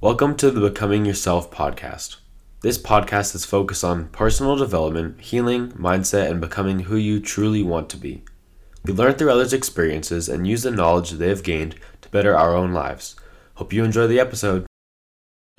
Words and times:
Welcome 0.00 0.36
to 0.36 0.52
the 0.52 0.60
Becoming 0.60 1.04
Yourself 1.06 1.50
podcast. 1.50 2.18
This 2.60 2.78
podcast 2.78 3.34
is 3.34 3.44
focused 3.44 3.82
on 3.82 4.10
personal 4.10 4.54
development, 4.54 5.20
healing, 5.20 5.72
mindset, 5.72 6.30
and 6.30 6.40
becoming 6.40 6.78
who 6.78 6.94
you 6.94 7.18
truly 7.18 7.64
want 7.64 7.90
to 7.90 7.96
be. 7.96 8.22
We 8.84 8.92
learn 8.92 9.14
through 9.14 9.32
others' 9.32 9.52
experiences 9.52 10.28
and 10.28 10.46
use 10.46 10.62
the 10.62 10.70
knowledge 10.70 11.10
they 11.10 11.30
have 11.30 11.42
gained 11.42 11.74
to 12.02 12.08
better 12.10 12.36
our 12.36 12.54
own 12.54 12.72
lives. 12.72 13.16
Hope 13.56 13.72
you 13.72 13.82
enjoy 13.82 14.06
the 14.06 14.20
episode. 14.20 14.66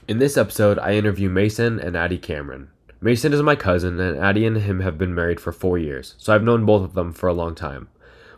In 0.07 0.20
this 0.20 0.38
episode, 0.38 0.79
I 0.79 0.94
interview 0.94 1.29
Mason 1.29 1.78
and 1.78 1.97
Addy 1.97 2.17
Cameron. 2.17 2.69
Mason 3.01 3.33
is 3.33 3.42
my 3.42 3.58
cousin, 3.58 3.99
and 3.99 4.17
Addy 4.17 4.46
and 4.46 4.56
him 4.56 4.79
have 4.79 4.97
been 4.97 5.13
married 5.13 5.42
for 5.42 5.51
four 5.51 5.78
years, 5.78 6.15
so 6.17 6.33
I've 6.33 6.44
known 6.44 6.65
both 6.65 6.85
of 6.85 6.94
them 6.94 7.12
for 7.12 7.28
a 7.28 7.33
long 7.33 7.56
time. 7.56 7.90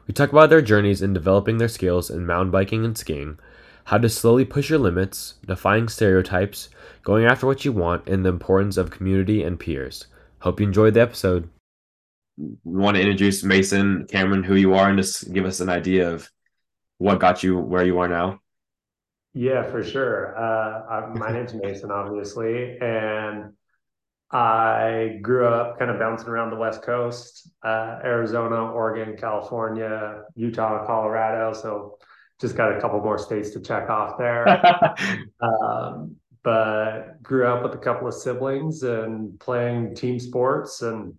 We 0.07 0.15
talk 0.15 0.31
about 0.31 0.49
their 0.49 0.63
journeys 0.63 1.03
in 1.03 1.13
developing 1.13 1.59
their 1.59 1.67
skills 1.67 2.09
in 2.09 2.25
mountain 2.25 2.49
biking 2.49 2.85
and 2.85 2.97
skiing, 2.97 3.37
how 3.85 3.97
to 3.97 4.09
slowly 4.09 4.45
push 4.45 4.69
your 4.69 4.79
limits, 4.79 5.35
defying 5.45 5.87
stereotypes, 5.87 6.69
going 7.03 7.25
after 7.25 7.45
what 7.45 7.65
you 7.65 7.71
want, 7.71 8.07
and 8.07 8.25
the 8.25 8.29
importance 8.29 8.77
of 8.77 8.91
community 8.91 9.43
and 9.43 9.59
peers. 9.59 10.07
Hope 10.39 10.59
you 10.59 10.65
enjoyed 10.67 10.93
the 10.93 11.01
episode. 11.01 11.49
We 12.37 12.55
want 12.63 12.95
to 12.95 13.01
introduce 13.01 13.43
Mason, 13.43 14.07
Cameron, 14.09 14.43
who 14.43 14.55
you 14.55 14.73
are, 14.73 14.89
and 14.89 14.97
just 14.97 15.31
give 15.33 15.45
us 15.45 15.59
an 15.59 15.69
idea 15.69 16.11
of 16.11 16.29
what 16.97 17.19
got 17.19 17.43
you 17.43 17.57
where 17.57 17.85
you 17.85 17.99
are 17.99 18.07
now. 18.07 18.39
Yeah, 19.33 19.63
for 19.63 19.83
sure. 19.83 20.37
Uh, 20.37 21.13
my 21.15 21.31
name's 21.31 21.53
Mason, 21.53 21.91
obviously, 21.91 22.77
and 22.79 23.53
I 24.31 25.19
grew 25.21 25.45
up 25.45 25.77
kind 25.77 25.91
of 25.91 25.99
bouncing 25.99 26.29
around 26.29 26.51
the 26.51 26.57
West 26.57 26.81
Coast, 26.81 27.49
uh, 27.63 27.99
Arizona, 28.03 28.71
Oregon, 28.71 29.17
California, 29.17 30.23
Utah, 30.35 30.85
Colorado. 30.85 31.53
So 31.53 31.97
just 32.41 32.57
got 32.57 32.75
a 32.75 32.81
couple 32.81 32.99
more 32.99 33.19
states 33.19 33.51
to 33.51 33.61
check 33.61 33.89
off 33.89 34.17
there. 34.17 34.47
um, 35.41 36.17
but 36.43 37.21
grew 37.21 37.45
up 37.45 37.63
with 37.63 37.73
a 37.73 37.77
couple 37.77 38.07
of 38.07 38.13
siblings 38.13 38.83
and 38.83 39.39
playing 39.39 39.95
team 39.95 40.19
sports 40.19 40.81
and 40.81 41.13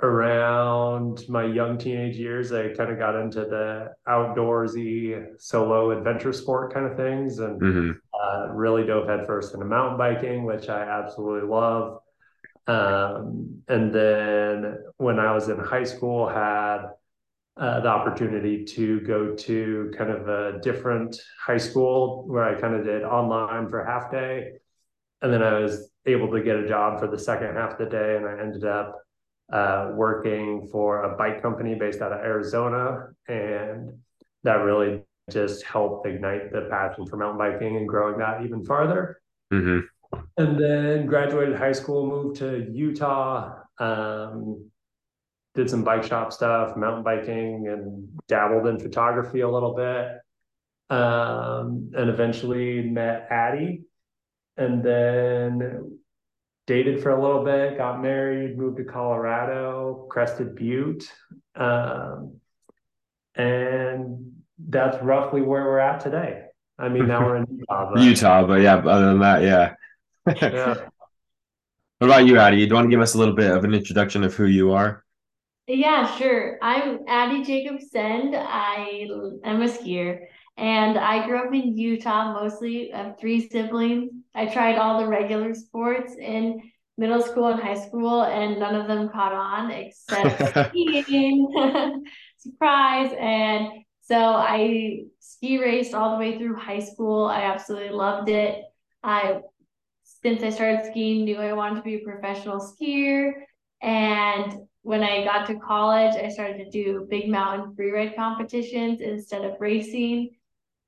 around 0.00 1.22
my 1.28 1.44
young 1.44 1.78
teenage 1.78 2.16
years 2.16 2.52
i 2.52 2.68
kind 2.70 2.90
of 2.90 2.98
got 2.98 3.14
into 3.14 3.40
the 3.40 3.88
outdoorsy 4.08 5.24
solo 5.38 5.92
adventure 5.92 6.32
sport 6.32 6.74
kind 6.74 6.86
of 6.86 6.96
things 6.96 7.38
and 7.38 7.60
mm-hmm. 7.60 7.90
uh, 8.12 8.52
really 8.52 8.84
dove 8.84 9.06
headfirst 9.06 9.54
into 9.54 9.64
mountain 9.64 9.96
biking 9.96 10.44
which 10.44 10.68
i 10.68 10.82
absolutely 10.82 11.48
love 11.48 12.00
um, 12.66 13.62
and 13.68 13.94
then 13.94 14.76
when 14.96 15.20
i 15.20 15.32
was 15.32 15.48
in 15.48 15.58
high 15.58 15.84
school 15.84 16.28
had 16.28 16.88
uh, 17.56 17.80
the 17.80 17.88
opportunity 17.88 18.64
to 18.64 19.00
go 19.00 19.34
to 19.34 19.92
kind 19.96 20.10
of 20.10 20.28
a 20.28 20.58
different 20.60 21.16
high 21.38 21.58
school 21.58 22.24
where 22.26 22.44
I 22.44 22.58
kind 22.60 22.74
of 22.74 22.84
did 22.84 23.02
online 23.02 23.68
for 23.68 23.84
half 23.84 24.10
day. 24.10 24.52
And 25.20 25.32
then 25.32 25.42
I 25.42 25.58
was 25.58 25.90
able 26.06 26.30
to 26.32 26.42
get 26.42 26.56
a 26.56 26.66
job 26.66 26.98
for 26.98 27.06
the 27.06 27.18
second 27.18 27.54
half 27.54 27.72
of 27.72 27.78
the 27.78 27.86
day. 27.86 28.16
And 28.16 28.26
I 28.26 28.40
ended 28.40 28.64
up 28.64 28.98
uh, 29.52 29.90
working 29.94 30.66
for 30.72 31.02
a 31.04 31.16
bike 31.16 31.42
company 31.42 31.74
based 31.74 32.00
out 32.00 32.12
of 32.12 32.20
Arizona. 32.20 33.08
And 33.28 33.98
that 34.44 34.54
really 34.54 35.02
just 35.30 35.64
helped 35.64 36.06
ignite 36.06 36.52
the 36.52 36.68
passion 36.70 37.06
for 37.06 37.16
mountain 37.16 37.38
biking 37.38 37.76
and 37.76 37.88
growing 37.88 38.18
that 38.18 38.44
even 38.44 38.64
farther. 38.64 39.20
Mm-hmm. 39.52 39.80
And 40.38 40.58
then 40.58 41.06
graduated 41.06 41.56
high 41.56 41.72
school, 41.72 42.06
moved 42.06 42.36
to 42.38 42.66
Utah. 42.72 43.58
Um, 43.78 44.70
did 45.54 45.68
some 45.68 45.84
bike 45.84 46.04
shop 46.04 46.32
stuff, 46.32 46.76
mountain 46.76 47.02
biking, 47.02 47.68
and 47.68 48.08
dabbled 48.26 48.66
in 48.66 48.78
photography 48.78 49.40
a 49.40 49.48
little 49.48 49.74
bit. 49.74 50.18
Um, 50.90 51.90
and 51.96 52.10
eventually 52.10 52.82
met 52.82 53.28
Addy, 53.30 53.84
and 54.56 54.82
then 54.82 55.98
dated 56.66 57.02
for 57.02 57.10
a 57.10 57.20
little 57.20 57.44
bit, 57.44 57.78
got 57.78 58.02
married, 58.02 58.58
moved 58.58 58.76
to 58.78 58.84
Colorado, 58.84 60.06
Crested 60.10 60.54
Butte. 60.54 61.10
Um, 61.54 62.40
and 63.34 64.32
that's 64.58 65.02
roughly 65.02 65.40
where 65.40 65.64
we're 65.64 65.78
at 65.78 66.00
today. 66.00 66.44
I 66.78 66.88
mean, 66.88 67.06
now 67.08 67.24
we're 67.24 67.36
in 67.36 67.46
Utah. 67.58 67.90
But... 67.92 68.02
Utah, 68.02 68.46
but 68.46 68.60
yeah, 68.60 68.76
other 68.76 69.06
than 69.06 69.18
that, 69.20 69.42
yeah. 69.42 69.74
yeah. 70.40 70.74
What 71.98 72.08
about 72.08 72.26
you, 72.26 72.36
Addy? 72.36 72.56
Do 72.56 72.64
you 72.64 72.74
want 72.74 72.86
to 72.86 72.90
give 72.90 73.00
us 73.00 73.14
a 73.14 73.18
little 73.18 73.36
bit 73.36 73.52
of 73.52 73.62
an 73.62 73.74
introduction 73.74 74.24
of 74.24 74.34
who 74.34 74.46
you 74.46 74.72
are? 74.72 75.04
Yeah, 75.74 76.18
sure. 76.18 76.58
I'm 76.60 76.98
Addy 77.08 77.42
Jacob 77.44 77.80
Send. 77.80 78.36
I 78.36 79.08
am 79.42 79.62
a 79.62 79.68
skier 79.68 80.26
and 80.58 80.98
I 80.98 81.26
grew 81.26 81.38
up 81.38 81.54
in 81.54 81.78
Utah, 81.78 82.34
mostly. 82.34 82.92
I 82.92 83.04
have 83.04 83.18
three 83.18 83.48
siblings. 83.48 84.10
I 84.34 84.52
tried 84.52 84.76
all 84.76 85.00
the 85.00 85.08
regular 85.08 85.54
sports 85.54 86.14
in 86.20 86.60
middle 86.98 87.22
school 87.22 87.46
and 87.46 87.58
high 87.58 87.80
school, 87.86 88.22
and 88.24 88.60
none 88.60 88.74
of 88.74 88.86
them 88.86 89.08
caught 89.08 89.32
on 89.32 89.70
except 89.70 90.68
skiing. 90.68 91.48
Surprise. 92.36 93.14
And 93.18 93.68
so 94.02 94.18
I 94.18 95.04
ski 95.20 95.58
raced 95.58 95.94
all 95.94 96.10
the 96.10 96.18
way 96.18 96.36
through 96.36 96.56
high 96.56 96.80
school. 96.80 97.24
I 97.24 97.44
absolutely 97.44 97.96
loved 97.96 98.28
it. 98.28 98.62
I, 99.02 99.40
since 100.04 100.42
I 100.42 100.50
started 100.50 100.84
skiing, 100.90 101.24
knew 101.24 101.38
I 101.38 101.54
wanted 101.54 101.76
to 101.76 101.82
be 101.82 101.94
a 101.94 102.00
professional 102.00 102.60
skier. 102.60 103.32
And 103.80 104.68
when 104.82 105.02
I 105.02 105.24
got 105.24 105.46
to 105.46 105.58
college, 105.58 106.14
I 106.14 106.28
started 106.28 106.58
to 106.58 106.70
do 106.70 107.06
big 107.08 107.28
mountain 107.28 107.74
freeride 107.74 108.16
competitions 108.16 109.00
instead 109.00 109.44
of 109.44 109.60
racing. 109.60 110.30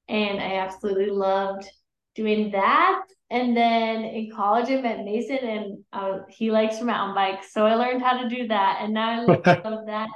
And 0.08 0.40
I 0.40 0.56
absolutely 0.56 1.10
loved 1.10 1.68
doing 2.14 2.50
that. 2.52 3.02
And 3.30 3.56
then 3.56 4.04
in 4.04 4.30
college, 4.30 4.68
I 4.68 4.80
met 4.80 5.04
Mason, 5.04 5.38
and 5.38 5.84
uh, 5.92 6.18
he 6.28 6.50
likes 6.50 6.80
mountain 6.80 7.14
bikes. 7.14 7.52
So 7.52 7.64
I 7.64 7.74
learned 7.74 8.02
how 8.02 8.22
to 8.22 8.28
do 8.28 8.48
that. 8.48 8.78
And 8.80 8.92
now 8.92 9.22
I 9.22 9.24
love 9.24 9.40
that 9.86 10.08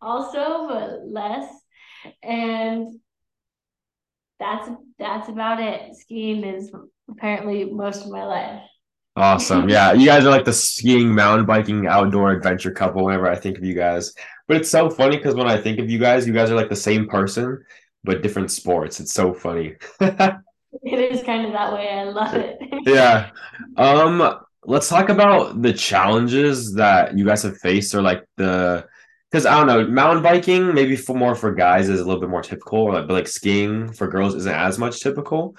also, 0.00 0.68
but 0.68 1.06
less. 1.06 1.52
And 2.22 3.00
that's 4.38 4.68
that's 4.98 5.28
about 5.28 5.60
it. 5.60 5.94
Skiing 5.96 6.44
is 6.44 6.70
apparently 7.10 7.64
most 7.64 8.04
of 8.04 8.10
my 8.10 8.24
life. 8.24 8.62
Awesome. 9.14 9.68
Yeah. 9.68 9.92
You 9.92 10.06
guys 10.06 10.24
are 10.24 10.30
like 10.30 10.44
the 10.44 10.52
skiing, 10.52 11.14
mountain 11.14 11.46
biking, 11.46 11.86
outdoor 11.86 12.32
adventure 12.32 12.70
couple 12.70 13.04
whenever 13.04 13.30
I 13.30 13.36
think 13.36 13.58
of 13.58 13.64
you 13.64 13.74
guys. 13.74 14.14
But 14.48 14.56
it's 14.56 14.70
so 14.70 14.88
funny 14.88 15.16
because 15.16 15.34
when 15.34 15.48
I 15.48 15.60
think 15.60 15.78
of 15.78 15.90
you 15.90 15.98
guys, 15.98 16.26
you 16.26 16.32
guys 16.32 16.50
are 16.50 16.54
like 16.56 16.70
the 16.70 16.76
same 16.76 17.08
person, 17.08 17.62
but 18.04 18.22
different 18.22 18.50
sports. 18.50 19.00
It's 19.00 19.12
so 19.12 19.34
funny. 19.34 19.76
it 20.00 21.12
is 21.12 21.22
kind 21.22 21.46
of 21.46 21.52
that 21.52 21.72
way. 21.72 21.90
I 21.90 22.04
love 22.04 22.34
it. 22.34 22.58
yeah. 22.86 23.30
Um, 23.76 24.40
let's 24.64 24.88
talk 24.88 25.10
about 25.10 25.60
the 25.60 25.72
challenges 25.72 26.74
that 26.74 27.16
you 27.16 27.24
guys 27.24 27.42
have 27.42 27.58
faced 27.58 27.94
or 27.94 28.02
like 28.02 28.24
the 28.36 28.86
because 29.30 29.46
I 29.46 29.56
don't 29.56 29.66
know, 29.66 29.86
mountain 29.88 30.22
biking 30.22 30.74
maybe 30.74 30.94
for 30.94 31.16
more 31.16 31.34
for 31.34 31.54
guys 31.54 31.88
is 31.88 32.00
a 32.00 32.04
little 32.04 32.20
bit 32.20 32.28
more 32.28 32.42
typical, 32.42 32.80
or 32.80 32.92
like, 32.92 33.08
but 33.08 33.14
like 33.14 33.28
skiing 33.28 33.90
for 33.90 34.06
girls 34.06 34.34
isn't 34.34 34.54
as 34.54 34.78
much 34.78 35.00
typical. 35.00 35.56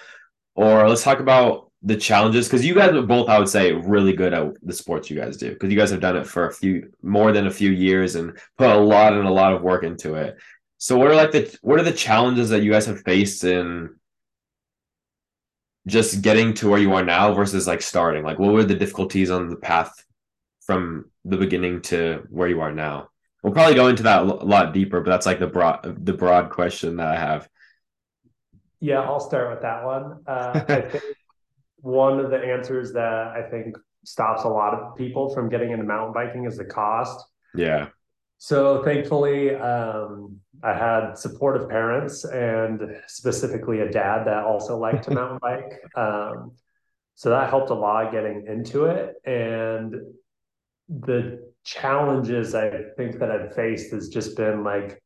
Or 0.56 0.88
let's 0.88 1.04
talk 1.04 1.20
about 1.20 1.72
the 1.86 1.98
challenges 1.98 2.48
because 2.48 2.66
you 2.66 2.74
guys 2.74 2.92
are 2.92 3.02
both 3.02 3.28
i 3.28 3.38
would 3.38 3.50
say 3.50 3.74
really 3.74 4.14
good 4.14 4.34
at 4.34 4.54
the 4.64 4.74
sports 4.74 5.10
you 5.10 5.18
guys 5.20 5.36
do 5.36 5.52
because 5.52 5.70
you 5.70 5.78
guys 5.78 5.92
have 5.92 6.00
done 6.00 6.16
it 6.16 6.26
for 6.26 6.48
a 6.48 6.54
few 6.54 6.90
more 7.02 7.34
than 7.34 7.48
a 7.48 7.52
few 7.52 7.72
years 7.72 8.16
and 8.16 8.38
put 8.58 8.70
a 8.70 8.78
lot 8.78 9.14
and 9.14 9.28
a 9.28 9.32
lot 9.32 9.54
of 9.54 9.62
work 9.62 9.84
into 9.84 10.16
it. 10.16 10.38
So 10.78 10.98
what 10.98 11.08
are 11.08 11.16
like 11.16 11.32
the 11.32 11.58
what 11.62 11.80
are 11.80 11.84
the 11.84 11.92
challenges 11.92 12.50
that 12.50 12.64
you 12.64 12.72
guys 12.72 12.86
have 12.86 13.02
faced 13.02 13.44
in 13.44 13.96
just 15.88 16.22
getting 16.22 16.54
to 16.56 16.70
where 16.70 16.80
you 16.80 16.94
are 16.94 17.04
now 17.04 17.34
versus 17.34 17.68
like 17.68 17.82
starting? 17.82 18.24
Like 18.24 18.40
what 18.40 18.54
were 18.54 18.64
the 18.64 18.76
difficulties 18.76 19.30
on 19.30 19.50
the 19.50 19.56
path 19.56 19.92
from 20.66 21.12
the 21.26 21.38
beginning 21.38 21.82
to 21.84 22.26
where 22.30 22.48
you 22.48 22.62
are 22.62 22.72
now? 22.72 23.10
We'll 23.44 23.54
probably 23.54 23.76
go 23.76 23.88
into 23.88 24.04
that 24.04 24.22
a 24.22 24.26
lot 24.26 24.74
deeper 24.74 25.02
but 25.02 25.12
that's 25.12 25.26
like 25.26 25.40
the 25.40 25.48
broad 25.48 26.06
the 26.06 26.14
broad 26.14 26.50
question 26.50 26.98
that 26.98 27.08
i 27.08 27.18
have. 27.18 27.50
Yeah 28.80 29.02
i'll 29.02 29.20
start 29.20 29.50
with 29.50 29.62
that 29.62 29.84
one. 29.84 30.24
Uh, 30.26 30.64
i 30.68 30.82
think 30.82 31.04
one 31.84 32.18
of 32.18 32.32
the 32.32 32.38
answers 32.38 32.94
that 32.94 33.34
I 33.36 33.42
think 33.52 33.76
stops 34.06 34.46
a 34.46 34.48
lot 34.48 34.74
of 34.74 34.96
people 34.96 35.34
from 35.34 35.50
getting 35.50 35.72
into 35.72 35.84
mountain 35.84 36.14
biking 36.14 36.46
is 36.46 36.58
the 36.58 36.64
cost. 36.64 37.26
Yeah. 37.54 37.88
So 38.38 38.82
thankfully, 38.84 39.54
um, 39.56 40.38
I 40.64 40.74
had 40.74 41.18
supportive 41.18 41.70
parents 41.70 42.24
and 42.24 42.96
specifically 43.08 43.82
a 43.82 43.92
dad 43.92 44.24
that 44.26 44.46
also 44.46 44.78
liked 44.78 45.04
to 45.06 45.12
mountain 45.16 45.40
bike. 45.42 45.82
Um, 45.96 46.54
so 47.16 47.30
that 47.32 47.50
helped 47.50 47.70
a 47.70 47.74
lot 47.74 48.14
getting 48.14 48.46
into 48.48 48.86
it. 48.86 49.16
And 49.26 49.94
the 50.88 51.52
challenges 51.66 52.56
I 52.56 52.72
think 52.96 53.20
that 53.20 53.30
I've 53.30 53.54
faced 53.56 53.92
has 53.92 54.08
just 54.08 54.38
been 54.38 54.64
like 54.64 55.02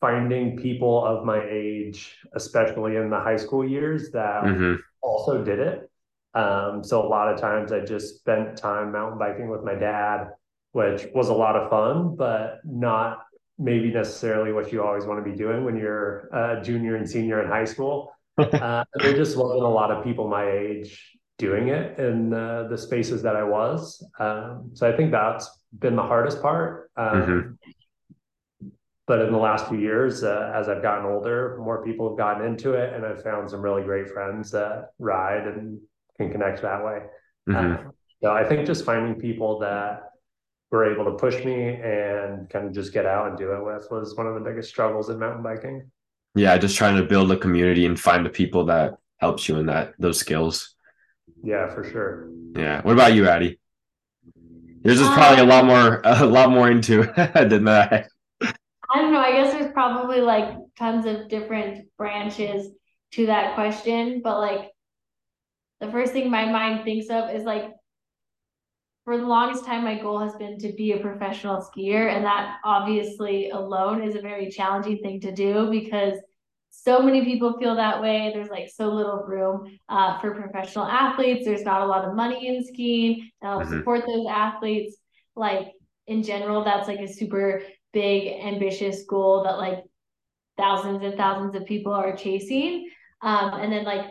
finding 0.00 0.56
people 0.56 1.04
of 1.04 1.24
my 1.24 1.44
age, 1.50 2.16
especially 2.34 2.94
in 2.94 3.10
the 3.10 3.18
high 3.18 3.36
school 3.36 3.68
years, 3.68 4.12
that 4.12 4.44
mm-hmm 4.44 4.76
also 5.10 5.44
did 5.44 5.58
it. 5.58 5.90
Um, 6.34 6.84
so 6.84 7.04
a 7.04 7.08
lot 7.08 7.32
of 7.32 7.40
times 7.40 7.72
I 7.72 7.80
just 7.80 8.18
spent 8.18 8.56
time 8.56 8.92
mountain 8.92 9.18
biking 9.18 9.48
with 9.48 9.64
my 9.64 9.74
dad, 9.74 10.28
which 10.72 11.06
was 11.14 11.28
a 11.28 11.34
lot 11.34 11.56
of 11.56 11.68
fun, 11.68 12.14
but 12.16 12.60
not 12.64 13.18
maybe 13.58 13.90
necessarily 13.92 14.52
what 14.52 14.72
you 14.72 14.82
always 14.82 15.04
want 15.04 15.22
to 15.22 15.30
be 15.30 15.36
doing 15.36 15.64
when 15.64 15.76
you're 15.76 16.28
a 16.32 16.62
junior 16.62 16.96
and 16.96 17.08
senior 17.08 17.42
in 17.42 17.48
high 17.48 17.64
school. 17.64 18.12
uh, 18.38 18.84
there 18.94 19.14
just 19.14 19.36
wasn't 19.36 19.62
a 19.62 19.68
lot 19.68 19.90
of 19.90 20.04
people 20.04 20.28
my 20.28 20.48
age 20.48 21.18
doing 21.36 21.68
it 21.68 21.98
in 21.98 22.32
uh, 22.32 22.68
the 22.70 22.78
spaces 22.78 23.22
that 23.22 23.34
I 23.34 23.42
was. 23.42 24.04
Um, 24.18 24.70
so 24.74 24.88
I 24.88 24.96
think 24.96 25.10
that's 25.10 25.48
been 25.78 25.96
the 25.96 26.02
hardest 26.02 26.40
part. 26.40 26.90
Um, 26.96 27.22
mm-hmm. 27.22 27.70
But 29.06 29.22
in 29.22 29.32
the 29.32 29.38
last 29.38 29.68
few 29.68 29.78
years, 29.78 30.22
uh, 30.22 30.52
as 30.54 30.68
I've 30.68 30.82
gotten 30.82 31.04
older, 31.04 31.58
more 31.58 31.84
people 31.84 32.08
have 32.08 32.18
gotten 32.18 32.46
into 32.46 32.74
it, 32.74 32.94
and 32.94 33.04
I've 33.04 33.22
found 33.22 33.50
some 33.50 33.60
really 33.60 33.82
great 33.82 34.08
friends 34.08 34.50
that 34.52 34.90
ride 34.98 35.46
and 35.46 35.80
can 36.16 36.30
connect 36.30 36.62
that 36.62 36.84
way. 36.84 37.00
Mm-hmm. 37.48 37.88
Uh, 37.88 37.90
so 38.22 38.30
I 38.30 38.44
think 38.44 38.66
just 38.66 38.84
finding 38.84 39.14
people 39.14 39.58
that 39.60 40.10
were 40.70 40.92
able 40.92 41.04
to 41.06 41.12
push 41.12 41.42
me 41.44 41.74
and 41.74 42.48
kind 42.48 42.66
of 42.66 42.72
just 42.72 42.92
get 42.92 43.06
out 43.06 43.28
and 43.28 43.38
do 43.38 43.52
it 43.52 43.64
with 43.64 43.88
was 43.90 44.16
one 44.16 44.26
of 44.26 44.34
the 44.34 44.40
biggest 44.40 44.68
struggles 44.68 45.10
in 45.10 45.18
mountain 45.18 45.42
biking. 45.42 45.90
Yeah, 46.34 46.56
just 46.58 46.76
trying 46.76 46.96
to 46.96 47.02
build 47.02 47.32
a 47.32 47.36
community 47.36 47.86
and 47.86 47.98
find 47.98 48.24
the 48.24 48.30
people 48.30 48.66
that 48.66 48.94
helps 49.18 49.48
you 49.48 49.56
in 49.56 49.66
that 49.66 49.94
those 49.98 50.18
skills. 50.18 50.76
Yeah, 51.42 51.72
for 51.74 51.82
sure. 51.82 52.30
Yeah. 52.54 52.82
What 52.82 52.92
about 52.92 53.14
you, 53.14 53.28
Addy? 53.28 53.58
Yours 54.84 55.00
is 55.00 55.08
probably 55.08 55.42
a 55.42 55.46
lot 55.46 55.64
more 55.64 56.00
a 56.04 56.26
lot 56.26 56.50
more 56.50 56.70
into 56.70 57.02
than 57.34 57.64
that. 57.64 58.08
I 58.92 59.00
don't 59.00 59.12
know. 59.12 59.20
I 59.20 59.32
guess 59.32 59.52
there's 59.52 59.72
probably 59.72 60.20
like 60.20 60.54
tons 60.76 61.06
of 61.06 61.28
different 61.28 61.86
branches 61.96 62.68
to 63.12 63.26
that 63.26 63.54
question, 63.54 64.20
but 64.22 64.38
like 64.38 64.70
the 65.80 65.90
first 65.90 66.12
thing 66.12 66.30
my 66.30 66.50
mind 66.50 66.84
thinks 66.84 67.08
of 67.08 67.30
is 67.30 67.44
like 67.44 67.70
for 69.04 69.16
the 69.16 69.26
longest 69.26 69.64
time 69.64 69.84
my 69.84 69.98
goal 69.98 70.18
has 70.18 70.34
been 70.36 70.58
to 70.58 70.72
be 70.72 70.92
a 70.92 70.98
professional 70.98 71.60
skier 71.60 72.14
and 72.14 72.24
that 72.24 72.58
obviously 72.64 73.50
alone 73.50 74.02
is 74.02 74.14
a 74.14 74.20
very 74.20 74.50
challenging 74.50 74.98
thing 74.98 75.20
to 75.20 75.32
do 75.32 75.70
because 75.70 76.14
so 76.70 77.02
many 77.02 77.24
people 77.24 77.58
feel 77.58 77.74
that 77.74 78.00
way 78.00 78.30
there's 78.32 78.50
like 78.50 78.70
so 78.70 78.88
little 78.88 79.24
room 79.26 79.78
uh, 79.88 80.20
for 80.20 80.34
professional 80.34 80.84
athletes 80.84 81.44
there's 81.44 81.64
not 81.64 81.80
a 81.80 81.86
lot 81.86 82.04
of 82.04 82.14
money 82.14 82.46
in 82.46 82.64
skiing 82.64 83.30
to 83.40 83.46
help 83.48 83.62
mm-hmm. 83.62 83.78
support 83.78 84.04
those 84.06 84.26
athletes 84.30 84.96
like 85.34 85.72
in 86.06 86.22
general 86.22 86.62
that's 86.62 86.86
like 86.86 87.00
a 87.00 87.08
super 87.08 87.62
big 87.92 88.28
ambitious 88.42 89.04
goal 89.08 89.44
that 89.44 89.58
like 89.58 89.84
thousands 90.56 91.02
and 91.02 91.16
thousands 91.16 91.54
of 91.54 91.66
people 91.66 91.92
are 91.92 92.16
chasing 92.16 92.88
um, 93.22 93.54
and 93.54 93.72
then 93.72 93.84
like 93.84 94.06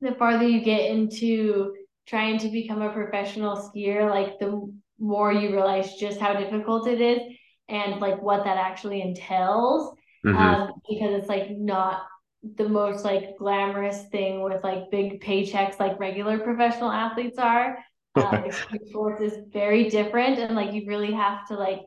the 0.00 0.12
farther 0.12 0.46
you 0.46 0.62
get 0.62 0.90
into 0.90 1.74
trying 2.06 2.38
to 2.38 2.48
become 2.48 2.82
a 2.82 2.92
professional 2.92 3.56
skier, 3.56 4.10
like 4.10 4.38
the 4.38 4.72
more 4.98 5.32
you 5.32 5.52
realize 5.52 5.94
just 5.94 6.18
how 6.18 6.32
difficult 6.34 6.88
it 6.88 7.00
is 7.00 7.20
and 7.68 8.00
like 8.00 8.20
what 8.20 8.44
that 8.44 8.56
actually 8.56 9.02
entails. 9.02 9.94
Mm-hmm. 10.26 10.36
Um, 10.36 10.72
because 10.88 11.14
it's 11.14 11.28
like 11.28 11.50
not 11.50 12.02
the 12.56 12.68
most 12.68 13.04
like 13.04 13.38
glamorous 13.38 14.04
thing 14.10 14.42
with 14.42 14.62
like 14.64 14.90
big 14.90 15.22
paychecks 15.22 15.78
like 15.78 15.98
regular 16.00 16.38
professional 16.38 16.90
athletes 16.90 17.38
are. 17.38 17.78
Um, 18.16 18.46
sports 18.88 19.22
is 19.22 19.38
very 19.52 19.88
different, 19.88 20.40
and 20.40 20.56
like 20.56 20.72
you 20.72 20.82
really 20.88 21.12
have 21.12 21.46
to 21.46 21.54
like 21.54 21.82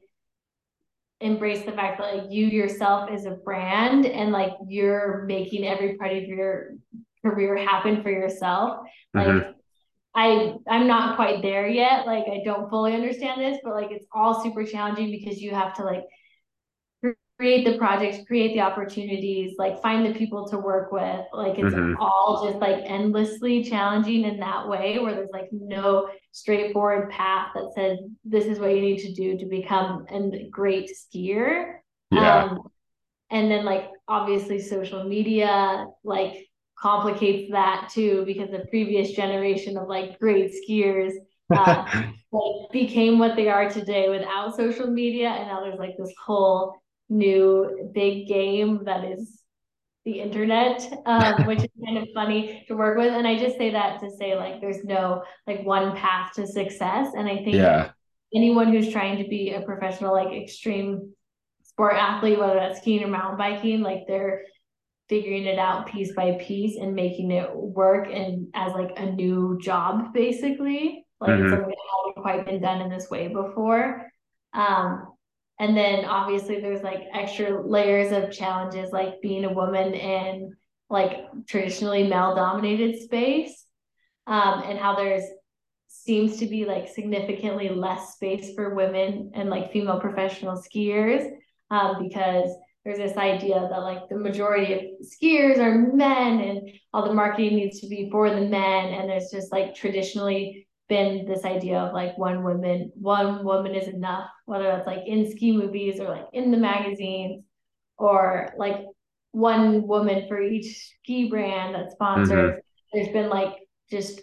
embrace 1.24 1.64
the 1.64 1.72
fact 1.72 2.00
that 2.00 2.16
like 2.16 2.32
you 2.32 2.48
yourself 2.48 3.10
is 3.12 3.26
a 3.26 3.32
brand 3.32 4.06
and 4.06 4.32
like 4.32 4.54
you're 4.68 5.24
making 5.28 5.66
every 5.66 5.96
part 5.96 6.12
of 6.12 6.24
your 6.24 6.76
career 7.24 7.56
happen 7.58 8.04
for 8.04 8.12
yourself. 8.12 8.86
Like 9.14 9.28
mm-hmm. 9.28 9.52
I 10.14 10.56
I'm 10.68 10.86
not 10.86 11.16
quite 11.16 11.42
there 11.42 11.68
yet. 11.68 12.06
Like 12.06 12.26
I 12.28 12.42
don't 12.44 12.70
fully 12.70 12.94
understand 12.94 13.42
this, 13.42 13.58
but 13.64 13.74
like 13.74 13.92
it's 13.92 14.06
all 14.14 14.44
super 14.44 14.66
challenging 14.66 15.12
because 15.12 15.42
you 15.42 15.52
have 15.52 15.74
to 15.76 15.84
like 15.84 16.04
create 17.38 17.66
the 17.66 17.78
projects, 17.78 18.26
create 18.28 18.54
the 18.54 18.62
opportunities, 18.62 19.56
like 19.58 19.82
find 19.82 20.06
the 20.06 20.18
people 20.18 20.48
to 20.48 20.58
work 20.58 20.92
with. 20.92 21.26
Like 21.34 21.58
it's 21.58 21.74
mm-hmm. 21.74 22.00
all 22.00 22.46
just 22.48 22.60
like 22.60 22.84
endlessly 22.86 23.64
challenging 23.64 24.24
in 24.26 24.40
that 24.40 24.68
way 24.68 25.00
where 25.00 25.16
there's 25.16 25.32
like 25.32 25.50
no 25.52 26.10
straightforward 26.32 27.10
path 27.10 27.50
that 27.56 27.72
says 27.76 27.98
this 28.24 28.46
is 28.46 28.60
what 28.60 28.76
you 28.76 28.82
need 28.82 29.00
to 29.00 29.14
do 29.14 29.38
to 29.38 29.46
become 29.46 30.06
a 30.10 30.48
great 30.50 30.92
skier. 30.92 31.78
Yeah. 32.12 32.44
Um, 32.44 32.70
and 33.32 33.50
then 33.50 33.66
like 33.66 33.90
obviously 34.08 34.62
social 34.62 35.04
media, 35.04 35.88
like 36.04 36.48
complicates 36.78 37.52
that 37.52 37.90
too 37.92 38.24
because 38.26 38.52
the 38.52 38.66
previous 38.70 39.12
generation 39.12 39.78
of 39.78 39.88
like 39.88 40.20
great 40.20 40.52
skiers 40.52 41.14
uh, 41.56 41.86
like 42.32 42.72
became 42.72 43.18
what 43.18 43.38
they 43.38 43.48
are 43.48 43.70
today 43.70 44.10
without 44.10 44.56
social 44.56 44.88
media 44.88 45.30
and 45.30 45.48
now 45.48 45.62
there's 45.62 45.80
like 45.80 45.96
this 45.98 46.14
whole 46.22 46.76
new 47.10 47.90
big 47.94 48.28
game 48.28 48.84
that 48.86 49.04
is 49.04 49.44
the 50.06 50.20
internet 50.20 50.82
um, 51.06 51.46
which 51.48 51.60
is 51.60 51.70
kind 51.86 51.98
of 51.98 52.08
funny 52.14 52.64
to 52.68 52.76
work 52.76 52.98
with 52.98 53.14
and 53.14 53.28
i 53.28 53.38
just 53.38 53.58
say 53.58 53.70
that 53.70 54.00
to 54.00 54.10
say 54.12 54.36
like 54.36 54.60
there's 54.62 54.84
no 54.84 55.24
like 55.48 55.64
one 55.64 55.96
path 55.96 56.32
to 56.34 56.46
success 56.46 57.14
and 57.16 57.28
i 57.28 57.36
think 57.36 57.56
yeah. 57.56 57.92
anyone 58.34 58.72
who's 58.72 58.92
trying 58.92 59.22
to 59.22 59.30
be 59.30 59.54
a 59.54 59.62
professional 59.62 60.14
like 60.14 60.34
extreme 60.34 61.14
sport 61.64 61.96
athlete 61.96 62.40
whether 62.40 62.56
that's 62.56 62.80
skiing 62.80 63.04
or 63.04 63.08
mountain 63.08 63.38
biking 63.38 63.82
like 63.82 64.02
they're 64.08 64.44
figuring 65.10 65.46
it 65.46 65.60
out 65.60 65.88
piece 65.88 66.14
by 66.16 66.38
piece 66.40 66.78
and 66.78 66.96
making 66.96 67.32
it 67.32 67.54
work 67.56 68.08
and 68.12 68.48
as 68.54 68.74
like 68.74 68.92
a 68.98 69.06
new 69.06 69.58
job 69.62 70.14
basically 70.14 71.06
like 71.20 71.32
mm-hmm. 71.32 71.44
it's 71.44 71.52
something 71.52 71.70
that 71.70 72.16
hadn't 72.16 72.22
quite 72.22 72.46
been 72.46 72.62
done 72.62 72.82
in 72.82 72.90
this 72.90 73.10
way 73.10 73.28
before 73.28 74.10
um 74.54 75.13
and 75.64 75.78
then 75.78 76.04
obviously 76.04 76.60
there's 76.60 76.84
like 76.84 77.04
extra 77.14 77.66
layers 77.66 78.12
of 78.12 78.32
challenges 78.32 78.92
like 78.92 79.22
being 79.22 79.46
a 79.46 79.54
woman 79.54 79.94
in 79.94 80.54
like 80.90 81.26
traditionally 81.48 82.06
male 82.06 82.36
dominated 82.36 83.02
space 83.02 83.66
um 84.28 84.62
and 84.66 84.78
how 84.78 84.94
there's 84.94 85.24
seems 85.88 86.38
to 86.38 86.48
be 86.48 86.66
like 86.66 86.90
significantly 86.90 87.70
less 87.70 88.16
space 88.16 88.54
for 88.56 88.76
women 88.76 89.32
and 89.36 89.50
like 89.50 89.72
female 89.72 90.02
professional 90.02 90.62
skiers 90.62 91.30
um 91.72 91.96
because 92.06 92.50
there's 92.84 92.98
this 92.98 93.16
idea 93.16 93.66
that 93.72 93.80
like 93.80 94.10
the 94.10 94.18
majority 94.18 94.74
of 94.74 94.82
skiers 95.02 95.60
are 95.60 95.94
men 95.94 96.40
and 96.42 96.70
all 96.92 97.08
the 97.08 97.14
marketing 97.14 97.56
needs 97.56 97.80
to 97.80 97.88
be 97.88 98.10
for 98.12 98.30
the 98.30 98.42
men. 98.42 98.94
And 98.94 99.10
there's 99.10 99.32
just 99.32 99.54
like 99.54 99.74
traditionally 99.74 100.68
been 100.90 101.26
this 101.26 101.46
idea 101.46 101.80
of 101.80 101.94
like 101.94 102.18
one 102.18 102.44
woman 102.44 102.92
one 102.96 103.44
woman 103.44 103.74
is 103.74 103.88
enough 103.88 104.30
whether 104.46 104.66
that's 104.66 104.88
like 104.88 105.08
in 105.08 105.30
ski 105.32 105.56
movies 105.56 106.00
or 106.00 106.10
like 106.10 106.28
in 106.34 106.52
the 106.52 106.58
magazines 106.58 107.44
or 107.98 108.54
like 108.58 108.86
one 109.32 109.88
woman 109.88 110.28
for 110.28 110.42
each 110.42 110.94
ski 111.00 111.30
brand 111.30 111.74
that 111.74 111.92
sponsors 111.92 112.52
mm-hmm. 112.52 112.60
there's 112.94 113.14
been 113.14 113.30
like 113.30 113.54
just 113.90 114.22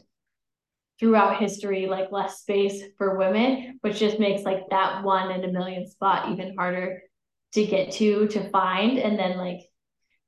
throughout 0.98 1.40
history 1.40 1.86
like 1.86 2.12
less 2.12 2.40
space 2.40 2.82
for 2.98 3.16
women 3.16 3.78
which 3.80 3.98
just 3.98 4.20
makes 4.20 4.42
like 4.42 4.68
that 4.68 5.02
one 5.02 5.30
in 5.30 5.44
a 5.44 5.52
million 5.52 5.88
spot 5.88 6.30
even 6.30 6.54
harder 6.56 7.02
to 7.52 7.64
get 7.64 7.90
to 7.90 8.28
to 8.28 8.48
find 8.50 8.98
and 8.98 9.18
then 9.18 9.38
like 9.38 9.60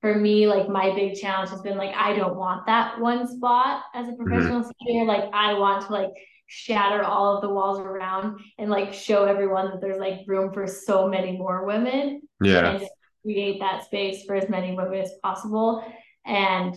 for 0.01 0.15
me 0.15 0.47
like 0.47 0.69
my 0.69 0.95
big 0.95 1.15
challenge 1.15 1.51
has 1.51 1.61
been 1.61 1.77
like 1.77 1.95
i 1.95 2.15
don't 2.15 2.37
want 2.37 2.67
that 2.67 2.99
one 3.01 3.29
spot 3.29 3.85
as 3.95 4.09
a 4.09 4.11
mm-hmm. 4.11 4.25
professional 4.25 4.63
mm-hmm. 4.63 4.99
skier 4.99 5.07
like 5.07 5.31
i 5.33 5.53
want 5.53 5.87
to 5.87 5.93
like 5.93 6.11
shatter 6.55 7.03
all 7.03 7.35
of 7.35 7.41
the 7.41 7.49
walls 7.49 7.79
around 7.79 8.39
and 8.59 8.69
like 8.69 8.93
show 8.93 9.25
everyone 9.25 9.71
that 9.71 9.81
there's 9.81 9.99
like 9.99 10.21
room 10.27 10.53
for 10.53 10.67
so 10.67 11.09
many 11.09 11.33
more 11.33 11.65
women 11.65 12.21
yeah 12.43 12.73
and 12.73 12.87
create 13.23 13.59
that 13.59 13.83
space 13.83 14.27
for 14.27 14.35
as 14.35 14.51
many 14.51 14.75
women 14.77 15.01
as 15.01 15.13
possible 15.23 15.83
and 16.27 16.77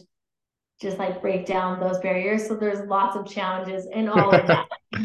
just 0.81 0.97
like 0.97 1.21
break 1.21 1.45
down 1.45 1.77
those 1.81 1.99
barriers 1.99 2.47
so 2.47 2.55
there's 2.55 2.87
lots 2.87 3.17
of 3.17 3.27
challenges 3.27 3.85
in 3.91 4.07
all 4.07 4.33
of 4.33 4.47
that 4.47 4.65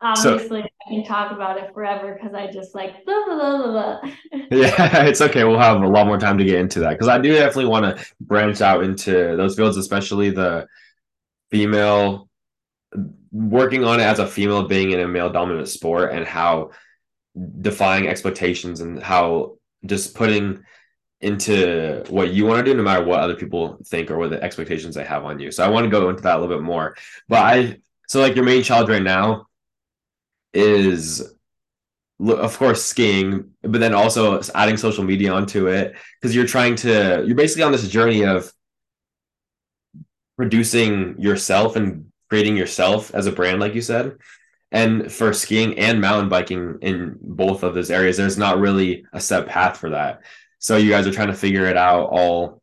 Obviously, 0.00 0.60
so, 0.60 0.66
I 0.86 0.90
can 0.90 1.04
talk 1.04 1.32
about 1.32 1.56
it 1.56 1.72
forever 1.72 2.12
because 2.12 2.34
I 2.34 2.52
just 2.52 2.74
like 2.74 3.06
blah, 3.06 3.24
blah, 3.24 3.36
blah, 3.38 3.72
blah. 3.72 4.10
yeah, 4.50 5.06
it's 5.06 5.22
okay. 5.22 5.44
We'll 5.44 5.58
have 5.58 5.80
a 5.80 5.88
lot 5.88 6.06
more 6.06 6.18
time 6.18 6.36
to 6.36 6.44
get 6.44 6.60
into 6.60 6.80
that 6.80 6.90
because 6.90 7.08
I 7.08 7.16
do 7.16 7.32
definitely 7.32 7.70
want 7.70 7.96
to 7.96 8.04
branch 8.20 8.60
out 8.60 8.84
into 8.84 9.34
those 9.34 9.56
fields, 9.56 9.78
especially 9.78 10.28
the 10.28 10.66
female 11.50 12.28
working 13.34 13.84
on 13.84 13.98
it 13.98 14.04
as 14.04 14.20
a 14.20 14.26
female 14.26 14.62
being 14.68 14.92
in 14.92 15.00
a 15.00 15.08
male 15.08 15.28
dominant 15.28 15.68
sport 15.68 16.12
and 16.12 16.24
how 16.24 16.70
defying 17.60 18.06
expectations 18.06 18.80
and 18.80 19.02
how 19.02 19.56
just 19.84 20.14
putting 20.14 20.62
into 21.20 22.04
what 22.10 22.32
you 22.32 22.46
want 22.46 22.64
to 22.64 22.70
do 22.70 22.76
no 22.76 22.84
matter 22.84 23.04
what 23.04 23.18
other 23.18 23.34
people 23.34 23.78
think 23.86 24.08
or 24.08 24.18
what 24.18 24.30
the 24.30 24.40
expectations 24.40 24.94
they 24.94 25.04
have 25.04 25.24
on 25.24 25.40
you. 25.40 25.50
So 25.50 25.64
i 25.64 25.68
want 25.68 25.84
to 25.84 25.90
go 25.90 26.08
into 26.10 26.22
that 26.22 26.36
a 26.36 26.40
little 26.40 26.56
bit 26.56 26.62
more. 26.62 26.96
But 27.28 27.38
i 27.40 27.78
so 28.06 28.20
like 28.20 28.36
your 28.36 28.44
main 28.44 28.62
challenge 28.62 28.88
right 28.88 29.02
now 29.02 29.46
is 30.52 31.34
of 32.20 32.56
course 32.56 32.84
skiing 32.84 33.50
but 33.62 33.80
then 33.80 33.92
also 33.92 34.40
adding 34.54 34.76
social 34.76 35.02
media 35.02 35.32
onto 35.32 35.66
it 35.66 35.96
because 36.20 36.36
you're 36.36 36.46
trying 36.46 36.76
to 36.76 37.24
you're 37.26 37.34
basically 37.34 37.64
on 37.64 37.72
this 37.72 37.88
journey 37.88 38.24
of 38.24 38.52
producing 40.36 41.18
yourself 41.18 41.74
and 41.74 42.12
creating 42.28 42.56
yourself 42.56 43.14
as 43.14 43.26
a 43.26 43.32
brand 43.32 43.60
like 43.60 43.74
you 43.74 43.82
said 43.82 44.16
and 44.72 45.12
for 45.12 45.32
skiing 45.32 45.78
and 45.78 46.00
mountain 46.00 46.28
biking 46.28 46.78
in 46.82 47.16
both 47.20 47.62
of 47.62 47.74
those 47.74 47.90
areas 47.90 48.16
there's 48.16 48.38
not 48.38 48.58
really 48.58 49.04
a 49.12 49.20
set 49.20 49.46
path 49.46 49.76
for 49.76 49.90
that 49.90 50.20
so 50.58 50.76
you 50.76 50.90
guys 50.90 51.06
are 51.06 51.12
trying 51.12 51.28
to 51.28 51.34
figure 51.34 51.66
it 51.66 51.76
out 51.76 52.06
all 52.06 52.62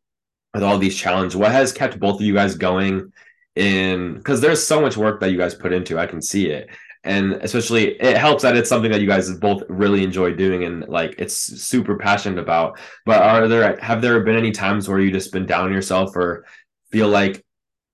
with 0.53 0.63
all 0.63 0.77
these 0.77 0.97
challenges? 0.97 1.35
What 1.35 1.51
has 1.51 1.71
kept 1.71 1.99
both 1.99 2.15
of 2.15 2.25
you 2.25 2.33
guys 2.33 2.55
going 2.55 3.11
in 3.55 4.15
because 4.15 4.41
there's 4.41 4.65
so 4.65 4.81
much 4.81 4.97
work 4.97 5.19
that 5.19 5.31
you 5.31 5.37
guys 5.37 5.55
put 5.55 5.73
into, 5.73 5.99
I 5.99 6.07
can 6.07 6.21
see 6.21 6.47
it. 6.47 6.69
And 7.03 7.33
especially 7.33 7.95
it 7.99 8.17
helps 8.17 8.43
that 8.43 8.55
it's 8.55 8.69
something 8.69 8.91
that 8.91 9.01
you 9.01 9.07
guys 9.07 9.31
both 9.37 9.63
really 9.69 10.03
enjoy 10.03 10.33
doing 10.33 10.63
and 10.63 10.87
like 10.87 11.15
it's 11.17 11.35
super 11.35 11.97
passionate 11.97 12.39
about. 12.39 12.79
But 13.05 13.21
are 13.21 13.47
there 13.47 13.77
have 13.79 14.01
there 14.01 14.19
been 14.21 14.37
any 14.37 14.51
times 14.51 14.87
where 14.87 14.99
you 14.99 15.11
just 15.11 15.31
been 15.31 15.45
down 15.45 15.73
yourself 15.73 16.15
or 16.15 16.45
feel 16.91 17.07
like 17.07 17.43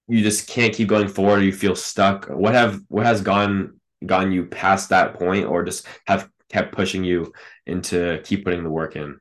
you 0.08 0.22
just 0.22 0.48
can't 0.48 0.74
keep 0.74 0.88
going 0.88 1.08
forward, 1.08 1.42
you 1.42 1.52
feel 1.52 1.76
stuck? 1.76 2.28
What 2.28 2.54
have 2.54 2.82
what 2.88 3.06
has 3.06 3.22
gone 3.22 3.80
gotten 4.06 4.32
you 4.32 4.46
past 4.46 4.90
that 4.90 5.16
point 5.16 5.46
or 5.46 5.64
just 5.64 5.86
have 6.06 6.30
kept 6.50 6.74
pushing 6.74 7.04
you 7.04 7.34
into 7.66 8.22
keep 8.24 8.46
putting 8.46 8.64
the 8.64 8.70
work 8.70 8.96
in? 8.96 9.20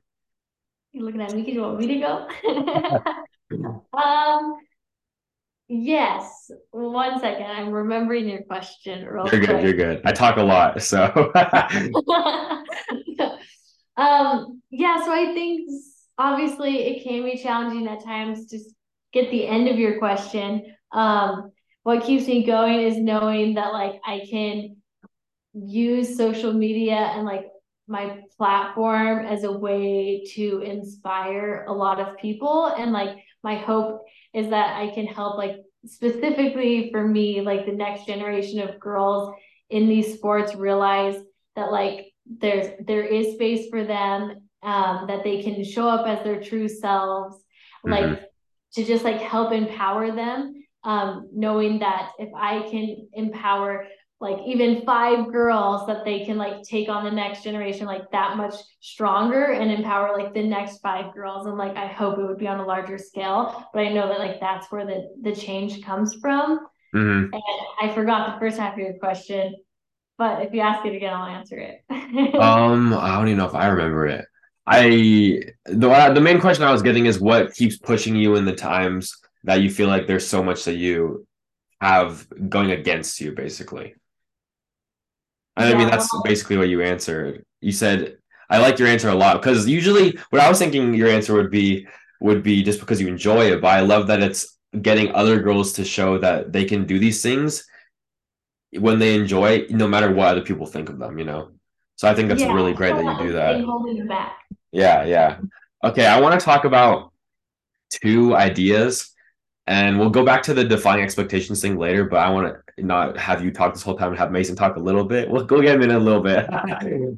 You're 0.92 1.04
looking 1.04 1.20
at 1.20 1.34
me 1.34 1.42
because 1.42 1.54
you 1.54 1.60
want 1.62 1.78
me 1.78 1.86
to 1.88 1.96
go? 1.98 2.28
um, 3.98 4.56
yes. 5.68 6.50
One 6.70 7.20
second. 7.20 7.46
I'm 7.46 7.70
remembering 7.70 8.28
your 8.28 8.42
question. 8.42 9.04
Real 9.04 9.28
you're 9.28 9.44
quick. 9.44 9.50
good. 9.50 9.62
You're 9.64 9.74
good. 9.74 10.02
I 10.04 10.12
talk 10.12 10.36
a 10.36 10.42
lot, 10.42 10.80
so. 10.82 11.32
um. 13.96 14.62
Yeah. 14.70 15.04
So 15.04 15.12
I 15.12 15.32
think 15.34 15.68
obviously 16.16 16.78
it 16.84 17.04
can 17.04 17.24
be 17.24 17.36
challenging 17.36 17.88
at 17.88 18.04
times 18.04 18.46
to 18.46 18.58
get 19.12 19.30
the 19.30 19.46
end 19.46 19.68
of 19.68 19.78
your 19.78 19.98
question. 19.98 20.75
Um. 20.92 21.52
What 21.82 22.02
keeps 22.02 22.26
me 22.26 22.44
going 22.44 22.80
is 22.80 22.96
knowing 22.96 23.54
that 23.54 23.72
like 23.72 24.00
I 24.04 24.26
can 24.28 24.76
use 25.54 26.16
social 26.16 26.52
media 26.52 26.96
and 26.96 27.24
like 27.24 27.46
my 27.88 28.20
platform 28.36 29.24
as 29.24 29.44
a 29.44 29.52
way 29.52 30.24
to 30.34 30.60
inspire 30.60 31.64
a 31.68 31.72
lot 31.72 32.00
of 32.00 32.16
people 32.18 32.66
and 32.66 32.92
like 32.92 33.16
my 33.42 33.54
hope 33.54 34.04
is 34.34 34.50
that 34.50 34.76
I 34.76 34.92
can 34.92 35.06
help 35.06 35.38
like 35.38 35.58
specifically 35.86 36.90
for 36.90 37.06
me 37.06 37.40
like 37.40 37.64
the 37.64 37.72
next 37.72 38.06
generation 38.06 38.60
of 38.60 38.80
girls 38.80 39.34
in 39.70 39.88
these 39.88 40.14
sports 40.14 40.54
realize 40.54 41.16
that 41.54 41.70
like 41.70 42.12
there's 42.26 42.72
there 42.84 43.04
is 43.04 43.34
space 43.34 43.70
for 43.70 43.84
them 43.84 44.48
um 44.64 45.06
that 45.06 45.22
they 45.22 45.42
can 45.42 45.62
show 45.62 45.88
up 45.88 46.06
as 46.06 46.24
their 46.24 46.42
true 46.42 46.68
selves 46.68 47.36
mm-hmm. 47.86 47.92
like 47.92 48.22
to 48.72 48.84
just 48.84 49.04
like 49.04 49.20
help 49.20 49.52
empower 49.52 50.10
them 50.10 50.55
um 50.86 51.28
knowing 51.34 51.80
that 51.80 52.12
if 52.18 52.30
I 52.34 52.66
can 52.70 53.08
empower 53.12 53.86
like 54.18 54.38
even 54.46 54.82
five 54.86 55.30
girls 55.30 55.86
that 55.86 56.04
they 56.04 56.24
can 56.24 56.38
like 56.38 56.62
take 56.62 56.88
on 56.88 57.04
the 57.04 57.10
next 57.10 57.42
generation 57.44 57.86
like 57.86 58.10
that 58.12 58.36
much 58.36 58.54
stronger 58.80 59.52
and 59.52 59.70
empower 59.70 60.16
like 60.16 60.32
the 60.32 60.42
next 60.42 60.78
five 60.78 61.12
girls. 61.12 61.46
And 61.46 61.58
like 61.58 61.76
i 61.76 61.86
hope 61.86 62.18
it 62.18 62.24
would 62.24 62.38
be 62.38 62.48
on 62.48 62.60
a 62.60 62.64
larger 62.64 62.96
scale 62.98 63.68
but 63.74 63.80
i 63.80 63.92
know 63.92 64.08
that 64.08 64.18
like 64.18 64.40
that's 64.40 64.70
where 64.72 64.86
the 64.86 65.10
the 65.22 65.34
change 65.34 65.84
comes 65.84 66.14
from. 66.14 66.60
Mm-hmm. 66.94 67.34
and 67.34 67.42
i 67.82 67.92
forgot 67.94 68.32
the 68.32 68.40
first 68.40 68.58
half 68.58 68.72
of 68.74 68.78
your 68.78 68.94
question 68.94 69.54
but 70.16 70.46
if 70.46 70.54
you 70.54 70.60
ask 70.60 70.86
it 70.86 70.94
again 70.94 71.12
i'll 71.12 71.26
answer 71.26 71.58
it. 71.58 71.82
Um 72.34 72.94
i 72.94 73.16
don't 73.16 73.28
even 73.28 73.38
know 73.38 73.46
if 73.46 73.54
i 73.54 73.66
remember 73.66 74.06
it. 74.06 74.24
I 74.66 75.42
the, 75.66 76.12
the 76.14 76.20
main 76.22 76.40
question 76.40 76.64
i 76.64 76.72
was 76.72 76.82
getting 76.82 77.04
is 77.06 77.20
what 77.20 77.52
keeps 77.54 77.76
pushing 77.76 78.16
you 78.16 78.36
in 78.36 78.46
the 78.46 78.54
times 78.54 79.14
that 79.46 79.62
you 79.62 79.70
feel 79.70 79.88
like 79.88 80.06
there's 80.06 80.28
so 80.28 80.44
much 80.44 80.64
that 80.66 80.76
you 80.76 81.26
have 81.80 82.26
going 82.50 82.72
against 82.72 83.20
you 83.20 83.32
basically 83.32 83.94
And 85.56 85.74
I 85.74 85.78
mean, 85.78 85.88
that's 85.88 86.08
basically 86.24 86.56
what 86.58 86.68
you 86.68 86.82
answered. 86.82 87.44
You 87.60 87.72
said, 87.72 88.18
I 88.50 88.58
like 88.58 88.78
your 88.78 88.88
answer 88.88 89.08
a 89.08 89.14
lot 89.14 89.40
because 89.40 89.66
usually 89.68 90.18
what 90.30 90.42
I 90.42 90.48
was 90.48 90.58
thinking 90.58 90.94
your 90.94 91.08
answer 91.08 91.34
would 91.34 91.50
be 91.50 91.86
would 92.20 92.42
be 92.42 92.62
just 92.62 92.80
because 92.80 93.00
you 93.00 93.08
enjoy 93.08 93.52
it. 93.52 93.60
But 93.60 93.68
I 93.68 93.80
love 93.80 94.08
that 94.08 94.22
it's 94.22 94.58
getting 94.82 95.14
other 95.14 95.40
girls 95.40 95.74
to 95.74 95.84
show 95.84 96.18
that 96.18 96.52
they 96.52 96.64
can 96.64 96.86
do 96.86 96.98
these 96.98 97.22
things 97.22 97.66
when 98.78 98.98
they 98.98 99.14
enjoy 99.16 99.50
it, 99.52 99.70
no 99.70 99.88
matter 99.88 100.12
what 100.12 100.28
other 100.28 100.42
people 100.42 100.66
think 100.66 100.88
of 100.88 100.98
them, 100.98 101.18
you 101.18 101.24
know? 101.24 101.52
So 101.96 102.08
I 102.08 102.14
think 102.14 102.28
that's 102.28 102.42
yeah, 102.42 102.52
really 102.52 102.74
great 102.74 102.96
that 102.96 103.04
you 103.04 103.16
do 103.18 103.32
that. 103.32 103.64
Holding 103.64 104.06
back. 104.06 104.38
Yeah, 104.72 105.04
yeah. 105.04 105.38
Okay, 105.84 106.06
I 106.06 106.20
want 106.20 106.38
to 106.38 106.44
talk 106.44 106.64
about 106.64 107.12
two 107.90 108.36
ideas 108.36 109.14
and 109.66 109.98
we'll 109.98 110.10
go 110.10 110.24
back 110.24 110.42
to 110.44 110.54
the 110.54 110.64
defining 110.64 111.04
expectations 111.04 111.60
thing 111.60 111.76
later, 111.76 112.04
but 112.04 112.18
I 112.18 112.30
want 112.30 112.54
to 112.76 112.84
not 112.84 113.16
have 113.16 113.44
you 113.44 113.50
talk 113.50 113.74
this 113.74 113.82
whole 113.82 113.96
time 113.96 114.10
and 114.10 114.18
have 114.18 114.30
Mason 114.30 114.54
talk 114.54 114.76
a 114.76 114.80
little 114.80 115.04
bit. 115.04 115.28
We'll 115.28 115.44
go 115.44 115.60
get 115.60 115.76
him 115.76 115.82
in 115.82 115.90
a 115.90 115.98
little 115.98 116.22
bit. 116.22 116.46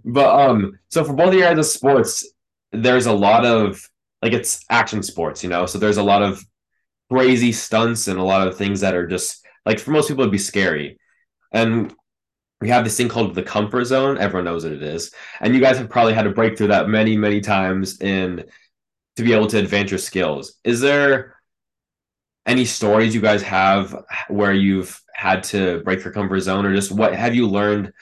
but 0.04 0.48
um, 0.48 0.78
so 0.88 1.04
for 1.04 1.12
both 1.12 1.28
of 1.28 1.34
you 1.34 1.40
guys 1.40 1.58
of 1.58 1.66
sports, 1.66 2.26
there's 2.72 3.06
a 3.06 3.12
lot 3.12 3.44
of 3.44 3.86
like 4.22 4.32
it's 4.32 4.64
action 4.70 5.02
sports, 5.02 5.42
you 5.42 5.50
know. 5.50 5.66
So 5.66 5.78
there's 5.78 5.98
a 5.98 6.02
lot 6.02 6.22
of 6.22 6.42
crazy 7.10 7.52
stunts 7.52 8.08
and 8.08 8.18
a 8.18 8.24
lot 8.24 8.46
of 8.46 8.56
things 8.56 8.80
that 8.80 8.94
are 8.94 9.06
just 9.06 9.44
like 9.66 9.78
for 9.78 9.90
most 9.90 10.08
people 10.08 10.22
it'd 10.22 10.32
be 10.32 10.38
scary. 10.38 10.98
And 11.52 11.94
we 12.60 12.70
have 12.70 12.84
this 12.84 12.96
thing 12.96 13.08
called 13.08 13.34
the 13.34 13.42
comfort 13.42 13.84
zone. 13.84 14.18
Everyone 14.18 14.44
knows 14.44 14.64
what 14.64 14.72
it 14.72 14.82
is. 14.82 15.12
And 15.40 15.54
you 15.54 15.60
guys 15.60 15.78
have 15.78 15.90
probably 15.90 16.14
had 16.14 16.24
to 16.24 16.30
break 16.30 16.56
through 16.56 16.68
that 16.68 16.88
many, 16.88 17.16
many 17.16 17.40
times 17.40 18.00
in 18.00 18.44
to 19.16 19.22
be 19.22 19.32
able 19.32 19.46
to 19.48 19.58
advance 19.58 19.90
your 19.90 19.98
skills. 19.98 20.58
Is 20.64 20.80
there 20.80 21.37
any 22.48 22.64
stories 22.64 23.14
you 23.14 23.20
guys 23.20 23.42
have 23.42 23.94
where 24.28 24.54
you've 24.54 25.00
had 25.12 25.42
to 25.42 25.80
break 25.84 26.02
your 26.02 26.12
comfort 26.12 26.40
zone 26.40 26.64
or 26.64 26.74
just 26.74 26.90
what 26.90 27.14
have 27.14 27.34
you 27.34 27.46
learned 27.46 27.92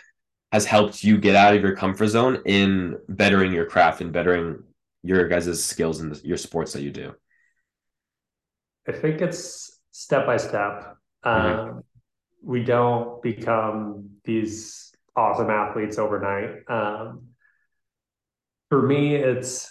has 0.53 0.65
helped 0.65 1.03
you 1.03 1.19
get 1.19 1.35
out 1.35 1.55
of 1.55 1.61
your 1.61 1.75
comfort 1.75 2.07
zone 2.07 2.41
in 2.47 2.97
bettering 3.09 3.53
your 3.53 3.67
craft 3.67 4.00
and 4.00 4.12
bettering 4.12 4.62
your 5.03 5.26
guys' 5.26 5.62
skills 5.62 6.00
and 6.00 6.23
your 6.23 6.37
sports 6.37 6.73
that 6.73 6.83
you 6.83 6.93
do? 6.93 7.12
I 8.88 8.93
think 8.93 9.21
it's 9.21 9.81
step 9.91 10.25
by 10.25 10.37
step. 10.37 10.97
Mm-hmm. 11.25 11.71
um, 11.71 11.83
we 12.41 12.62
don't 12.62 13.21
become 13.21 14.11
these 14.25 14.93
awesome 15.17 15.50
athletes 15.50 15.99
overnight. 15.99 16.62
Um, 16.69 17.31
for 18.69 18.81
me 18.83 19.17
it's 19.17 19.69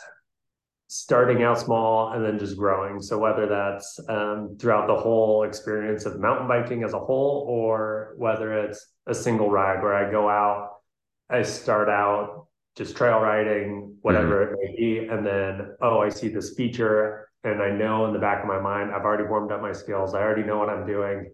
starting 0.88 1.44
out 1.44 1.60
small 1.60 2.14
and 2.14 2.24
then 2.24 2.38
just 2.38 2.58
growing. 2.58 3.02
So 3.02 3.18
whether 3.18 3.48
that's 3.48 4.00
um, 4.08 4.56
throughout 4.60 4.88
the 4.88 4.96
whole 4.96 5.44
experience 5.44 6.06
of 6.06 6.20
mountain 6.20 6.48
biking 6.48 6.84
as 6.84 6.94
a 6.94 7.00
whole, 7.00 7.46
or 7.48 8.14
whether 8.18 8.54
it's 8.54 8.94
a 9.08 9.16
single 9.16 9.50
ride 9.50 9.82
where 9.82 9.96
I 9.96 10.12
go 10.12 10.30
out, 10.30 10.70
I 11.30 11.42
start 11.42 11.90
out 11.90 12.48
just 12.78 12.98
trail 12.98 13.20
riding, 13.20 13.96
whatever 14.02 14.48
mm-hmm. 14.48 14.54
it 14.54 14.70
may 14.70 14.76
be, 14.76 15.08
and 15.08 15.26
then 15.26 15.76
oh, 15.82 16.00
I 16.00 16.10
see 16.10 16.28
this 16.28 16.56
feature, 16.56 17.30
and 17.44 17.62
I 17.62 17.72
know 17.72 18.06
in 18.06 18.14
the 18.14 18.20
back 18.20 18.42
of 18.42 18.48
my 18.48 18.60
mind 18.60 18.92
I've 18.92 19.06
already 19.06 19.24
warmed 19.24 19.52
up 19.52 19.62
my 19.62 19.72
skills. 19.72 20.14
I 20.14 20.22
already 20.22 20.44
know 20.44 20.58
what 20.58 20.70
I'm 20.70 20.86
doing. 20.86 21.32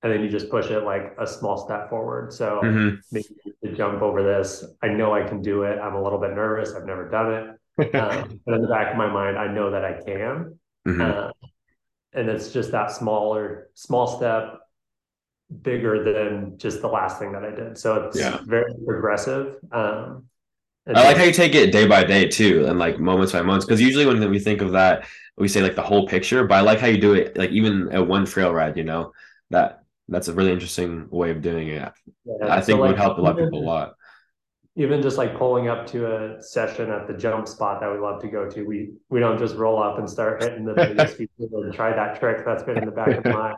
And 0.00 0.12
then 0.12 0.22
you 0.22 0.28
just 0.28 0.48
push 0.48 0.70
it 0.70 0.84
like 0.84 1.16
a 1.18 1.26
small 1.26 1.64
step 1.64 1.90
forward. 1.90 2.32
So 2.32 2.60
mm-hmm. 2.62 2.96
maybe 3.10 3.26
to 3.64 3.74
jump 3.74 4.00
over 4.00 4.22
this, 4.22 4.64
I 4.80 4.88
know 4.88 5.12
I 5.12 5.26
can 5.26 5.42
do 5.42 5.64
it. 5.64 5.80
I'm 5.80 5.96
a 5.96 6.02
little 6.02 6.20
bit 6.20 6.34
nervous. 6.34 6.72
I've 6.74 6.84
never 6.84 7.08
done 7.08 7.32
it 7.32 7.57
um, 7.78 8.40
but 8.46 8.54
in 8.54 8.62
the 8.62 8.68
back 8.68 8.92
of 8.92 8.96
my 8.96 9.10
mind, 9.10 9.38
I 9.38 9.52
know 9.52 9.70
that 9.70 9.84
I 9.84 9.92
can. 9.94 10.58
Mm-hmm. 10.86 11.00
Uh, 11.00 11.30
and 12.12 12.28
it's 12.28 12.52
just 12.52 12.72
that 12.72 12.90
smaller, 12.90 13.70
small 13.74 14.06
step, 14.06 14.60
bigger 15.62 16.04
than 16.04 16.58
just 16.58 16.80
the 16.80 16.88
last 16.88 17.18
thing 17.18 17.32
that 17.32 17.44
I 17.44 17.50
did. 17.50 17.78
So 17.78 18.06
it's 18.06 18.18
yeah. 18.18 18.40
very 18.44 18.72
progressive. 18.84 19.56
Um, 19.72 20.24
I 20.86 21.04
like 21.04 21.16
how 21.18 21.24
you 21.24 21.32
take 21.32 21.54
it 21.54 21.70
day 21.70 21.86
by 21.86 22.02
day 22.04 22.26
too, 22.26 22.64
and 22.66 22.78
like 22.78 22.98
moments 22.98 23.32
by 23.32 23.42
moments. 23.42 23.66
Because 23.66 23.80
usually 23.80 24.06
when 24.06 24.30
we 24.30 24.38
think 24.38 24.62
of 24.62 24.72
that, 24.72 25.06
we 25.36 25.46
say 25.46 25.60
like 25.60 25.76
the 25.76 25.82
whole 25.82 26.06
picture. 26.06 26.46
But 26.46 26.54
I 26.54 26.60
like 26.62 26.80
how 26.80 26.86
you 26.86 26.98
do 26.98 27.12
it, 27.12 27.36
like 27.36 27.50
even 27.50 27.92
at 27.92 28.06
one 28.06 28.24
trail 28.24 28.54
ride. 28.54 28.76
You 28.78 28.84
know 28.84 29.12
that 29.50 29.82
that's 30.08 30.28
a 30.28 30.32
really 30.32 30.50
interesting 30.50 31.06
way 31.10 31.30
of 31.30 31.42
doing 31.42 31.68
it. 31.68 31.92
Yeah, 32.24 32.46
I 32.48 32.62
think 32.62 32.76
so 32.76 32.80
like, 32.80 32.92
would 32.92 32.98
help 32.98 33.18
a 33.18 33.20
lot 33.20 33.38
of 33.38 33.44
people 33.44 33.62
a 33.62 33.64
lot 33.64 33.94
even 34.78 35.02
just 35.02 35.18
like 35.18 35.36
pulling 35.36 35.68
up 35.68 35.88
to 35.88 36.06
a 36.06 36.40
session 36.40 36.90
at 36.92 37.08
the 37.08 37.12
jump 37.12 37.48
spot 37.48 37.80
that 37.80 37.92
we 37.92 37.98
love 37.98 38.22
to 38.22 38.28
go 38.28 38.48
to, 38.48 38.62
we 38.62 38.92
we 39.10 39.18
don't 39.18 39.36
just 39.36 39.56
roll 39.56 39.82
up 39.82 39.98
and 39.98 40.08
start 40.08 40.40
hitting 40.40 40.64
the 40.64 40.72
biggest 40.76 41.18
people 41.18 41.48
and 41.62 41.74
try 41.74 41.94
that 41.94 42.20
trick 42.20 42.44
that's 42.46 42.62
been 42.62 42.78
in 42.78 42.84
the 42.84 42.92
back 42.92 43.08
of 43.08 43.24
my 43.24 43.54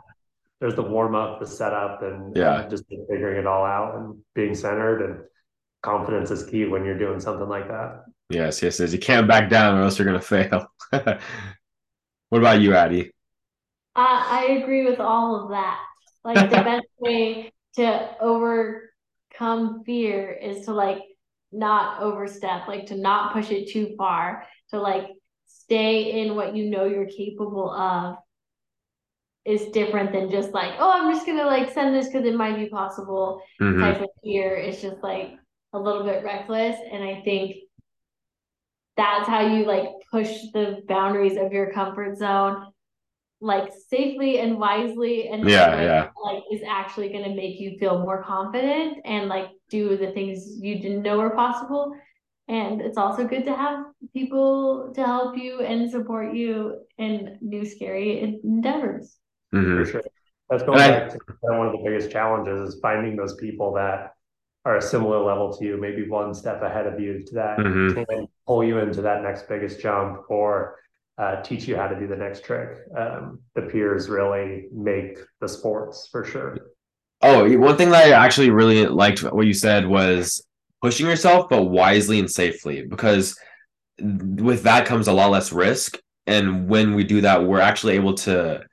There's 0.59 0.75
the 0.75 0.81
warm 0.81 1.13
up, 1.13 1.39
the 1.39 1.45
setup, 1.45 2.01
and 2.01 2.35
yeah, 2.35 2.67
just 2.67 2.85
figuring 3.07 3.37
it 3.37 3.45
all 3.45 3.63
out 3.63 3.97
and 3.97 4.17
being 4.33 4.55
centered 4.55 5.05
and 5.05 5.19
confidence 5.83 6.31
is 6.31 6.43
key 6.49 6.65
when 6.65 6.83
you're 6.83 6.97
doing 6.97 7.19
something 7.19 7.47
like 7.47 7.67
that. 7.67 8.05
Yes, 8.31 8.63
yes, 8.63 8.79
yes. 8.79 8.91
You 8.91 8.99
can't 8.99 9.27
back 9.27 9.47
down 9.47 9.77
or 9.77 9.83
else 9.83 9.99
you're 9.99 10.07
gonna 10.07 10.21
fail. 10.21 10.65
what 10.89 11.21
about 12.31 12.61
you, 12.61 12.73
Addy? 12.73 13.11
Uh, 13.95 14.23
I 14.25 14.59
agree 14.63 14.85
with 14.85 14.99
all 14.99 15.43
of 15.43 15.49
that. 15.51 15.79
Like 16.23 16.49
the 16.49 16.55
best 16.63 16.87
way 16.97 17.51
to 17.75 18.15
overcome 18.19 19.83
fear 19.85 20.31
is 20.31 20.65
to 20.65 20.73
like 20.73 21.01
not 21.51 22.01
overstep, 22.01 22.67
like 22.67 22.87
to 22.87 22.95
not 22.95 23.33
push 23.33 23.51
it 23.51 23.69
too 23.69 23.93
far, 23.97 24.45
to 24.69 24.79
like 24.79 25.07
stay 25.45 26.21
in 26.21 26.35
what 26.35 26.55
you 26.55 26.69
know 26.69 26.85
you're 26.85 27.05
capable 27.05 27.69
of 27.71 28.15
is 29.45 29.67
different 29.67 30.11
than 30.11 30.29
just 30.29 30.51
like, 30.51 30.73
oh, 30.79 30.91
I'm 30.91 31.13
just 31.13 31.25
gonna 31.25 31.45
like 31.45 31.73
send 31.73 31.95
this 31.95 32.07
because 32.07 32.25
it 32.25 32.35
might 32.35 32.55
be 32.55 32.69
possible 32.69 33.41
mm-hmm. 33.59 33.81
type 33.81 34.01
of 34.01 34.09
fear. 34.23 34.55
It's 34.55 34.81
just 34.81 35.01
like 35.01 35.33
a 35.73 35.79
little 35.79 36.03
bit 36.03 36.23
reckless. 36.23 36.77
And 36.91 37.03
I 37.03 37.21
think 37.23 37.55
that's 38.97 39.27
how 39.27 39.47
you 39.47 39.65
like 39.65 39.87
push 40.11 40.29
the 40.53 40.81
boundaries 40.87 41.37
of 41.37 41.51
your 41.51 41.71
comfort 41.71 42.17
zone 42.17 42.67
like 43.39 43.71
safely 43.89 44.39
and 44.39 44.59
wisely 44.59 45.27
and 45.29 45.49
yeah 45.49 45.69
like, 45.69 45.79
yeah 45.79 46.09
like 46.23 46.43
is 46.51 46.61
actually 46.67 47.09
going 47.09 47.23
to 47.23 47.35
make 47.35 47.59
you 47.59 47.75
feel 47.79 47.99
more 47.99 48.23
confident 48.23 48.99
and 49.03 49.27
like 49.27 49.47
do 49.71 49.97
the 49.97 50.11
things 50.11 50.57
you 50.59 50.79
didn't 50.79 51.01
know 51.01 51.17
were 51.17 51.31
possible 51.31 51.91
and 52.47 52.81
it's 52.81 52.97
also 52.97 53.25
good 53.25 53.45
to 53.45 53.55
have 53.55 53.85
people 54.13 54.91
to 54.93 55.03
help 55.03 55.37
you 55.37 55.61
and 55.61 55.89
support 55.89 56.35
you 56.35 56.81
in 56.97 57.37
new 57.41 57.65
scary 57.65 58.39
endeavors 58.43 59.17
mm-hmm. 59.53 59.77
for 59.77 59.85
sure 59.89 60.03
that's 60.49 60.63
going 60.63 60.79
and 60.79 61.09
back 61.09 61.11
I, 61.13 61.47
to 61.49 61.57
one 61.57 61.67
of 61.67 61.73
the 61.73 61.83
biggest 61.83 62.11
challenges 62.11 62.73
is 62.73 62.79
finding 62.81 63.15
those 63.15 63.35
people 63.35 63.73
that 63.75 64.13
are 64.65 64.77
a 64.77 64.81
similar 64.81 65.23
level 65.23 65.55
to 65.57 65.65
you, 65.65 65.77
maybe 65.77 66.07
one 66.07 66.33
step 66.33 66.61
ahead 66.61 66.85
of 66.85 66.99
you 66.99 67.23
to 67.25 67.35
that 67.35 67.57
mm-hmm. 67.57 68.03
can 68.03 68.27
pull 68.45 68.63
you 68.63 68.77
into 68.79 69.01
that 69.01 69.23
next 69.23 69.47
biggest 69.49 69.79
jump 69.79 70.21
or 70.29 70.75
uh, 71.17 71.41
teach 71.41 71.67
you 71.67 71.75
how 71.75 71.87
to 71.87 71.99
do 71.99 72.07
the 72.07 72.15
next 72.15 72.43
trick. 72.43 72.77
Um, 72.95 73.39
the 73.55 73.63
peers 73.63 74.09
really 74.09 74.67
make 74.71 75.17
the 75.39 75.47
sports 75.47 76.07
for 76.11 76.23
sure. 76.23 76.57
Oh, 77.23 77.57
one 77.57 77.77
thing 77.77 77.91
that 77.91 78.07
I 78.07 78.25
actually 78.25 78.49
really 78.49 78.85
liked 78.87 79.21
what 79.21 79.45
you 79.45 79.53
said 79.53 79.85
was 79.85 80.45
pushing 80.81 81.05
yourself, 81.05 81.49
but 81.49 81.63
wisely 81.63 82.19
and 82.19 82.29
safely, 82.29 82.83
because 82.83 83.37
with 83.99 84.63
that 84.63 84.85
comes 84.85 85.07
a 85.07 85.13
lot 85.13 85.31
less 85.31 85.51
risk. 85.51 85.99
And 86.27 86.67
when 86.67 86.95
we 86.95 87.03
do 87.03 87.21
that, 87.21 87.43
we're 87.43 87.59
actually 87.59 87.95
able 87.95 88.15
to 88.15 88.63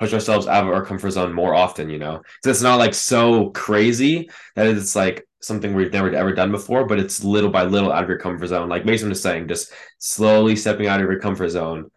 push 0.00 0.12
ourselves 0.12 0.46
out 0.46 0.64
of 0.64 0.70
our 0.70 0.84
comfort 0.84 1.10
zone 1.10 1.32
more 1.32 1.54
often, 1.54 1.88
you 1.88 1.98
know? 1.98 2.18
Because 2.18 2.56
it's 2.56 2.62
not 2.62 2.78
like 2.78 2.94
so 2.94 3.50
crazy 3.50 4.28
that 4.56 4.66
it's 4.66 4.96
like 4.96 5.24
something 5.40 5.74
we've 5.74 5.92
never 5.92 6.12
ever 6.14 6.32
done 6.32 6.50
before, 6.50 6.86
but 6.86 6.98
it's 6.98 7.22
little 7.22 7.50
by 7.50 7.64
little 7.64 7.92
out 7.92 8.02
of 8.02 8.08
your 8.08 8.18
comfort 8.18 8.48
zone. 8.48 8.68
Like 8.68 8.84
Mason 8.84 9.08
was 9.08 9.22
saying, 9.22 9.48
just 9.48 9.72
slowly 9.98 10.56
stepping 10.56 10.88
out 10.88 11.00
of 11.00 11.08
your 11.08 11.20
comfort 11.20 11.50
zone, 11.50 11.90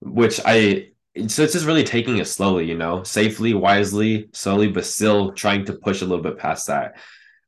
which 0.00 0.40
I 0.44 0.90
so 1.26 1.42
it's 1.42 1.52
just 1.52 1.66
really 1.66 1.84
taking 1.84 2.18
it 2.18 2.26
slowly, 2.26 2.66
you 2.66 2.76
know, 2.76 3.02
safely, 3.02 3.54
wisely, 3.54 4.28
slowly, 4.32 4.68
but 4.68 4.84
still 4.84 5.32
trying 5.32 5.64
to 5.64 5.72
push 5.72 6.02
a 6.02 6.06
little 6.06 6.22
bit 6.22 6.38
past 6.38 6.66
that. 6.68 6.96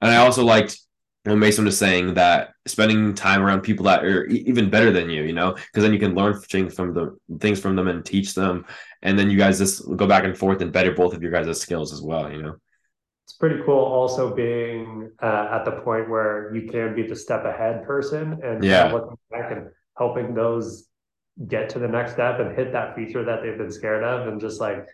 And 0.00 0.10
I 0.10 0.16
also 0.16 0.44
liked 0.44 0.78
what 1.24 1.36
Mason 1.36 1.64
was 1.64 1.78
saying 1.78 2.14
that 2.14 2.54
spending 2.66 3.14
time 3.14 3.42
around 3.42 3.60
people 3.60 3.84
that 3.84 4.04
are 4.04 4.26
even 4.26 4.68
better 4.68 4.90
than 4.90 5.08
you, 5.08 5.22
you 5.22 5.32
know, 5.32 5.52
because 5.52 5.84
then 5.84 5.92
you 5.92 6.00
can 6.00 6.14
learn 6.14 6.40
things 6.40 6.74
from 6.74 6.92
the 6.92 7.16
things 7.38 7.60
from 7.60 7.76
them 7.76 7.86
and 7.86 8.04
teach 8.04 8.34
them, 8.34 8.66
and 9.02 9.16
then 9.16 9.30
you 9.30 9.38
guys 9.38 9.58
just 9.58 9.84
go 9.96 10.06
back 10.06 10.24
and 10.24 10.36
forth 10.36 10.60
and 10.60 10.72
better 10.72 10.92
both 10.92 11.14
of 11.14 11.22
your 11.22 11.30
guys' 11.30 11.60
skills 11.60 11.92
as 11.92 12.02
well, 12.02 12.30
you 12.32 12.42
know 12.42 12.56
it's 13.24 13.38
pretty 13.38 13.62
cool 13.64 13.78
also 13.78 14.34
being 14.34 15.10
uh, 15.22 15.48
at 15.52 15.64
the 15.64 15.72
point 15.82 16.08
where 16.08 16.54
you 16.54 16.68
can 16.68 16.94
be 16.94 17.06
the 17.06 17.16
step 17.16 17.44
ahead 17.44 17.84
person 17.84 18.38
and 18.42 18.62
yeah. 18.62 18.92
looking 18.92 19.16
back 19.30 19.52
and 19.52 19.68
helping 19.96 20.34
those 20.34 20.88
get 21.48 21.70
to 21.70 21.78
the 21.78 21.88
next 21.88 22.12
step 22.12 22.40
and 22.40 22.56
hit 22.56 22.72
that 22.72 22.94
feature 22.94 23.24
that 23.24 23.42
they've 23.42 23.58
been 23.58 23.72
scared 23.72 24.04
of 24.04 24.28
and 24.28 24.40
just 24.40 24.60
like 24.60 24.86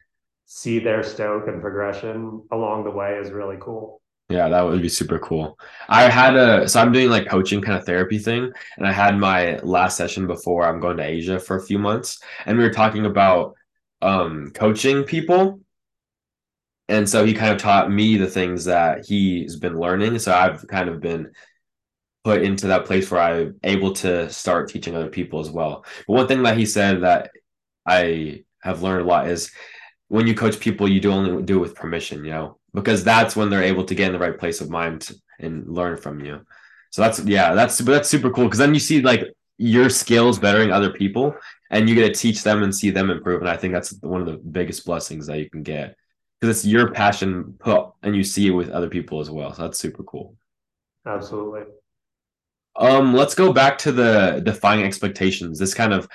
see 0.46 0.78
their 0.78 1.02
stoke 1.02 1.48
and 1.48 1.60
progression 1.60 2.42
along 2.52 2.84
the 2.84 2.90
way 2.90 3.14
is 3.14 3.30
really 3.30 3.56
cool. 3.60 4.00
Yeah, 4.30 4.48
that 4.50 4.62
would 4.62 4.82
be 4.82 4.90
super 4.90 5.18
cool. 5.18 5.58
I 5.88 6.10
had 6.10 6.36
a 6.36 6.68
so 6.68 6.80
I'm 6.80 6.92
doing 6.92 7.08
like 7.08 7.28
coaching 7.28 7.62
kind 7.62 7.78
of 7.78 7.86
therapy 7.86 8.18
thing, 8.18 8.52
and 8.76 8.86
I 8.86 8.92
had 8.92 9.16
my 9.16 9.58
last 9.60 9.96
session 9.96 10.26
before 10.26 10.66
I'm 10.66 10.80
going 10.80 10.98
to 10.98 11.04
Asia 11.04 11.40
for 11.40 11.56
a 11.56 11.64
few 11.64 11.78
months, 11.78 12.20
and 12.44 12.58
we 12.58 12.64
were 12.64 12.72
talking 12.72 13.06
about 13.06 13.54
um 14.02 14.52
coaching 14.54 15.02
people 15.02 15.60
and 16.88 17.08
so 17.08 17.24
he 17.24 17.34
kind 17.34 17.52
of 17.52 17.58
taught 17.58 17.90
me 17.90 18.16
the 18.16 18.28
things 18.28 18.64
that 18.64 19.04
he's 19.04 19.56
been 19.56 19.78
learning 19.78 20.18
so 20.18 20.32
i've 20.32 20.66
kind 20.68 20.88
of 20.88 21.00
been 21.00 21.30
put 22.28 22.42
into 22.42 22.66
that 22.66 22.84
place 22.84 23.10
where 23.10 23.20
i'm 23.20 23.58
able 23.64 23.92
to 23.92 24.28
start 24.28 24.68
teaching 24.68 24.94
other 24.94 25.08
people 25.08 25.40
as 25.40 25.50
well 25.50 25.84
but 26.06 26.14
one 26.14 26.28
thing 26.28 26.42
that 26.42 26.58
he 26.58 26.66
said 26.66 27.02
that 27.02 27.30
i 27.86 28.42
have 28.62 28.82
learned 28.82 29.02
a 29.02 29.08
lot 29.08 29.28
is 29.28 29.50
when 30.08 30.26
you 30.26 30.34
coach 30.34 30.60
people 30.60 30.86
you 30.88 31.00
do 31.00 31.10
only 31.10 31.42
do 31.42 31.56
it 31.56 31.60
with 31.60 31.74
permission 31.74 32.24
you 32.24 32.30
know 32.30 32.58
because 32.74 33.02
that's 33.02 33.34
when 33.34 33.48
they're 33.48 33.70
able 33.72 33.84
to 33.84 33.94
get 33.94 34.08
in 34.08 34.12
the 34.12 34.18
right 34.18 34.38
place 34.38 34.60
of 34.60 34.68
mind 34.68 35.10
and 35.38 35.66
learn 35.68 35.96
from 35.96 36.22
you 36.22 36.40
so 36.90 37.00
that's 37.02 37.18
yeah 37.20 37.54
that's 37.54 37.80
but 37.80 37.92
that's 37.92 38.08
super 38.08 38.30
cool 38.30 38.44
because 38.44 38.58
then 38.58 38.74
you 38.74 38.80
see 38.80 39.00
like 39.00 39.22
your 39.56 39.88
skills 39.88 40.38
bettering 40.38 40.70
other 40.70 40.92
people 40.92 41.34
and 41.70 41.88
you 41.88 41.94
get 41.94 42.14
to 42.14 42.20
teach 42.20 42.42
them 42.42 42.62
and 42.62 42.74
see 42.74 42.90
them 42.90 43.10
improve 43.10 43.40
and 43.40 43.50
i 43.50 43.56
think 43.56 43.72
that's 43.72 43.92
one 44.02 44.20
of 44.20 44.26
the 44.26 44.36
biggest 44.36 44.84
blessings 44.84 45.26
that 45.26 45.38
you 45.38 45.48
can 45.48 45.62
get 45.62 45.96
because 46.40 46.56
it's 46.56 46.66
your 46.66 46.90
passion 46.90 47.56
put 47.58 47.90
and 48.02 48.14
you 48.14 48.22
see 48.22 48.46
it 48.46 48.50
with 48.50 48.70
other 48.70 48.88
people 48.88 49.20
as 49.20 49.30
well. 49.30 49.52
So 49.52 49.62
that's 49.62 49.78
super 49.78 50.02
cool. 50.04 50.36
Absolutely. 51.06 51.62
Um, 52.78 53.12
let's 53.12 53.34
go 53.34 53.52
back 53.52 53.76
to 53.78 53.92
the 53.92 54.40
defying 54.44 54.84
expectations. 54.84 55.58
This 55.58 55.74
kind 55.74 55.92
of 55.92 56.08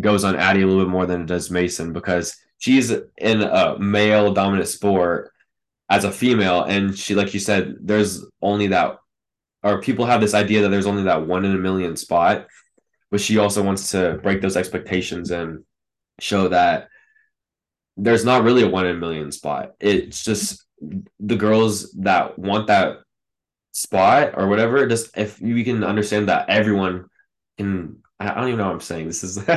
goes 0.00 0.22
on 0.22 0.36
Addy 0.36 0.62
a 0.62 0.66
little 0.66 0.84
bit 0.84 0.90
more 0.90 1.06
than 1.06 1.22
it 1.22 1.26
does 1.26 1.50
Mason 1.50 1.92
because 1.92 2.36
she's 2.58 2.92
in 3.18 3.42
a 3.42 3.78
male 3.78 4.32
dominant 4.32 4.68
sport 4.68 5.32
as 5.88 6.04
a 6.04 6.12
female, 6.12 6.62
and 6.62 6.96
she, 6.96 7.14
like 7.16 7.34
you 7.34 7.40
said, 7.40 7.74
there's 7.80 8.24
only 8.40 8.68
that, 8.68 8.98
or 9.64 9.80
people 9.80 10.06
have 10.06 10.20
this 10.20 10.34
idea 10.34 10.62
that 10.62 10.68
there's 10.68 10.86
only 10.86 11.02
that 11.04 11.26
one 11.26 11.44
in 11.44 11.54
a 11.54 11.58
million 11.58 11.96
spot, 11.96 12.46
but 13.10 13.20
she 13.20 13.38
also 13.38 13.62
wants 13.62 13.90
to 13.90 14.20
break 14.22 14.40
those 14.40 14.56
expectations 14.56 15.32
and 15.32 15.64
show 16.20 16.48
that 16.48 16.88
there's 17.96 18.24
not 18.24 18.44
really 18.44 18.62
a 18.62 18.68
one 18.68 18.86
in 18.86 18.96
a 18.96 19.00
million 19.00 19.32
spot. 19.32 19.72
It's 19.80 20.22
just 20.22 20.64
the 21.18 21.36
girls 21.36 21.90
that 21.94 22.38
want 22.38 22.68
that 22.68 22.98
spot 23.72 24.34
or 24.36 24.48
whatever. 24.48 24.86
Just 24.86 25.16
if 25.16 25.40
you 25.40 25.64
can 25.64 25.84
understand 25.84 26.28
that 26.28 26.48
everyone 26.48 27.06
can. 27.58 27.98
I 28.18 28.34
don't 28.34 28.48
even 28.48 28.58
know 28.58 28.66
what 28.66 28.74
I'm 28.74 28.80
saying. 28.80 29.06
This 29.06 29.24
is. 29.24 29.38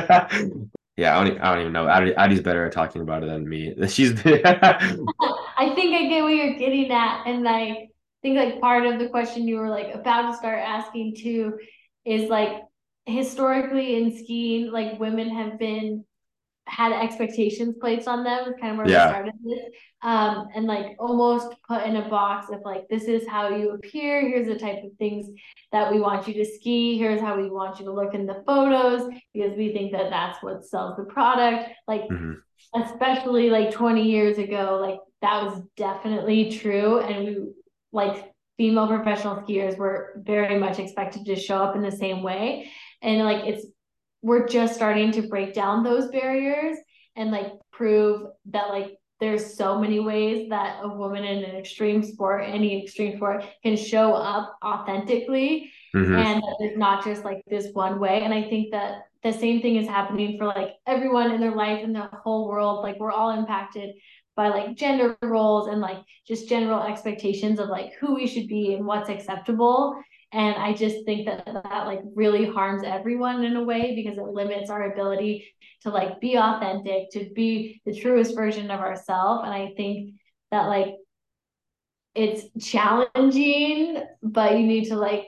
yeah, 0.96 1.18
I 1.18 1.24
don't, 1.24 1.40
I 1.40 1.52
don't 1.52 1.60
even 1.60 1.72
know. 1.72 1.86
Addy, 1.86 2.14
Addy's 2.14 2.40
better 2.40 2.64
at 2.64 2.72
talking 2.72 3.02
about 3.02 3.22
it 3.22 3.26
than 3.26 3.48
me. 3.48 3.74
She's. 3.88 4.12
I 4.26 5.72
think 5.74 5.94
I 5.94 6.08
get 6.08 6.22
what 6.22 6.34
you're 6.34 6.54
getting 6.54 6.90
at, 6.90 7.26
and 7.26 7.48
I 7.48 7.88
think 8.22 8.36
like 8.38 8.60
part 8.60 8.86
of 8.86 8.98
the 8.98 9.08
question 9.08 9.46
you 9.46 9.56
were 9.56 9.68
like 9.68 9.94
about 9.94 10.30
to 10.30 10.36
start 10.36 10.58
asking 10.58 11.16
too 11.16 11.58
is 12.06 12.30
like 12.30 12.62
historically 13.06 13.96
in 13.96 14.16
skiing, 14.16 14.72
like 14.72 14.98
women 14.98 15.28
have 15.28 15.58
been 15.58 16.04
had 16.66 16.92
expectations 16.92 17.74
placed 17.78 18.08
on 18.08 18.24
them 18.24 18.54
kind 18.58 18.72
of 18.72 18.78
where 18.78 18.88
yeah. 18.88 19.06
we 19.06 19.12
started 19.12 19.34
this 19.44 19.60
um 20.02 20.48
and 20.54 20.66
like 20.66 20.96
almost 20.98 21.54
put 21.68 21.82
in 21.82 21.96
a 21.96 22.08
box 22.08 22.46
of 22.50 22.60
like 22.64 22.88
this 22.88 23.04
is 23.04 23.26
how 23.28 23.48
you 23.48 23.70
appear 23.72 24.26
here's 24.26 24.46
the 24.46 24.58
type 24.58 24.82
of 24.82 24.90
things 24.98 25.28
that 25.72 25.92
we 25.92 26.00
want 26.00 26.26
you 26.26 26.32
to 26.32 26.44
ski 26.44 26.96
here's 26.96 27.20
how 27.20 27.36
we 27.36 27.50
want 27.50 27.78
you 27.78 27.84
to 27.84 27.92
look 27.92 28.14
in 28.14 28.26
the 28.26 28.42
photos 28.46 29.10
because 29.34 29.56
we 29.56 29.72
think 29.72 29.92
that 29.92 30.08
that's 30.08 30.42
what 30.42 30.64
sells 30.64 30.96
the 30.96 31.04
product 31.04 31.70
like 31.86 32.02
mm-hmm. 32.02 32.32
especially 32.82 33.50
like 33.50 33.70
20 33.70 34.02
years 34.02 34.38
ago 34.38 34.78
like 34.80 34.98
that 35.20 35.42
was 35.42 35.62
definitely 35.76 36.50
true 36.50 37.00
and 37.00 37.26
we 37.26 37.36
like 37.92 38.32
female 38.56 38.86
professional 38.86 39.36
skiers 39.36 39.76
were 39.76 40.14
very 40.24 40.58
much 40.58 40.78
expected 40.78 41.26
to 41.26 41.36
show 41.36 41.56
up 41.56 41.76
in 41.76 41.82
the 41.82 41.92
same 41.92 42.22
way 42.22 42.70
and 43.02 43.22
like 43.22 43.44
it's 43.44 43.66
we're 44.24 44.48
just 44.48 44.74
starting 44.74 45.12
to 45.12 45.20
break 45.28 45.52
down 45.52 45.84
those 45.84 46.08
barriers 46.08 46.78
and 47.14 47.30
like 47.30 47.52
prove 47.70 48.26
that 48.46 48.70
like 48.70 48.96
there's 49.20 49.54
so 49.54 49.78
many 49.78 50.00
ways 50.00 50.48
that 50.48 50.80
a 50.82 50.88
woman 50.88 51.24
in 51.24 51.44
an 51.44 51.56
extreme 51.56 52.02
sport, 52.02 52.42
any 52.46 52.82
extreme 52.82 53.16
sport, 53.16 53.44
can 53.62 53.76
show 53.76 54.14
up 54.14 54.56
authentically. 54.64 55.70
Mm-hmm. 55.94 56.16
And 56.16 56.42
there's 56.58 56.78
not 56.78 57.04
just 57.04 57.22
like 57.22 57.42
this 57.46 57.68
one 57.74 58.00
way. 58.00 58.22
And 58.22 58.32
I 58.32 58.44
think 58.48 58.72
that 58.72 59.02
the 59.22 59.32
same 59.32 59.60
thing 59.60 59.76
is 59.76 59.86
happening 59.86 60.38
for 60.38 60.46
like 60.46 60.70
everyone 60.86 61.30
in 61.30 61.40
their 61.40 61.54
life 61.54 61.84
in 61.84 61.92
the 61.92 62.08
whole 62.24 62.48
world. 62.48 62.82
Like 62.82 62.98
we're 62.98 63.12
all 63.12 63.30
impacted 63.30 63.94
by 64.36 64.48
like 64.48 64.74
gender 64.74 65.18
roles 65.22 65.68
and 65.68 65.82
like 65.82 65.98
just 66.26 66.48
general 66.48 66.82
expectations 66.82 67.60
of 67.60 67.68
like 67.68 67.92
who 68.00 68.14
we 68.14 68.26
should 68.26 68.48
be 68.48 68.72
and 68.72 68.86
what's 68.86 69.10
acceptable. 69.10 70.02
And 70.34 70.56
I 70.56 70.72
just 70.72 71.04
think 71.04 71.26
that 71.26 71.44
that 71.46 71.86
like 71.86 72.00
really 72.16 72.44
harms 72.44 72.82
everyone 72.84 73.44
in 73.44 73.54
a 73.54 73.62
way 73.62 73.94
because 73.94 74.18
it 74.18 74.24
limits 74.24 74.68
our 74.68 74.92
ability 74.92 75.46
to 75.82 75.90
like 75.90 76.20
be 76.20 76.36
authentic, 76.36 77.10
to 77.12 77.30
be 77.34 77.80
the 77.86 77.94
truest 77.94 78.34
version 78.34 78.68
of 78.72 78.80
ourselves. 78.80 79.44
And 79.44 79.54
I 79.54 79.72
think 79.76 80.14
that 80.50 80.66
like 80.66 80.96
it's 82.16 82.44
challenging, 82.68 84.02
but 84.24 84.58
you 84.58 84.66
need 84.66 84.86
to 84.86 84.96
like 84.96 85.26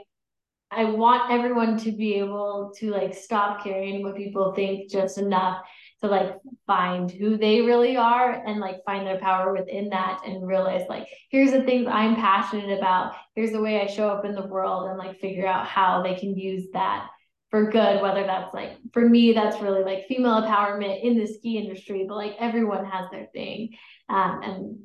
I 0.72 0.84
want 0.84 1.30
everyone 1.30 1.78
to 1.78 1.92
be 1.92 2.14
able 2.14 2.72
to 2.78 2.90
like 2.90 3.14
stop 3.14 3.62
caring 3.62 4.02
what 4.02 4.16
people 4.16 4.54
think 4.54 4.90
just 4.90 5.18
enough 5.18 5.62
to 6.02 6.08
like 6.08 6.36
find 6.66 7.10
who 7.10 7.38
they 7.38 7.62
really 7.62 7.96
are 7.96 8.32
and 8.46 8.60
like 8.60 8.84
find 8.84 9.06
their 9.06 9.18
power 9.18 9.52
within 9.52 9.88
that 9.88 10.20
and 10.26 10.46
realize 10.46 10.86
like 10.88 11.08
here's 11.30 11.52
the 11.52 11.62
things 11.62 11.86
I'm 11.90 12.16
passionate 12.16 12.76
about 12.78 13.14
here's 13.34 13.52
the 13.52 13.62
way 13.62 13.80
I 13.80 13.86
show 13.86 14.08
up 14.08 14.24
in 14.24 14.34
the 14.34 14.46
world 14.46 14.88
and 14.88 14.98
like 14.98 15.18
figure 15.20 15.46
out 15.46 15.66
how 15.66 16.02
they 16.02 16.14
can 16.14 16.36
use 16.36 16.64
that 16.72 17.08
for 17.50 17.70
good 17.70 18.02
whether 18.02 18.24
that's 18.24 18.52
like 18.52 18.72
for 18.92 19.08
me 19.08 19.32
that's 19.32 19.60
really 19.62 19.84
like 19.84 20.06
female 20.06 20.42
empowerment 20.42 21.02
in 21.02 21.18
the 21.18 21.26
ski 21.26 21.58
industry 21.58 22.04
but 22.06 22.16
like 22.16 22.34
everyone 22.38 22.84
has 22.84 23.10
their 23.10 23.26
thing 23.32 23.70
um, 24.08 24.40
and 24.42 24.78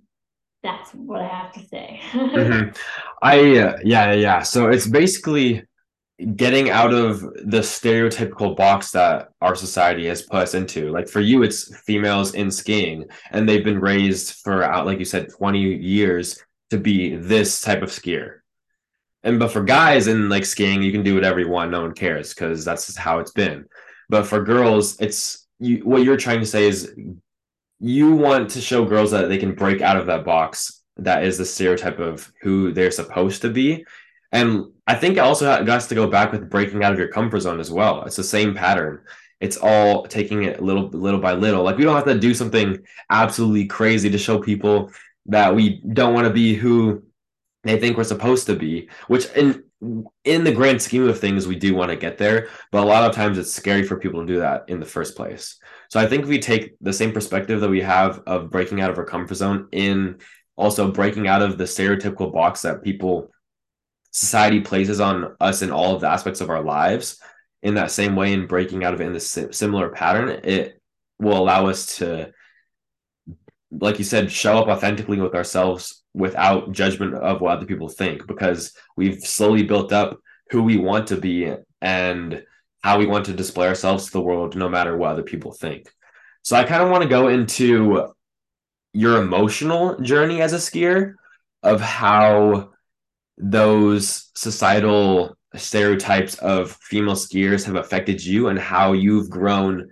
that's 0.63 0.91
what 0.91 1.21
I 1.21 1.27
have 1.27 1.53
to 1.53 1.65
say. 1.65 1.99
mm-hmm. 2.11 2.69
I 3.21 3.57
uh, 3.57 3.77
yeah 3.83 4.13
yeah 4.13 4.41
so 4.41 4.69
it's 4.69 4.87
basically 4.87 5.63
getting 6.35 6.69
out 6.69 6.93
of 6.93 7.21
the 7.21 7.59
stereotypical 7.59 8.55
box 8.55 8.91
that 8.91 9.29
our 9.41 9.55
society 9.55 10.07
has 10.07 10.21
put 10.21 10.41
us 10.41 10.53
into. 10.53 10.91
Like 10.91 11.07
for 11.07 11.19
you, 11.19 11.43
it's 11.43 11.75
females 11.81 12.33
in 12.35 12.51
skiing, 12.51 13.05
and 13.31 13.47
they've 13.47 13.63
been 13.63 13.79
raised 13.79 14.35
for 14.43 14.63
out, 14.63 14.85
like 14.85 14.99
you 14.99 15.05
said, 15.05 15.31
20 15.31 15.59
years 15.59 16.39
to 16.69 16.77
be 16.77 17.15
this 17.15 17.61
type 17.61 17.81
of 17.81 17.89
skier. 17.89 18.39
And 19.23 19.39
but 19.39 19.51
for 19.51 19.63
guys 19.63 20.07
in 20.07 20.29
like 20.29 20.45
skiing, 20.45 20.81
you 20.81 20.91
can 20.91 21.03
do 21.03 21.15
whatever 21.15 21.39
you 21.39 21.49
want, 21.49 21.71
no 21.71 21.81
one 21.81 21.93
cares 21.93 22.33
because 22.33 22.65
that's 22.65 22.95
how 22.95 23.19
it's 23.19 23.31
been. 23.31 23.65
But 24.09 24.25
for 24.25 24.43
girls, 24.43 24.99
it's 24.99 25.47
you 25.59 25.77
what 25.79 26.03
you're 26.03 26.17
trying 26.17 26.39
to 26.39 26.45
say 26.45 26.67
is 26.67 26.93
you 27.79 28.15
want 28.15 28.49
to 28.51 28.61
show 28.61 28.85
girls 28.85 29.11
that 29.11 29.27
they 29.27 29.37
can 29.37 29.53
break 29.53 29.81
out 29.81 29.97
of 29.97 30.07
that 30.07 30.25
box 30.25 30.81
that 30.97 31.23
is 31.23 31.37
the 31.37 31.45
stereotype 31.45 31.99
of 31.99 32.31
who 32.41 32.71
they're 32.73 32.91
supposed 32.91 33.41
to 33.41 33.49
be 33.49 33.85
and 34.31 34.65
I 34.91 34.95
think 34.95 35.15
it 35.15 35.21
also 35.21 35.63
has 35.63 35.87
to 35.87 35.95
go 35.95 36.05
back 36.05 36.33
with 36.33 36.49
breaking 36.49 36.83
out 36.83 36.91
of 36.91 36.99
your 36.99 37.07
comfort 37.07 37.39
zone 37.39 37.61
as 37.61 37.71
well. 37.71 38.03
It's 38.03 38.17
the 38.17 38.25
same 38.25 38.53
pattern. 38.53 38.99
It's 39.39 39.55
all 39.55 40.05
taking 40.05 40.43
it 40.43 40.61
little 40.61 40.89
little 40.89 41.21
by 41.21 41.31
little. 41.31 41.63
Like 41.63 41.77
we 41.77 41.85
don't 41.85 41.95
have 41.95 42.03
to 42.03 42.19
do 42.19 42.33
something 42.33 42.77
absolutely 43.09 43.67
crazy 43.67 44.09
to 44.09 44.17
show 44.17 44.37
people 44.37 44.91
that 45.27 45.55
we 45.55 45.81
don't 45.93 46.13
want 46.13 46.27
to 46.27 46.33
be 46.33 46.55
who 46.55 47.03
they 47.63 47.79
think 47.79 47.95
we're 47.95 48.03
supposed 48.03 48.47
to 48.47 48.55
be, 48.57 48.89
which 49.07 49.27
in 49.31 49.63
in 50.25 50.43
the 50.43 50.51
grand 50.51 50.81
scheme 50.81 51.07
of 51.07 51.17
things 51.17 51.47
we 51.47 51.55
do 51.55 51.73
want 51.73 51.89
to 51.89 51.95
get 51.95 52.17
there, 52.17 52.49
but 52.73 52.83
a 52.83 52.85
lot 52.85 53.09
of 53.09 53.15
times 53.15 53.37
it's 53.37 53.53
scary 53.53 53.83
for 53.83 53.97
people 53.97 54.19
to 54.19 54.27
do 54.27 54.39
that 54.39 54.65
in 54.67 54.81
the 54.81 54.85
first 54.85 55.15
place. 55.15 55.57
So 55.89 56.01
I 56.01 56.05
think 56.05 56.23
if 56.23 56.29
we 56.29 56.37
take 56.37 56.75
the 56.81 56.91
same 56.91 57.13
perspective 57.13 57.61
that 57.61 57.69
we 57.69 57.81
have 57.81 58.21
of 58.27 58.51
breaking 58.51 58.81
out 58.81 58.89
of 58.91 58.97
our 58.97 59.05
comfort 59.05 59.35
zone 59.35 59.69
in 59.71 60.19
also 60.57 60.91
breaking 60.91 61.29
out 61.29 61.41
of 61.41 61.57
the 61.57 61.63
stereotypical 61.63 62.33
box 62.33 62.63
that 62.63 62.83
people 62.83 63.31
society 64.11 64.61
places 64.61 64.99
on 64.99 65.35
us 65.39 65.61
in 65.61 65.71
all 65.71 65.95
of 65.95 66.01
the 66.01 66.07
aspects 66.07 66.41
of 66.41 66.49
our 66.49 66.63
lives 66.63 67.19
in 67.63 67.75
that 67.75 67.91
same 67.91 68.15
way 68.15 68.33
and 68.33 68.47
breaking 68.47 68.83
out 68.83 68.93
of 68.93 69.01
it 69.01 69.07
in 69.07 69.13
this 69.13 69.37
similar 69.51 69.89
pattern 69.89 70.29
it 70.43 70.81
will 71.19 71.37
allow 71.37 71.67
us 71.67 71.97
to 71.97 72.31
like 73.71 73.97
you 73.97 74.05
said 74.05 74.31
show 74.31 74.57
up 74.57 74.67
authentically 74.67 75.19
with 75.19 75.35
ourselves 75.35 76.03
without 76.13 76.71
judgment 76.71 77.13
of 77.13 77.39
what 77.39 77.57
other 77.57 77.65
people 77.65 77.87
think 77.87 78.27
because 78.27 78.73
we've 78.97 79.21
slowly 79.21 79.63
built 79.63 79.93
up 79.93 80.19
who 80.49 80.61
we 80.61 80.77
want 80.77 81.07
to 81.07 81.15
be 81.15 81.53
and 81.81 82.43
how 82.83 82.97
we 82.97 83.05
want 83.05 83.25
to 83.25 83.33
display 83.33 83.67
ourselves 83.67 84.05
to 84.05 84.11
the 84.11 84.21
world 84.21 84.55
no 84.55 84.67
matter 84.67 84.97
what 84.97 85.11
other 85.11 85.23
people 85.23 85.51
think. 85.53 85.89
So 86.43 86.57
i 86.57 86.63
kind 86.63 86.83
of 86.83 86.89
want 86.89 87.03
to 87.03 87.09
go 87.09 87.29
into 87.29 88.13
your 88.93 89.21
emotional 89.21 89.99
journey 90.01 90.41
as 90.41 90.51
a 90.51 90.57
skier 90.57 91.13
of 91.63 91.79
how 91.79 92.70
those 93.41 94.29
societal 94.35 95.35
stereotypes 95.55 96.35
of 96.35 96.77
female 96.81 97.15
skiers 97.15 97.65
have 97.65 97.75
affected 97.75 98.23
you 98.23 98.47
and 98.47 98.57
how 98.57 98.93
you've 98.93 99.29
grown 99.29 99.89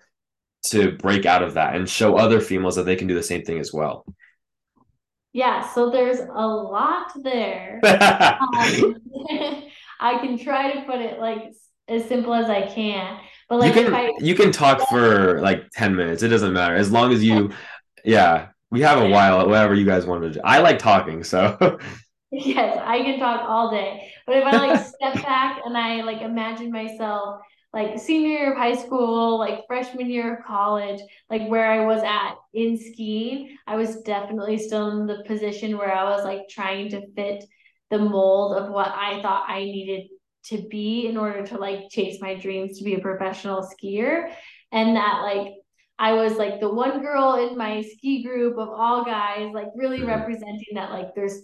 to 0.62 0.92
break 0.94 1.26
out 1.26 1.44
of 1.44 1.56
that 1.56 1.76
and 1.76 1.90
show 1.90 2.18
other 2.18 2.40
females 2.40 2.76
that 2.76 2.84
they 2.84 2.96
can 2.96 3.08
do 3.08 3.16
the 3.16 3.24
same 3.24 3.44
thing 3.44 3.60
as 3.60 3.74
well. 3.74 4.06
Yeah, 5.34 5.68
so 5.68 5.90
there's 5.90 6.20
a 6.20 6.48
lot 6.48 7.12
there. 7.24 7.80
um, 7.86 8.96
I 10.00 10.18
can 10.20 10.38
try 10.38 10.74
to 10.74 10.82
put 10.84 11.00
it 11.00 11.20
like 11.20 11.54
as 11.88 12.06
simple 12.06 12.34
as 12.34 12.50
I 12.50 12.68
can. 12.68 13.20
But 13.48 13.60
like 13.60 13.76
you 13.76 13.84
can 13.84 13.94
I, 13.94 14.12
you 14.20 14.36
can 14.36 14.52
talk 14.52 14.88
for 14.90 15.42
like 15.42 15.70
10 15.74 15.96
minutes. 15.96 16.24
It 16.24 16.30
doesn't 16.30 16.54
matter. 16.54 16.76
As 16.76 16.92
long 16.92 17.12
as 17.12 17.24
you 17.24 17.52
yeah, 18.06 18.50
we 18.72 18.82
have 18.82 19.00
a 19.00 19.10
while, 19.10 19.48
whatever 19.48 19.74
you 19.74 19.86
guys 19.86 20.06
want 20.06 20.24
to 20.24 20.32
do. 20.32 20.42
I 20.44 20.60
like 20.60 20.80
talking, 20.80 21.24
so 21.24 21.80
Yes, 22.32 22.80
I 22.84 23.00
can 23.00 23.20
talk 23.20 23.48
all 23.48 23.72
day. 23.72 24.12
But 24.28 24.38
if 24.38 24.44
I 24.44 24.58
like 24.58 24.86
step 24.96 25.16
back 25.24 25.62
and 25.66 25.76
I 25.78 26.02
like 26.02 26.22
imagine 26.22 26.72
myself 26.72 27.42
like 27.74 28.00
senior 28.00 28.30
year 28.30 28.52
of 28.52 28.58
high 28.58 28.76
school, 28.76 29.38
like 29.38 29.66
freshman 29.68 30.10
year 30.10 30.38
of 30.38 30.46
college, 30.46 31.00
like 31.30 31.48
where 31.48 31.66
I 31.66 31.86
was 31.86 32.02
at 32.04 32.36
in 32.54 32.78
skiing, 32.78 33.58
I 33.68 33.76
was 33.76 34.02
definitely 34.02 34.58
still 34.58 35.00
in 35.00 35.06
the 35.06 35.24
position 35.26 35.78
where 35.78 35.94
I 35.94 36.04
was 36.04 36.24
like 36.24 36.50
trying 36.50 36.90
to 36.90 37.02
fit 37.14 37.44
the 37.92 38.00
mold 38.00 38.58
of 38.58 38.72
what 38.72 38.88
I 38.90 39.22
thought 39.22 39.50
I 39.50 39.60
needed 39.60 40.08
to 40.46 40.68
be 40.70 41.08
in 41.08 41.18
order 41.18 41.46
to 41.48 41.58
like 41.58 41.90
chase 41.90 42.20
my 42.22 42.36
dreams 42.36 42.78
to 42.78 42.84
be 42.84 42.96
a 42.96 43.00
professional 43.00 43.62
skier. 43.62 44.32
And 44.72 44.96
that 44.96 45.22
like 45.22 45.54
I 46.00 46.14
was 46.14 46.38
like 46.38 46.60
the 46.60 46.74
one 46.74 47.02
girl 47.02 47.48
in 47.48 47.58
my 47.58 47.82
ski 47.82 48.24
group 48.24 48.58
of 48.58 48.70
all 48.70 49.04
guys, 49.04 49.52
like 49.54 49.68
really 49.76 50.00
mm-hmm. 50.00 50.08
representing 50.08 50.74
that 50.76 50.92
like 50.92 51.14
there's 51.14 51.42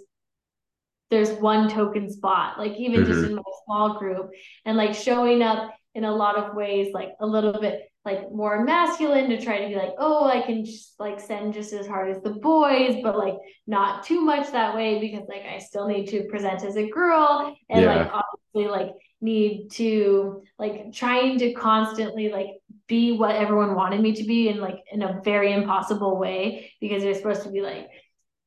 there's 1.09 1.31
one 1.31 1.69
token 1.69 2.11
spot, 2.11 2.57
like 2.57 2.73
even 2.77 3.01
mm-hmm. 3.01 3.11
just 3.11 3.25
in 3.25 3.35
my 3.35 3.41
small 3.65 3.99
group, 3.99 4.31
and 4.65 4.77
like 4.77 4.93
showing 4.93 5.41
up 5.41 5.73
in 5.93 6.03
a 6.03 6.13
lot 6.13 6.37
of 6.37 6.55
ways, 6.55 6.93
like 6.93 7.09
a 7.19 7.25
little 7.25 7.59
bit 7.59 7.89
like 8.05 8.31
more 8.31 8.63
masculine 8.63 9.29
to 9.29 9.41
try 9.41 9.59
to 9.59 9.67
be 9.67 9.75
like, 9.75 9.93
oh, 9.97 10.25
I 10.25 10.41
can 10.41 10.63
just 10.63 10.99
like 10.99 11.19
send 11.19 11.53
just 11.53 11.73
as 11.73 11.87
hard 11.87 12.11
as 12.11 12.21
the 12.21 12.31
boys, 12.31 12.97
but 13.01 13.17
like 13.17 13.35
not 13.65 14.03
too 14.03 14.21
much 14.21 14.51
that 14.51 14.75
way 14.75 14.99
because 14.99 15.27
like 15.27 15.41
I 15.41 15.57
still 15.57 15.87
need 15.87 16.07
to 16.09 16.25
present 16.29 16.63
as 16.63 16.77
a 16.77 16.87
girl 16.87 17.55
and 17.69 17.81
yeah. 17.81 17.95
like 17.95 18.11
obviously 18.11 18.69
like 18.69 18.93
need 19.21 19.69
to 19.71 20.43
like 20.59 20.93
trying 20.93 21.39
to 21.39 21.53
constantly 21.53 22.29
like 22.29 22.49
be 22.87 23.17
what 23.17 23.35
everyone 23.35 23.73
wanted 23.73 23.99
me 24.01 24.13
to 24.13 24.23
be 24.23 24.49
in 24.49 24.59
like 24.59 24.77
in 24.91 25.01
a 25.01 25.19
very 25.23 25.51
impossible 25.51 26.19
way 26.19 26.71
because 26.79 27.03
you're 27.03 27.15
supposed 27.15 27.41
to 27.41 27.49
be 27.49 27.61
like 27.61 27.87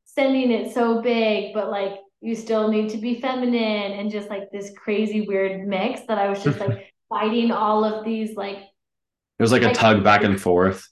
sending 0.04 0.52
it 0.52 0.72
so 0.72 1.02
big, 1.02 1.52
but 1.52 1.68
like 1.68 1.94
you 2.20 2.34
still 2.34 2.68
need 2.68 2.90
to 2.90 2.98
be 2.98 3.20
feminine 3.20 3.92
and 3.92 4.10
just 4.10 4.28
like 4.28 4.50
this 4.50 4.72
crazy 4.76 5.22
weird 5.22 5.66
mix 5.66 6.00
that 6.08 6.18
I 6.18 6.28
was 6.28 6.42
just 6.42 6.58
like 6.58 6.92
fighting 7.08 7.50
all 7.50 7.84
of 7.84 8.04
these 8.04 8.36
like 8.36 8.56
it 8.56 9.42
was 9.42 9.52
like, 9.52 9.62
like 9.62 9.72
a 9.72 9.74
tug 9.74 10.04
back 10.04 10.24
and 10.24 10.40
forth 10.40 10.86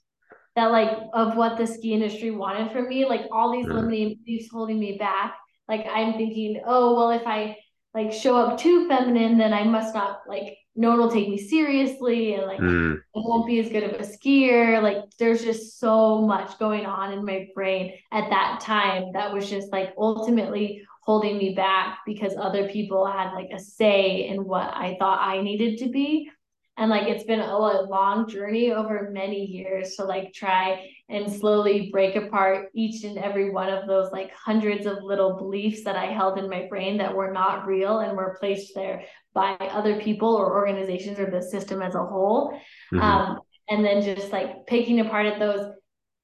that 0.54 0.72
like 0.72 0.90
of 1.12 1.36
what 1.36 1.58
the 1.58 1.66
ski 1.66 1.92
industry 1.92 2.30
wanted 2.30 2.72
from 2.72 2.88
me 2.88 3.04
like 3.04 3.22
all 3.30 3.52
these 3.52 3.66
limiting 3.66 4.18
beliefs 4.24 4.48
holding 4.50 4.78
me 4.78 4.96
back 4.96 5.36
like 5.68 5.84
i'm 5.92 6.14
thinking 6.14 6.62
oh 6.64 6.96
well 6.96 7.10
if 7.10 7.26
i 7.26 7.54
like 7.92 8.10
show 8.10 8.36
up 8.36 8.58
too 8.58 8.88
feminine 8.88 9.36
then 9.36 9.52
i 9.52 9.62
must 9.62 9.94
not 9.94 10.20
like 10.26 10.56
no 10.76 10.90
one 10.90 10.98
will 10.98 11.10
take 11.10 11.28
me 11.28 11.38
seriously 11.38 12.34
and 12.34 12.46
like 12.46 12.60
mm. 12.60 12.96
I 12.96 13.00
won't 13.14 13.46
be 13.46 13.58
as 13.60 13.70
good 13.70 13.82
of 13.82 13.92
a 13.92 14.04
skier. 14.04 14.82
Like 14.82 15.04
there's 15.18 15.42
just 15.42 15.80
so 15.80 16.20
much 16.20 16.58
going 16.58 16.84
on 16.84 17.14
in 17.14 17.24
my 17.24 17.48
brain 17.54 17.94
at 18.12 18.28
that 18.28 18.60
time 18.60 19.12
that 19.14 19.32
was 19.32 19.48
just 19.48 19.72
like 19.72 19.94
ultimately 19.96 20.82
holding 21.06 21.38
me 21.38 21.54
back 21.54 22.00
because 22.04 22.34
other 22.36 22.68
people 22.68 23.06
had 23.06 23.32
like 23.32 23.50
a 23.54 23.60
say 23.60 24.26
in 24.26 24.44
what 24.44 24.74
I 24.74 24.96
thought 24.98 25.20
I 25.20 25.40
needed 25.40 25.78
to 25.78 25.88
be. 25.88 26.28
And 26.76 26.90
like 26.90 27.08
it's 27.08 27.24
been 27.24 27.40
a 27.40 27.56
long 27.56 28.28
journey 28.28 28.72
over 28.72 29.08
many 29.10 29.46
years 29.46 29.94
to 29.94 30.04
like 30.04 30.34
try 30.34 30.90
and 31.08 31.32
slowly 31.32 31.90
break 31.90 32.16
apart 32.16 32.68
each 32.74 33.04
and 33.04 33.16
every 33.16 33.50
one 33.50 33.70
of 33.70 33.86
those 33.86 34.12
like 34.12 34.30
hundreds 34.34 34.84
of 34.84 35.02
little 35.02 35.38
beliefs 35.38 35.84
that 35.84 35.96
I 35.96 36.06
held 36.06 36.38
in 36.38 36.50
my 36.50 36.66
brain 36.68 36.98
that 36.98 37.14
were 37.14 37.32
not 37.32 37.66
real 37.66 38.00
and 38.00 38.14
were 38.14 38.36
placed 38.38 38.74
there 38.74 39.04
by 39.32 39.54
other 39.54 40.00
people 40.00 40.34
or 40.34 40.54
organizations 40.54 41.18
or 41.18 41.30
the 41.30 41.40
system 41.40 41.80
as 41.80 41.94
a 41.94 42.04
whole. 42.04 42.50
Mm-hmm. 42.92 43.00
Um, 43.00 43.38
and 43.68 43.84
then 43.84 44.02
just 44.02 44.32
like 44.32 44.66
picking 44.66 45.00
apart 45.00 45.26
at 45.26 45.38
those 45.38 45.72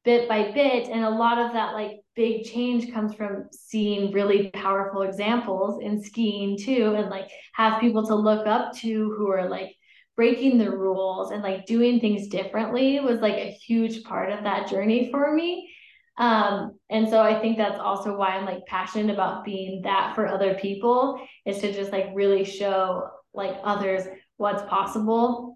bit 0.04 0.28
by 0.28 0.50
bit. 0.52 0.88
And 0.88 1.04
a 1.04 1.10
lot 1.10 1.38
of 1.38 1.52
that 1.52 1.74
like 1.74 2.00
big 2.14 2.44
change 2.44 2.92
comes 2.92 3.14
from 3.14 3.48
seeing 3.52 4.12
really 4.12 4.50
powerful 4.50 5.02
examples 5.02 5.82
in 5.82 6.02
skiing 6.02 6.58
too 6.58 6.94
and 6.96 7.08
like 7.08 7.28
have 7.54 7.80
people 7.80 8.06
to 8.06 8.14
look 8.14 8.46
up 8.46 8.74
to 8.76 9.14
who 9.16 9.30
are 9.30 9.48
like 9.48 9.74
breaking 10.16 10.58
the 10.58 10.70
rules 10.70 11.30
and 11.30 11.42
like 11.42 11.64
doing 11.66 12.00
things 12.00 12.28
differently 12.28 13.00
was 13.00 13.20
like 13.20 13.36
a 13.36 13.50
huge 13.50 14.02
part 14.04 14.30
of 14.30 14.44
that 14.44 14.68
journey 14.68 15.10
for 15.10 15.32
me 15.32 15.70
um 16.18 16.78
and 16.90 17.08
so 17.08 17.22
i 17.22 17.40
think 17.40 17.56
that's 17.56 17.80
also 17.80 18.14
why 18.14 18.36
i'm 18.36 18.44
like 18.44 18.64
passionate 18.66 19.12
about 19.12 19.42
being 19.42 19.80
that 19.82 20.14
for 20.14 20.26
other 20.26 20.54
people 20.54 21.18
is 21.46 21.58
to 21.58 21.72
just 21.72 21.90
like 21.90 22.10
really 22.12 22.44
show 22.44 23.08
like 23.32 23.56
others 23.64 24.04
what's 24.36 24.62
possible 24.64 25.51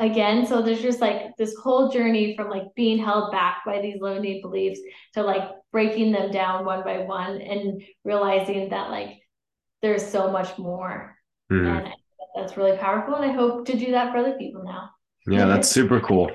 again. 0.00 0.46
So 0.46 0.62
there's 0.62 0.82
just 0.82 1.00
like 1.00 1.36
this 1.36 1.54
whole 1.56 1.90
journey 1.90 2.34
from 2.34 2.48
like 2.48 2.74
being 2.74 2.98
held 2.98 3.30
back 3.30 3.58
by 3.64 3.80
these 3.80 4.00
limiting 4.00 4.40
beliefs 4.40 4.80
to 5.14 5.22
like 5.22 5.48
breaking 5.70 6.10
them 6.10 6.32
down 6.32 6.64
one 6.64 6.82
by 6.82 7.00
one 7.00 7.40
and 7.40 7.82
realizing 8.04 8.70
that 8.70 8.90
like 8.90 9.20
there's 9.82 10.04
so 10.04 10.30
much 10.30 10.58
more. 10.58 11.16
Mm-hmm. 11.52 11.66
and 11.66 11.88
that's 12.36 12.56
really 12.56 12.76
powerful 12.76 13.16
and 13.16 13.24
i 13.24 13.32
hope 13.34 13.66
to 13.66 13.76
do 13.76 13.90
that 13.90 14.12
for 14.12 14.18
other 14.18 14.38
people 14.38 14.62
now. 14.62 14.90
Yeah 15.26 15.46
that's 15.46 15.68
super 15.68 16.00
cool. 16.00 16.30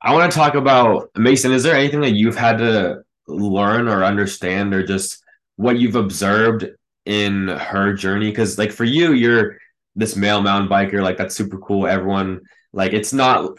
I 0.00 0.12
want 0.14 0.30
to 0.30 0.36
talk 0.36 0.54
about 0.54 1.10
mason 1.14 1.52
is 1.52 1.62
there 1.62 1.76
anything 1.76 2.00
that 2.00 2.14
you've 2.14 2.36
had 2.36 2.58
to 2.58 3.02
learn 3.28 3.88
or 3.88 4.04
understand 4.04 4.74
or 4.74 4.82
just 4.84 5.22
what 5.56 5.78
you've 5.78 5.96
observed 5.96 6.66
in 7.04 7.48
her 7.48 7.92
journey? 7.92 8.30
Because 8.30 8.58
like 8.58 8.72
for 8.72 8.84
you 8.84 9.12
you're 9.12 9.58
this 9.94 10.16
male 10.16 10.40
mountain 10.40 10.68
biker 10.68 11.02
like 11.02 11.18
that's 11.18 11.34
super 11.34 11.58
cool. 11.58 11.86
Everyone 11.86 12.40
like 12.74 12.92
it's 12.92 13.12
not 13.12 13.58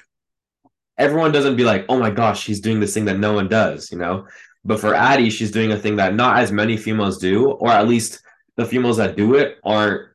everyone 0.98 1.32
doesn't 1.32 1.58
be 1.58 1.64
like, 1.64 1.86
oh 1.90 1.98
my 1.98 2.10
gosh, 2.10 2.42
she's 2.42 2.62
doing 2.62 2.80
this 2.80 2.94
thing 2.94 3.06
that 3.06 3.20
no 3.20 3.34
one 3.34 3.48
does, 3.48 3.92
you 3.92 3.98
know. 3.98 4.28
But 4.64 4.80
for 4.80 4.96
Addy, 4.96 5.30
she's 5.30 5.52
doing 5.52 5.72
a 5.72 5.78
thing 5.78 5.98
that 5.98 6.16
not 6.16 6.40
as 6.40 6.52
many 6.52 6.78
females 6.78 7.18
do, 7.18 7.52
or 7.52 7.70
at 7.70 7.88
least 7.88 8.22
the 8.56 8.66
females 8.66 8.98
that 8.98 9.18
do 9.18 9.36
it 9.36 9.58
aren't 9.64 10.10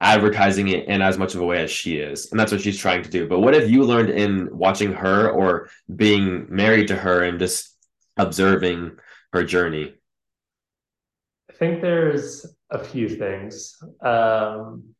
advertising 0.00 0.68
it 0.68 0.86
in 0.86 1.02
as 1.02 1.18
much 1.18 1.34
of 1.34 1.40
a 1.40 1.44
way 1.44 1.60
as 1.60 1.70
she 1.70 1.96
is 1.96 2.30
and 2.30 2.38
that's 2.38 2.52
what 2.52 2.60
she's 2.60 2.78
trying 2.78 3.02
to 3.02 3.10
do. 3.10 3.26
But 3.26 3.40
what 3.40 3.54
have 3.54 3.68
you 3.68 3.82
learned 3.82 4.10
in 4.10 4.48
watching 4.56 4.92
her 4.92 5.28
or 5.30 5.70
being 5.96 6.46
married 6.48 6.88
to 6.88 6.96
her 6.96 7.24
and 7.24 7.38
just 7.38 7.76
observing 8.16 8.96
her 9.32 9.42
journey? 9.42 9.94
I 11.50 11.54
think 11.54 11.80
there's 11.80 12.46
a 12.70 12.78
few 12.78 13.08
things. 13.08 13.76
Um, 14.00 14.94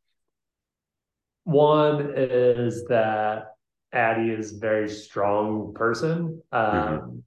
one 1.49 2.13
is 2.15 2.85
that 2.89 3.55
addy 3.93 4.31
is 4.31 4.55
a 4.55 4.59
very 4.59 4.89
strong 4.89 5.73
person 5.75 6.43
um, 6.53 6.63
mm-hmm. 6.63 7.19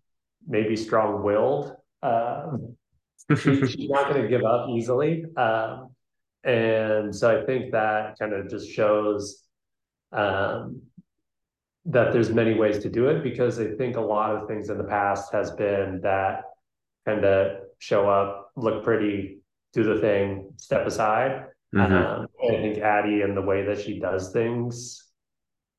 maybe 0.48 0.76
strong-willed 0.76 1.76
um, 2.04 2.76
she, 3.36 3.66
she's 3.66 3.90
not 3.90 4.10
going 4.10 4.22
to 4.22 4.28
give 4.28 4.44
up 4.44 4.70
easily 4.70 5.26
um, 5.38 5.90
and 6.44 7.16
so 7.16 7.42
I 7.42 7.46
think 7.46 7.72
that 7.72 8.18
kind 8.20 8.34
of 8.34 8.50
just 8.50 8.70
shows 8.70 9.44
um, 10.12 10.82
that 11.86 12.14
there's 12.14 12.30
many 12.30 12.54
ways 12.54 12.80
to 12.80 12.90
do 12.90 13.08
it 13.08 13.24
because 13.24 13.60
I 13.60 13.72
think 13.76 13.96
a 13.96 14.02
lot 14.02 14.36
of 14.36 14.48
things 14.48 14.70
in 14.70 14.78
the 14.78 14.84
past 14.84 15.32
has 15.34 15.52
been 15.52 16.02
that 16.04 16.44
kind 17.06 17.26
of 17.26 17.62
show 17.80 18.10
up, 18.10 18.52
look 18.56 18.84
pretty, 18.84 19.40
do 19.74 19.84
the 19.84 20.00
thing, 20.00 20.54
step 20.58 20.86
aside. 20.86 21.46
Mm-hmm. 21.74 21.94
Um, 21.94 22.28
I 22.44 22.56
think 22.62 22.80
Addy 22.80 23.22
and 23.22 23.36
the 23.36 23.42
way 23.42 23.64
that 23.66 23.80
she 23.80 24.00
does 24.00 24.32
things 24.32 25.10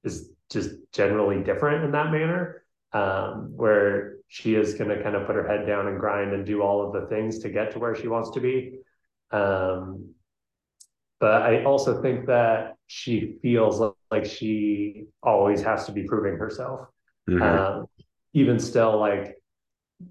is 0.04 0.30
just 0.50 0.70
generally 0.92 1.42
different 1.42 1.84
in 1.84 1.92
that 1.92 2.10
manner, 2.10 2.64
um, 2.92 3.52
where 3.56 4.16
she 4.28 4.54
is 4.54 4.74
going 4.74 4.90
to 4.90 5.02
kind 5.02 5.14
of 5.14 5.26
put 5.26 5.36
her 5.36 5.46
head 5.46 5.66
down 5.66 5.86
and 5.86 6.00
grind 6.00 6.32
and 6.32 6.46
do 6.46 6.62
all 6.62 6.86
of 6.86 6.92
the 6.92 7.06
things 7.08 7.40
to 7.40 7.50
get 7.50 7.72
to 7.72 7.78
where 7.78 7.94
she 7.94 8.08
wants 8.08 8.30
to 8.30 8.40
be. 8.40 8.78
Um, 9.30 10.14
but 11.20 11.42
I 11.42 11.64
also 11.64 12.02
think 12.02 12.26
that 12.26 12.76
she 12.86 13.36
feels 13.42 13.80
like 14.10 14.24
she 14.24 15.04
always 15.22 15.62
has 15.62 15.86
to 15.86 15.92
be 15.92 16.02
proving 16.04 16.36
herself. 16.36 16.88
Mm-hmm. 17.28 17.42
Um, 17.42 17.86
even 18.32 18.58
still, 18.58 18.98
like 18.98 19.36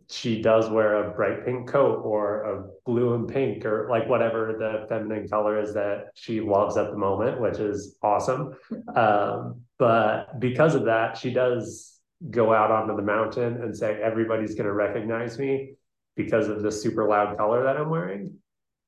she 0.10 0.42
does 0.42 0.70
wear 0.70 1.04
a 1.04 1.12
bright 1.12 1.46
pink 1.46 1.68
coat 1.68 2.02
or 2.04 2.44
a 2.44 2.64
blue 2.86 3.14
and 3.14 3.28
pink 3.28 3.66
or 3.66 3.88
like 3.90 4.08
whatever 4.08 4.56
the 4.58 4.86
feminine 4.88 5.28
color 5.28 5.60
is 5.60 5.74
that 5.74 6.12
she 6.16 6.42
loves 6.42 6.78
at 6.78 6.92
the 6.92 6.98
moment, 6.98 7.40
which 7.40 7.60
is 7.60 7.98
awesome. 8.02 8.56
Um, 8.96 9.62
but 9.78 10.40
because 10.40 10.76
of 10.76 10.86
that, 10.86 11.18
she 11.18 11.32
does 11.32 11.98
go 12.30 12.54
out 12.54 12.72
onto 12.72 12.96
the 12.96 13.02
mountain 13.02 13.64
and 13.64 13.76
say, 13.76 14.00
everybody's 14.02 14.54
going 14.54 14.68
to 14.68 14.74
recognize 14.74 15.40
me 15.40 15.74
because 16.16 16.50
of 16.50 16.62
the 16.62 16.72
super 16.72 17.08
loud 17.08 17.38
color 17.38 17.64
that 17.64 17.78
I'm 17.78 17.90
wearing. 17.90 18.36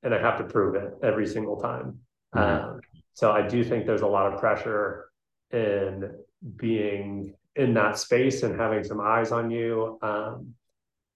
And 0.04 0.14
I 0.14 0.22
have 0.22 0.38
to 0.40 0.44
prove 0.44 0.76
it 0.76 0.94
every 1.02 1.26
single 1.26 1.60
time. 1.60 2.00
Mm-hmm. 2.36 2.66
Um, 2.66 2.82
so 3.14 3.32
I 3.32 3.48
do 3.48 3.64
think 3.64 3.86
there's 3.86 4.02
a 4.02 4.08
lot 4.08 4.32
of 4.32 4.40
pressure 4.40 5.10
in 5.52 6.12
being 6.58 7.34
in 7.56 7.74
that 7.76 7.98
space 7.98 8.44
and 8.44 8.60
having 8.60 8.84
some 8.84 9.00
eyes 9.00 9.32
on 9.32 9.50
you 9.52 9.98
um, 10.02 10.54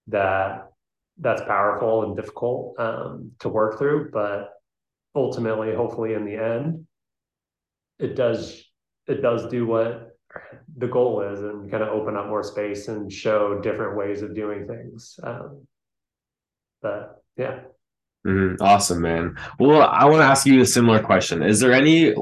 that 0.07 0.71
that's 1.19 1.41
powerful 1.41 2.03
and 2.03 2.15
difficult 2.15 2.75
um, 2.79 3.31
to 3.39 3.49
work 3.49 3.77
through 3.77 4.09
but 4.11 4.53
ultimately 5.15 5.73
hopefully 5.73 6.13
in 6.13 6.25
the 6.25 6.35
end 6.35 6.85
it 7.99 8.15
does 8.15 8.63
it 9.07 9.21
does 9.21 9.49
do 9.49 9.65
what 9.65 10.11
the 10.77 10.87
goal 10.87 11.21
is 11.21 11.39
and 11.39 11.71
kind 11.71 11.81
of 11.81 11.89
open 11.89 12.15
up 12.15 12.27
more 12.27 12.43
space 12.43 12.87
and 12.87 13.11
show 13.11 13.59
different 13.61 13.97
ways 13.97 14.21
of 14.21 14.35
doing 14.35 14.67
things 14.67 15.19
um, 15.23 15.65
but 16.81 17.23
yeah 17.37 17.59
Mm-hmm. 18.25 18.61
Awesome, 18.61 19.01
man. 19.01 19.37
Well, 19.57 19.83
I 19.83 20.03
want 20.05 20.19
to 20.19 20.25
ask 20.25 20.45
you 20.45 20.59
a 20.59 20.65
similar 20.65 21.01
question. 21.01 21.41
Is 21.41 21.61
there 21.61 21.71
any 21.71 22.13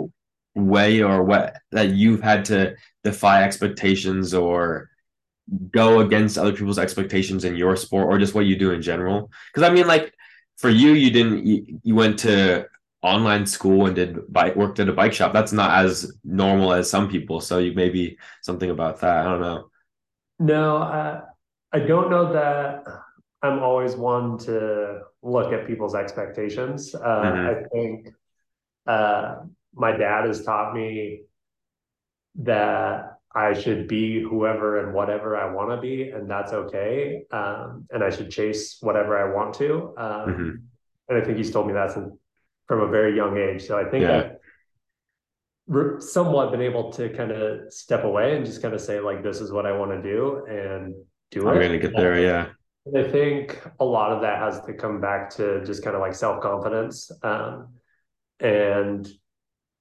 way 0.54 1.02
or 1.02 1.24
what 1.24 1.58
that 1.72 1.90
you've 1.90 2.22
had 2.22 2.46
to 2.46 2.76
defy 3.04 3.44
expectations 3.44 4.34
or 4.34 4.90
go 5.72 6.00
against 6.00 6.38
other 6.38 6.54
people's 6.54 6.80
expectations 6.80 7.46
in 7.46 7.56
your 7.56 7.76
sport 7.76 8.08
or 8.08 8.18
just 8.18 8.34
what 8.34 8.46
you 8.46 8.56
do 8.56 8.72
in 8.72 8.82
general? 8.82 9.32
Because 9.54 9.70
I 9.70 9.74
mean, 9.74 9.88
like 9.88 10.14
for 10.58 10.70
you, 10.70 10.94
you 10.94 11.12
didn't 11.12 11.46
you, 11.46 11.80
you 11.84 11.96
went 11.96 12.20
to 12.20 12.68
online 13.02 13.46
school 13.46 13.86
and 13.86 13.96
did 13.96 14.32
bike 14.34 14.56
worked 14.56 14.80
at 14.80 14.90
a 14.90 14.94
bike 14.94 15.14
shop. 15.14 15.34
That's 15.34 15.52
not 15.52 15.86
as 15.86 16.12
normal 16.24 16.74
as 16.74 16.90
some 16.90 17.10
people. 17.10 17.40
So 17.40 17.60
you 17.60 17.74
maybe 17.74 18.18
something 18.42 18.70
about 18.70 19.02
that. 19.02 19.26
I 19.26 19.30
don't 19.30 19.42
know. 19.42 19.70
No, 20.40 20.78
I 20.78 21.22
I 21.72 21.80
don't 21.80 22.10
know 22.10 22.34
that 22.34 22.84
I'm 23.42 23.60
always 23.60 23.96
one 23.96 24.38
to 24.40 25.02
look 25.22 25.54
at 25.54 25.68
people's 25.68 25.96
expectations. 25.96 26.96
Uh, 26.96 27.00
mm-hmm. 27.00 27.50
I 27.50 27.70
think 27.70 28.10
uh, 28.88 29.36
my 29.74 29.92
dad 29.92 30.26
has 30.26 30.44
taught 30.44 30.74
me 30.74 31.24
that 32.36 33.15
I 33.36 33.54
should 33.54 33.88
be 33.88 34.22
whoever 34.22 34.80
and 34.80 34.94
whatever 34.94 35.36
I 35.36 35.52
want 35.52 35.70
to 35.72 35.78
be, 35.78 36.10
and 36.10 36.30
that's 36.30 36.54
okay. 36.54 37.24
Um, 37.32 37.86
and 37.92 38.02
I 38.04 38.10
should 38.10 38.32
chase 38.32 38.78
whatever 38.80 39.18
I 39.18 39.36
want 39.36 39.54
to. 39.56 39.94
Um, 39.98 40.30
mm-hmm. 40.30 40.50
And 41.10 41.22
I 41.22 41.24
think 41.24 41.38
he's 41.38 41.52
told 41.52 41.68
me 41.68 41.74
that 41.74 41.92
from 42.68 42.80
a 42.80 42.88
very 42.88 43.16
young 43.16 43.38
age. 43.38 43.68
So 43.68 43.78
I 43.78 43.90
think 43.90 44.04
yeah. 44.04 44.32
I've 45.70 46.02
somewhat 46.02 46.52
been 46.52 46.62
able 46.62 46.92
to 46.94 47.10
kind 47.10 47.32
of 47.32 47.74
step 47.74 48.06
away 48.06 48.38
and 48.38 48.46
just 48.46 48.62
kind 48.62 48.74
of 48.74 48.80
say, 48.80 49.00
like, 49.02 49.22
this 49.22 49.42
is 49.42 49.52
what 49.52 49.66
I 49.66 49.74
want 49.74 49.92
to 49.92 50.02
do 50.02 50.46
and 50.46 50.96
do 51.32 51.42
I'm 51.42 51.48
it. 51.48 51.52
I'm 51.52 51.60
going 51.60 51.82
to 51.82 51.88
get 51.88 51.96
there. 51.96 52.20
Yeah. 52.20 52.48
I 52.96 53.04
think 53.04 53.62
a 53.80 53.86
lot 53.86 54.12
of 54.12 54.22
that 54.22 54.40
has 54.40 54.62
to 54.66 54.74
come 54.74 55.02
back 55.02 55.30
to 55.32 55.66
just 55.66 55.84
kind 55.84 55.96
of 55.96 56.02
like 56.02 56.14
self 56.14 56.42
confidence 56.42 57.12
um, 57.24 57.74
and 58.40 59.08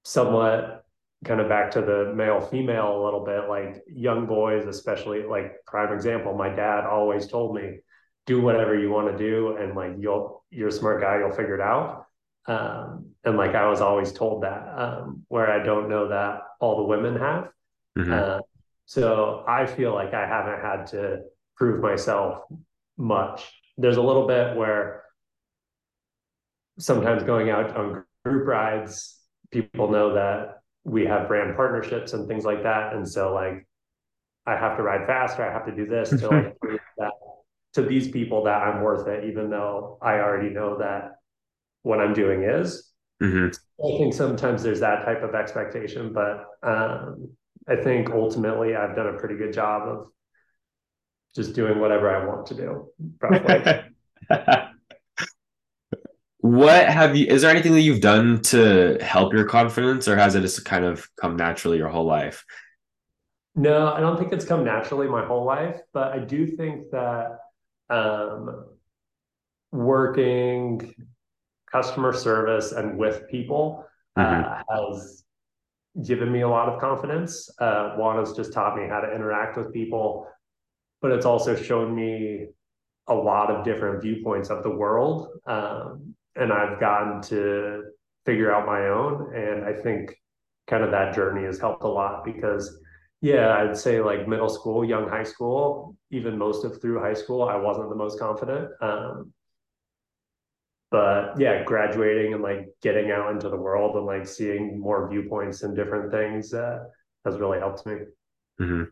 somewhat 0.03 0.84
kind 1.25 1.41
of 1.41 1.49
back 1.49 1.71
to 1.71 1.81
the 1.81 2.13
male 2.15 2.39
female 2.39 3.01
a 3.01 3.03
little 3.03 3.25
bit 3.25 3.49
like 3.49 3.83
young 3.87 4.25
boys 4.25 4.65
especially 4.67 5.23
like 5.23 5.53
prime 5.65 5.93
example 5.93 6.35
my 6.35 6.49
dad 6.49 6.85
always 6.85 7.27
told 7.27 7.55
me 7.55 7.79
do 8.25 8.41
whatever 8.41 8.77
you 8.77 8.89
want 8.89 9.11
to 9.11 9.17
do 9.17 9.57
and 9.57 9.75
like 9.75 9.91
you'll 9.99 10.43
you're 10.49 10.69
a 10.69 10.71
smart 10.71 11.01
guy 11.01 11.17
you'll 11.17 11.31
figure 11.31 11.55
it 11.55 11.61
out 11.61 12.05
um, 12.47 13.09
and 13.23 13.37
like 13.37 13.55
i 13.55 13.67
was 13.67 13.81
always 13.81 14.11
told 14.11 14.43
that 14.43 14.67
um, 14.77 15.23
where 15.27 15.51
i 15.51 15.63
don't 15.63 15.89
know 15.89 16.09
that 16.09 16.41
all 16.59 16.77
the 16.77 16.83
women 16.83 17.17
have 17.17 17.49
mm-hmm. 17.97 18.13
uh, 18.13 18.39
so 18.85 19.43
i 19.47 19.65
feel 19.65 19.93
like 19.93 20.13
i 20.13 20.25
haven't 20.25 20.61
had 20.61 20.85
to 20.85 21.19
prove 21.55 21.81
myself 21.81 22.43
much. 22.97 23.51
There's 23.77 23.97
a 23.97 24.01
little 24.01 24.27
bit 24.27 24.55
where 24.55 25.03
sometimes 26.79 27.23
going 27.23 27.49
out 27.49 27.75
on 27.75 28.03
group 28.23 28.47
rides, 28.47 29.19
people 29.51 29.89
know 29.89 30.15
that 30.15 30.61
we 30.85 31.05
have 31.05 31.27
brand 31.27 31.55
partnerships 31.55 32.13
and 32.13 32.27
things 32.27 32.45
like 32.45 32.63
that. 32.63 32.93
And 32.93 33.07
so 33.07 33.33
like 33.33 33.67
I 34.45 34.55
have 34.55 34.77
to 34.77 34.83
ride 34.83 35.07
faster, 35.07 35.43
I 35.43 35.51
have 35.51 35.65
to 35.65 35.75
do 35.75 35.87
this 35.87 36.11
to 36.11 36.29
like 36.29 36.59
prove 36.61 36.79
that 36.97 37.11
to 37.73 37.81
these 37.81 38.07
people 38.09 38.43
that 38.45 38.61
I'm 38.61 38.81
worth 38.81 39.07
it, 39.07 39.25
even 39.25 39.49
though 39.49 39.97
I 40.01 40.19
already 40.19 40.49
know 40.49 40.77
that 40.77 41.17
what 41.81 41.99
I'm 41.99 42.13
doing 42.13 42.43
is. 42.43 42.91
Mm-hmm. 43.21 43.47
I 43.83 43.97
think 43.97 44.13
sometimes 44.13 44.63
there's 44.63 44.79
that 44.79 45.03
type 45.03 45.23
of 45.23 45.35
expectation, 45.35 46.13
but 46.13 46.45
um, 46.63 47.31
I 47.67 47.75
think 47.75 48.11
ultimately 48.11 48.75
I've 48.75 48.95
done 48.95 49.07
a 49.07 49.17
pretty 49.17 49.35
good 49.35 49.53
job 49.53 49.87
of 49.87 50.07
just 51.35 51.53
doing 51.53 51.79
whatever 51.79 52.09
I 52.09 52.25
want 52.25 52.45
to 52.47 52.53
do. 52.53 52.91
Probably. 53.19 53.81
what 56.45 56.87
have 56.87 57.15
you? 57.15 57.27
Is 57.27 57.41
there 57.41 57.51
anything 57.51 57.73
that 57.73 57.81
you've 57.81 58.01
done 58.01 58.41
to 58.43 58.97
help 59.01 59.33
your 59.33 59.45
confidence, 59.45 60.07
or 60.07 60.15
has 60.15 60.35
it 60.35 60.41
just 60.41 60.65
kind 60.65 60.85
of 60.85 61.07
come 61.19 61.35
naturally 61.35 61.77
your 61.77 61.89
whole 61.89 62.05
life? 62.05 62.45
No, 63.55 63.93
I 63.93 63.99
don't 63.99 64.17
think 64.17 64.33
it's 64.33 64.45
come 64.45 64.63
naturally 64.63 65.07
my 65.07 65.25
whole 65.25 65.45
life, 65.45 65.79
but 65.93 66.11
I 66.11 66.19
do 66.19 66.45
think 66.47 66.91
that 66.91 67.39
um, 67.89 68.65
working 69.71 70.93
customer 71.71 72.13
service 72.13 72.73
and 72.73 72.97
with 72.97 73.27
people 73.29 73.85
uh, 74.17 74.21
mm-hmm. 74.21 74.75
has 74.75 75.23
given 76.05 76.31
me 76.31 76.41
a 76.41 76.49
lot 76.49 76.67
of 76.67 76.79
confidence. 76.81 77.49
Uh, 77.59 77.95
Juan 77.95 78.19
has 78.19 78.33
just 78.33 78.51
taught 78.51 78.77
me 78.77 78.87
how 78.87 78.99
to 78.99 79.13
interact 79.13 79.57
with 79.57 79.73
people 79.73 80.27
but 81.05 81.11
it's 81.11 81.25
also 81.27 81.55
shown 81.55 81.93
me 81.93 82.47
a 83.07 83.13
lot 83.13 83.51
of 83.51 83.63
different 83.63 84.01
viewpoints 84.01 84.49
of 84.49 84.63
the 84.63 84.69
world. 84.71 85.27
Um, 85.45 86.15
and 86.35 86.51
I've 86.51 86.79
gotten 86.79 87.21
to 87.23 87.83
figure 88.25 88.53
out 88.53 88.65
my 88.65 88.87
own. 88.87 89.33
And 89.35 89.65
I 89.65 89.73
think 89.73 90.15
kind 90.67 90.83
of 90.83 90.91
that 90.91 91.15
journey 91.15 91.45
has 91.45 91.59
helped 91.59 91.83
a 91.83 91.87
lot 91.87 92.25
because, 92.25 92.79
yeah, 93.21 93.55
I'd 93.57 93.77
say 93.77 94.01
like 94.01 94.27
middle 94.27 94.49
school, 94.49 94.83
young 94.83 95.07
high 95.07 95.23
school, 95.23 95.95
even 96.11 96.37
most 96.37 96.65
of 96.65 96.81
through 96.81 96.99
high 96.99 97.13
school, 97.13 97.43
I 97.43 97.55
wasn't 97.55 97.89
the 97.89 97.95
most 97.95 98.19
confident. 98.19 98.69
Um, 98.81 99.33
but 100.91 101.39
yeah, 101.39 101.63
graduating 101.63 102.33
and 102.33 102.43
like 102.43 102.69
getting 102.81 103.11
out 103.11 103.31
into 103.31 103.49
the 103.49 103.57
world 103.57 103.95
and 103.95 104.05
like 104.05 104.27
seeing 104.27 104.79
more 104.79 105.09
viewpoints 105.09 105.63
and 105.63 105.75
different 105.75 106.11
things 106.11 106.53
uh, 106.53 106.79
has 107.25 107.37
really 107.37 107.59
helped 107.59 107.85
me. 107.85 107.95
Mm-hmm. 108.61 108.83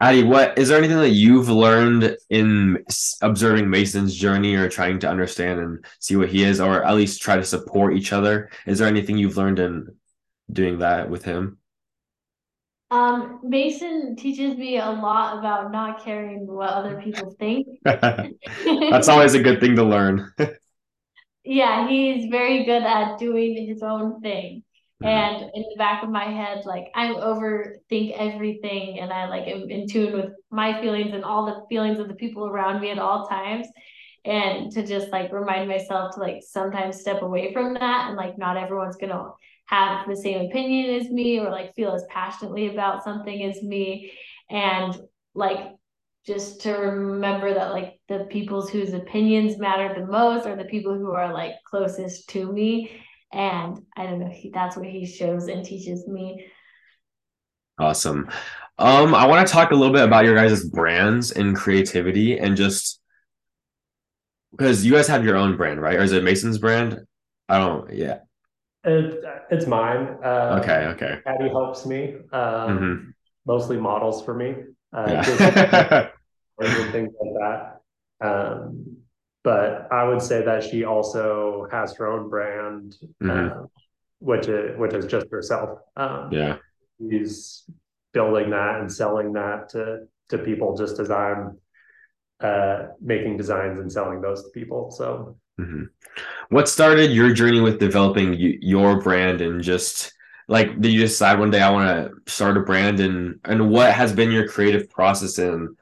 Addy, 0.00 0.22
what 0.22 0.56
is 0.56 0.68
there 0.68 0.78
anything 0.78 0.98
that 0.98 1.10
you've 1.10 1.48
learned 1.48 2.16
in 2.30 2.84
observing 3.20 3.68
Mason's 3.68 4.14
journey 4.14 4.54
or 4.54 4.68
trying 4.68 5.00
to 5.00 5.08
understand 5.08 5.58
and 5.58 5.84
see 5.98 6.14
what 6.14 6.28
he 6.28 6.44
is, 6.44 6.60
or 6.60 6.84
at 6.84 6.94
least 6.94 7.20
try 7.20 7.34
to 7.34 7.44
support 7.44 7.96
each 7.96 8.12
other? 8.12 8.50
Is 8.64 8.78
there 8.78 8.86
anything 8.86 9.18
you've 9.18 9.36
learned 9.36 9.58
in 9.58 9.88
doing 10.52 10.78
that 10.78 11.10
with 11.10 11.24
him? 11.24 11.58
Um, 12.90 13.40
Mason 13.42 14.16
teaches 14.16 14.56
me 14.56 14.78
a 14.78 14.88
lot 14.88 15.38
about 15.38 15.72
not 15.72 16.02
caring 16.04 16.46
what 16.46 16.70
other 16.70 17.02
people 17.02 17.34
think. 17.38 17.66
That's 17.84 19.08
always 19.08 19.34
a 19.34 19.42
good 19.42 19.60
thing 19.60 19.74
to 19.76 19.84
learn. 19.84 20.32
yeah, 21.44 21.88
he's 21.88 22.30
very 22.30 22.64
good 22.64 22.82
at 22.82 23.18
doing 23.18 23.66
his 23.66 23.82
own 23.82 24.20
thing. 24.20 24.62
Mm-hmm. 25.02 25.06
And 25.06 25.50
in 25.54 25.62
the 25.62 25.76
back 25.76 26.02
of 26.02 26.10
my 26.10 26.24
head, 26.24 26.64
like 26.64 26.86
I 26.94 27.08
overthink 27.08 28.16
everything 28.16 28.98
and 28.98 29.12
I 29.12 29.28
like 29.28 29.46
am 29.46 29.70
in 29.70 29.86
tune 29.86 30.12
with 30.12 30.32
my 30.50 30.80
feelings 30.80 31.14
and 31.14 31.24
all 31.24 31.46
the 31.46 31.62
feelings 31.68 32.00
of 32.00 32.08
the 32.08 32.14
people 32.14 32.46
around 32.46 32.80
me 32.80 32.90
at 32.90 32.98
all 32.98 33.28
times. 33.28 33.66
And 34.24 34.72
to 34.72 34.84
just 34.84 35.10
like 35.10 35.32
remind 35.32 35.68
myself 35.68 36.14
to 36.14 36.20
like 36.20 36.42
sometimes 36.46 37.00
step 37.00 37.22
away 37.22 37.52
from 37.52 37.74
that 37.74 38.08
and 38.08 38.16
like 38.16 38.36
not 38.36 38.56
everyone's 38.56 38.96
gonna 38.96 39.30
have 39.66 40.08
the 40.08 40.16
same 40.16 40.50
opinion 40.50 41.00
as 41.00 41.10
me 41.10 41.38
or 41.38 41.50
like 41.50 41.74
feel 41.74 41.92
as 41.92 42.04
passionately 42.10 42.68
about 42.68 43.04
something 43.04 43.44
as 43.44 43.62
me 43.62 44.10
and 44.50 44.98
like 45.34 45.74
just 46.26 46.62
to 46.62 46.72
remember 46.72 47.54
that 47.54 47.72
like 47.72 48.00
the 48.08 48.26
people's 48.30 48.70
whose 48.70 48.92
opinions 48.92 49.58
matter 49.58 49.94
the 49.94 50.06
most 50.06 50.46
are 50.46 50.56
the 50.56 50.64
people 50.64 50.94
who 50.94 51.12
are 51.12 51.32
like 51.32 51.52
closest 51.64 52.28
to 52.30 52.50
me 52.50 52.90
and 53.32 53.82
i 53.96 54.04
don't 54.04 54.18
know 54.18 54.28
he, 54.28 54.50
that's 54.50 54.76
what 54.76 54.86
he 54.86 55.06
shows 55.06 55.48
and 55.48 55.64
teaches 55.64 56.06
me 56.06 56.46
awesome 57.78 58.28
um 58.78 59.14
i 59.14 59.26
want 59.26 59.46
to 59.46 59.52
talk 59.52 59.70
a 59.70 59.74
little 59.74 59.92
bit 59.92 60.04
about 60.04 60.24
your 60.24 60.34
guys' 60.34 60.64
brands 60.64 61.30
and 61.32 61.56
creativity 61.56 62.38
and 62.38 62.56
just 62.56 63.00
because 64.52 64.84
you 64.84 64.92
guys 64.92 65.06
have 65.06 65.24
your 65.24 65.36
own 65.36 65.56
brand 65.56 65.80
right 65.80 65.96
or 65.96 66.02
is 66.02 66.12
it 66.12 66.24
mason's 66.24 66.58
brand 66.58 67.00
i 67.48 67.58
don't 67.58 67.92
yeah 67.92 68.18
it, 68.84 69.24
it's 69.50 69.66
mine. 69.66 70.18
Uh, 70.22 70.60
okay, 70.62 70.86
okay. 70.94 71.18
Addy 71.26 71.48
helps 71.48 71.84
me. 71.84 72.14
Um, 72.32 72.78
mm-hmm. 72.78 73.10
Mostly 73.46 73.76
models 73.76 74.24
for 74.24 74.34
me. 74.34 74.54
Uh, 74.92 75.06
yeah. 75.08 76.08
and 76.58 76.92
things 76.92 77.12
like 77.20 77.34
that. 77.40 77.80
Um, 78.20 78.97
but 79.44 79.88
I 79.92 80.04
would 80.04 80.22
say 80.22 80.44
that 80.44 80.64
she 80.64 80.84
also 80.84 81.66
has 81.70 81.94
her 81.96 82.06
own 82.06 82.28
brand, 82.28 82.96
mm-hmm. 83.22 83.60
uh, 83.60 83.66
which 84.18 84.48
is 84.48 84.78
which 84.78 84.94
is 84.94 85.06
just 85.06 85.26
herself. 85.30 85.78
Um, 85.96 86.30
yeah, 86.32 86.56
she's 86.98 87.64
building 88.12 88.50
that 88.50 88.80
and 88.80 88.92
selling 88.92 89.32
that 89.34 89.70
to 89.70 90.06
to 90.30 90.38
people 90.38 90.76
just 90.76 90.98
as 90.98 91.10
I'm 91.10 91.58
uh, 92.40 92.88
making 93.00 93.36
designs 93.36 93.78
and 93.78 93.90
selling 93.90 94.20
those 94.20 94.42
to 94.44 94.50
people. 94.50 94.90
So 94.90 95.36
Mm-hmm. 95.58 95.84
What 96.50 96.68
started 96.68 97.10
your 97.10 97.32
journey 97.32 97.60
with 97.60 97.80
developing 97.80 98.34
your 98.38 99.00
brand 99.00 99.40
and 99.40 99.62
just 99.62 100.12
like 100.46 100.80
did 100.80 100.92
you 100.92 101.00
decide 101.00 101.38
one 101.38 101.50
day 101.50 101.60
I 101.60 101.70
want 101.70 101.88
to 102.26 102.32
start 102.32 102.56
a 102.56 102.60
brand 102.60 103.00
and 103.00 103.40
and 103.44 103.70
what 103.70 103.92
has 103.92 104.12
been 104.12 104.30
your 104.30 104.48
creative 104.48 104.88
process 104.88 105.38
in 105.38 105.76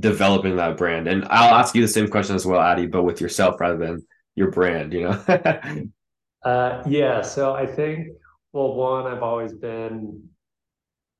developing 0.00 0.56
that 0.56 0.76
brand? 0.76 1.08
And 1.08 1.24
I'll 1.26 1.54
ask 1.54 1.74
you 1.74 1.82
the 1.82 1.88
same 1.88 2.08
question 2.08 2.36
as 2.36 2.46
well, 2.46 2.60
Addy, 2.60 2.86
but 2.86 3.02
with 3.02 3.20
yourself 3.20 3.60
rather 3.60 3.78
than 3.78 4.06
your 4.34 4.50
brand, 4.50 4.92
you 4.92 5.02
know? 5.02 5.24
uh, 6.44 6.82
yeah. 6.86 7.22
So 7.22 7.54
I 7.54 7.66
think 7.66 8.08
well, 8.52 8.74
one, 8.74 9.06
I've 9.06 9.22
always 9.22 9.52
been 9.52 10.28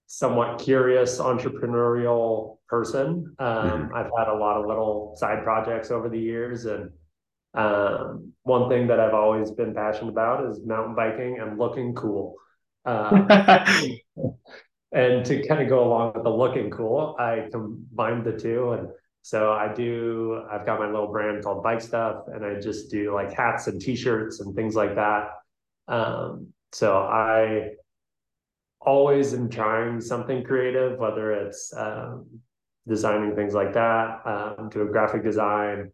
somewhat 0.07 0.59
curious 0.59 1.18
entrepreneurial 1.18 2.59
person. 2.68 3.35
Um, 3.38 3.70
mm-hmm. 3.70 3.94
I've 3.94 4.11
had 4.16 4.28
a 4.28 4.35
lot 4.35 4.57
of 4.57 4.66
little 4.66 5.14
side 5.18 5.44
projects 5.44 5.90
over 5.90 6.09
the 6.09 6.18
years 6.18 6.64
and 6.64 6.90
um, 7.54 8.33
one 8.42 8.68
thing 8.68 8.87
that 8.88 9.00
I've 9.00 9.14
always 9.14 9.50
been 9.50 9.74
passionate 9.74 10.11
about 10.11 10.50
is 10.50 10.64
mountain 10.64 10.94
biking 10.94 11.38
and 11.40 11.59
looking 11.59 11.94
cool. 11.94 12.37
Um, 12.85 13.28
and 14.92 15.24
to 15.27 15.46
kind 15.46 15.62
of 15.62 15.68
go 15.68 15.85
along 15.85 16.12
with 16.14 16.24
the 16.24 16.31
looking 16.31 16.70
cool, 16.70 17.16
I 17.18 17.48
combined 17.51 18.24
the 18.24 18.33
two. 18.33 18.72
And 18.72 18.88
so 19.22 19.53
I 19.53 19.72
do, 19.72 20.42
I've 20.51 20.64
got 20.64 20.79
my 20.79 20.87
little 20.87 21.09
brand 21.09 21.42
called 21.44 21.62
Bike 21.62 21.81
Stuff, 21.81 22.24
and 22.29 22.44
I 22.44 22.61
just 22.61 22.90
do 22.90 23.14
like 23.14 23.33
hats 23.33 23.66
and 23.66 23.81
t 23.81 23.96
shirts 23.96 24.40
and 24.40 24.55
things 24.55 24.74
like 24.74 24.94
that. 24.94 25.31
Um, 25.88 26.48
so 26.72 26.98
I 26.98 27.70
always 28.81 29.35
am 29.35 29.51
trying 29.51 30.01
something 30.01 30.44
creative, 30.44 30.98
whether 30.98 31.33
it's 31.33 31.72
um, 31.77 32.27
designing 32.87 33.35
things 33.35 33.55
like 33.55 33.74
that, 33.74 34.20
um, 34.24 34.70
to 34.70 34.83
a 34.83 34.87
graphic 34.87 35.22
design 35.22 35.90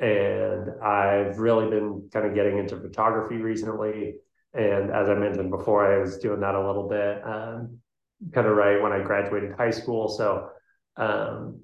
and 0.00 0.70
I've 0.82 1.38
really 1.38 1.68
been 1.68 2.08
kind 2.10 2.26
of 2.26 2.34
getting 2.34 2.58
into 2.58 2.80
photography 2.80 3.36
recently. 3.36 4.14
And 4.54 4.90
as 4.90 5.08
I 5.10 5.14
mentioned 5.14 5.50
before, 5.50 5.94
I 5.94 5.98
was 5.98 6.18
doing 6.18 6.40
that 6.40 6.54
a 6.54 6.66
little 6.66 6.88
bit, 6.88 7.22
um, 7.24 7.78
kind 8.32 8.46
of 8.46 8.56
right 8.56 8.80
when 8.80 8.92
I 8.92 9.02
graduated 9.02 9.52
high 9.56 9.70
school. 9.70 10.08
So 10.08 10.50
um, 10.96 11.60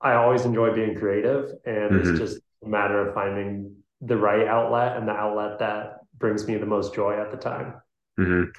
I 0.00 0.14
always 0.14 0.44
enjoy 0.44 0.74
being 0.74 0.98
creative, 0.98 1.50
and 1.64 1.90
mm-hmm. 1.90 2.10
it's 2.10 2.18
just 2.18 2.38
a 2.64 2.68
matter 2.68 3.08
of 3.08 3.14
finding 3.14 3.76
the 4.00 4.16
right 4.16 4.46
outlet 4.46 4.96
and 4.96 5.06
the 5.06 5.12
outlet 5.12 5.58
that 5.60 5.98
brings 6.18 6.46
me 6.46 6.56
the 6.56 6.66
most 6.66 6.94
joy 6.94 7.20
at 7.20 7.30
the 7.30 7.36
time. 7.36 7.74
Mm-hmm. 8.18 8.50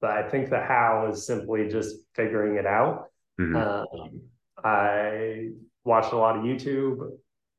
But 0.00 0.10
I 0.10 0.28
think 0.28 0.50
the 0.50 0.60
how 0.60 1.08
is 1.10 1.26
simply 1.26 1.68
just 1.68 1.96
figuring 2.14 2.56
it 2.56 2.66
out. 2.66 3.06
Mm-hmm. 3.40 3.56
Um, 3.56 4.20
I 4.62 5.48
watched 5.84 6.12
a 6.12 6.16
lot 6.16 6.36
of 6.36 6.44
YouTube. 6.44 7.10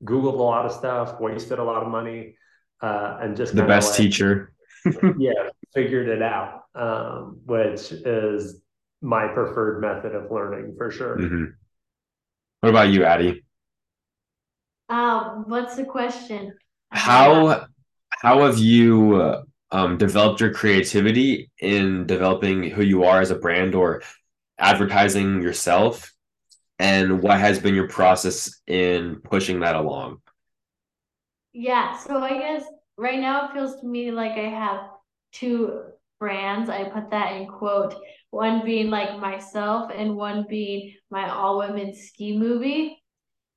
Googled 0.02 0.36
a 0.36 0.42
lot 0.42 0.66
of 0.66 0.72
stuff, 0.72 1.20
wasted 1.20 1.60
a 1.60 1.64
lot 1.64 1.84
of 1.84 1.90
money, 1.90 2.38
uh, 2.82 3.18
and 3.20 3.36
just 3.36 3.54
the 3.54 3.64
best 3.64 3.90
like, 3.90 3.98
teacher. 3.98 4.54
yeah, 5.18 5.50
figured 5.74 6.08
it 6.08 6.22
out, 6.22 6.64
um, 6.76 7.40
which 7.46 7.92
is 7.92 8.62
my 9.02 9.28
preferred 9.28 9.82
method 9.82 10.16
of 10.16 10.32
learning 10.32 10.76
for 10.78 10.92
sure. 10.92 11.18
Mm-hmm. 11.18 11.46
What 12.62 12.70
about 12.70 12.90
you, 12.90 13.06
Addy? 13.06 13.44
Um, 14.90 15.46
what's 15.48 15.76
the 15.76 15.86
question? 15.86 16.54
How 16.92 17.68
how 18.10 18.42
have 18.42 18.58
you 18.58 19.16
uh, 19.16 19.44
um, 19.72 19.98
developed 19.98 20.42
your 20.42 20.54
creativity 20.54 21.52
in 21.60 22.06
developing 22.06 22.70
who 22.70 22.82
you 22.82 23.04
are 23.04 23.22
as 23.22 23.32
a 23.32 23.36
brand 23.36 23.76
or 23.76 24.02
advertising 24.58 25.42
yourself 25.42 26.12
and 26.80 27.22
what 27.22 27.40
has 27.40 27.60
been 27.60 27.76
your 27.76 27.88
process 27.88 28.60
in 28.68 29.22
pushing 29.24 29.60
that 29.62 29.76
along? 29.76 30.22
Yeah, 31.54 31.98
so 31.98 32.18
I 32.18 32.38
guess 32.38 32.64
right 32.98 33.20
now 33.20 33.46
it 33.46 33.54
feels 33.54 33.80
to 33.82 33.88
me 33.88 34.12
like 34.12 34.34
I 34.34 34.50
have 34.50 34.82
two 35.32 35.82
brands. 36.20 36.70
I 36.70 36.86
put 36.86 37.12
that 37.12 37.36
in 37.36 37.48
quote, 37.48 37.96
one 38.32 38.64
being 38.64 38.90
like 38.90 39.20
myself 39.20 39.92
and 39.94 40.16
one 40.16 40.46
being 40.50 40.96
my 41.10 41.30
all 41.30 41.58
women 41.58 41.94
ski 41.96 42.38
movie. 42.38 43.02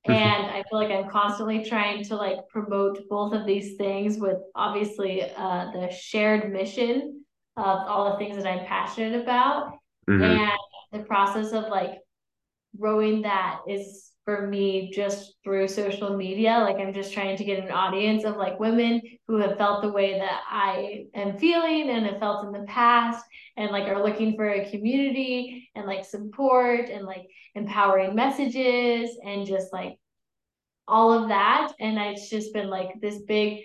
Mm-hmm. 0.07 0.11
And 0.11 0.51
I 0.51 0.63
feel 0.69 0.79
like 0.79 0.91
I'm 0.91 1.09
constantly 1.09 1.63
trying 1.63 2.03
to 2.05 2.15
like 2.15 2.37
promote 2.49 2.99
both 3.09 3.33
of 3.33 3.45
these 3.45 3.75
things 3.77 4.17
with 4.17 4.37
obviously 4.55 5.21
uh, 5.21 5.71
the 5.71 5.89
shared 5.91 6.51
mission 6.51 7.23
of 7.55 7.79
all 7.87 8.11
the 8.11 8.17
things 8.17 8.35
that 8.35 8.47
I'm 8.47 8.65
passionate 8.65 9.21
about. 9.21 9.73
Mm-hmm. 10.09 10.23
And 10.23 10.51
the 10.91 10.99
process 10.99 11.53
of 11.53 11.65
like 11.69 11.99
growing 12.77 13.21
that 13.21 13.59
is 13.67 14.12
for 14.25 14.47
me 14.47 14.91
just 14.91 15.35
through 15.43 15.67
social 15.67 16.15
media. 16.15 16.59
Like 16.59 16.77
I'm 16.77 16.93
just 16.93 17.13
trying 17.13 17.37
to 17.37 17.43
get 17.43 17.63
an 17.63 17.71
audience 17.71 18.23
of 18.23 18.37
like 18.37 18.59
women 18.59 19.01
who 19.27 19.37
have 19.37 19.57
felt 19.57 19.81
the 19.81 19.91
way 19.91 20.17
that 20.17 20.41
I 20.49 21.05
am 21.13 21.37
feeling 21.37 21.89
and 21.89 22.05
have 22.05 22.19
felt 22.19 22.45
in 22.45 22.51
the 22.51 22.65
past 22.67 23.25
and 23.57 23.71
like 23.71 23.87
are 23.87 24.03
looking 24.03 24.35
for 24.35 24.49
a 24.49 24.69
community 24.69 25.69
and 25.75 25.85
like 25.85 26.05
support 26.05 26.89
and 26.89 27.05
like 27.05 27.25
empowering 27.55 28.15
messages 28.15 29.17
and 29.25 29.45
just 29.45 29.73
like 29.73 29.97
all 30.87 31.11
of 31.11 31.29
that. 31.29 31.73
And 31.79 31.97
it's 31.97 32.29
just 32.29 32.53
been 32.53 32.69
like 32.69 32.99
this 33.01 33.19
big 33.23 33.63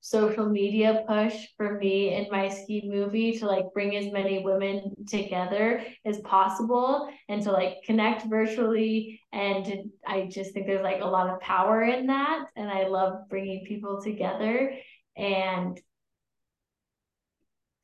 social 0.00 0.48
media 0.48 1.02
push 1.08 1.34
for 1.56 1.78
me 1.78 2.14
in 2.14 2.26
my 2.30 2.48
ski 2.48 2.82
movie 2.86 3.38
to 3.38 3.46
like 3.46 3.64
bring 3.74 3.96
as 3.96 4.12
many 4.12 4.42
women 4.44 4.94
together 5.08 5.84
as 6.04 6.18
possible 6.20 7.08
and 7.28 7.42
to 7.42 7.50
like 7.50 7.78
connect 7.84 8.26
virtually. 8.26 9.20
And 9.32 9.90
i 10.06 10.28
just 10.30 10.52
think 10.52 10.66
there's 10.66 10.82
like 10.82 11.02
a 11.02 11.06
lot 11.06 11.28
of 11.28 11.40
power 11.40 11.82
in 11.82 12.06
that. 12.06 12.46
And 12.56 12.70
i 12.70 12.86
love 12.86 13.28
bringing 13.28 13.64
people 13.64 14.00
together. 14.02 14.72
And 15.16 15.80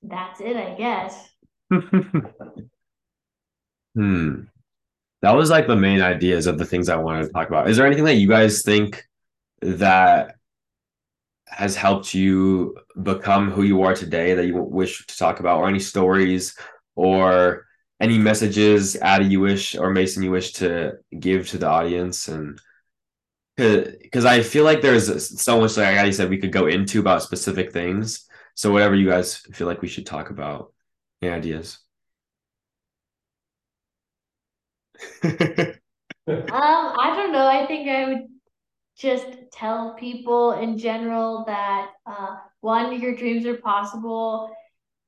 that's 0.02 0.40
it 0.40 0.56
i 0.56 0.74
guess. 0.74 1.30
Hmm. 3.96 4.40
That 5.22 5.36
was 5.36 5.50
like 5.50 5.68
the 5.68 5.76
main 5.76 6.02
ideas 6.02 6.48
of 6.48 6.58
the 6.58 6.64
things 6.64 6.88
i 6.88 6.96
wanted 6.96 7.26
to 7.26 7.32
talk 7.32 7.48
about. 7.48 7.70
Is 7.70 7.76
there 7.76 7.86
anything 7.86 8.04
that 8.06 8.16
you 8.16 8.28
guys 8.28 8.62
think 8.62 9.06
that 9.60 10.34
has 11.54 11.76
helped 11.76 12.14
you 12.14 12.76
become 13.02 13.50
who 13.50 13.62
you 13.62 13.82
are 13.82 13.94
today 13.94 14.34
that 14.34 14.46
you 14.46 14.56
wish 14.56 15.06
to 15.06 15.16
talk 15.16 15.40
about, 15.40 15.58
or 15.60 15.68
any 15.68 15.80
stories 15.80 16.56
or 16.96 17.66
any 18.00 18.18
messages, 18.18 18.96
Addy, 18.96 19.26
you 19.26 19.40
wish 19.40 19.76
or 19.76 19.90
Mason, 19.90 20.22
you 20.22 20.30
wish 20.30 20.52
to 20.54 20.94
give 21.18 21.48
to 21.48 21.58
the 21.58 21.68
audience, 21.68 22.28
and 22.28 22.60
because 23.56 24.24
I 24.24 24.42
feel 24.42 24.64
like 24.64 24.82
there's 24.82 25.40
so 25.40 25.60
much, 25.60 25.76
like 25.76 25.96
I 25.98 26.10
said, 26.10 26.28
we 26.28 26.38
could 26.38 26.52
go 26.52 26.66
into 26.66 27.00
about 27.00 27.22
specific 27.22 27.72
things. 27.72 28.26
So 28.56 28.72
whatever 28.72 28.94
you 28.94 29.08
guys 29.08 29.36
feel 29.36 29.66
like 29.66 29.82
we 29.82 29.88
should 29.88 30.06
talk 30.06 30.30
about, 30.30 30.72
any 31.22 31.32
ideas? 31.32 31.78
um, 35.22 35.32
I 36.28 37.12
don't 37.16 37.32
know. 37.32 37.46
I 37.46 37.66
think 37.66 37.88
I 37.88 38.08
would 38.08 38.33
just 38.96 39.26
tell 39.52 39.94
people 39.94 40.52
in 40.52 40.78
general 40.78 41.44
that 41.46 41.90
uh, 42.06 42.36
one, 42.60 43.00
your 43.00 43.14
dreams 43.14 43.44
are 43.46 43.56
possible, 43.56 44.54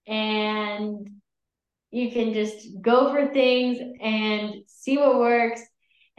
and 0.06 1.08
you 1.90 2.10
can 2.10 2.34
just 2.34 2.80
go 2.80 3.12
for 3.12 3.32
things 3.32 3.78
and 4.00 4.54
see 4.66 4.98
what 4.98 5.18
works 5.18 5.62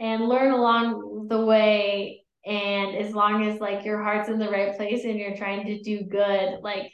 and 0.00 0.28
learn 0.28 0.52
along 0.52 1.28
the 1.28 1.44
way. 1.44 2.24
And 2.46 2.96
as 2.96 3.14
long 3.14 3.46
as 3.46 3.60
like 3.60 3.84
your 3.84 4.02
heart's 4.02 4.28
in 4.28 4.38
the 4.38 4.50
right 4.50 4.76
place 4.76 5.04
and 5.04 5.18
you're 5.18 5.36
trying 5.36 5.66
to 5.66 5.82
do 5.82 6.04
good 6.04 6.60
like 6.62 6.90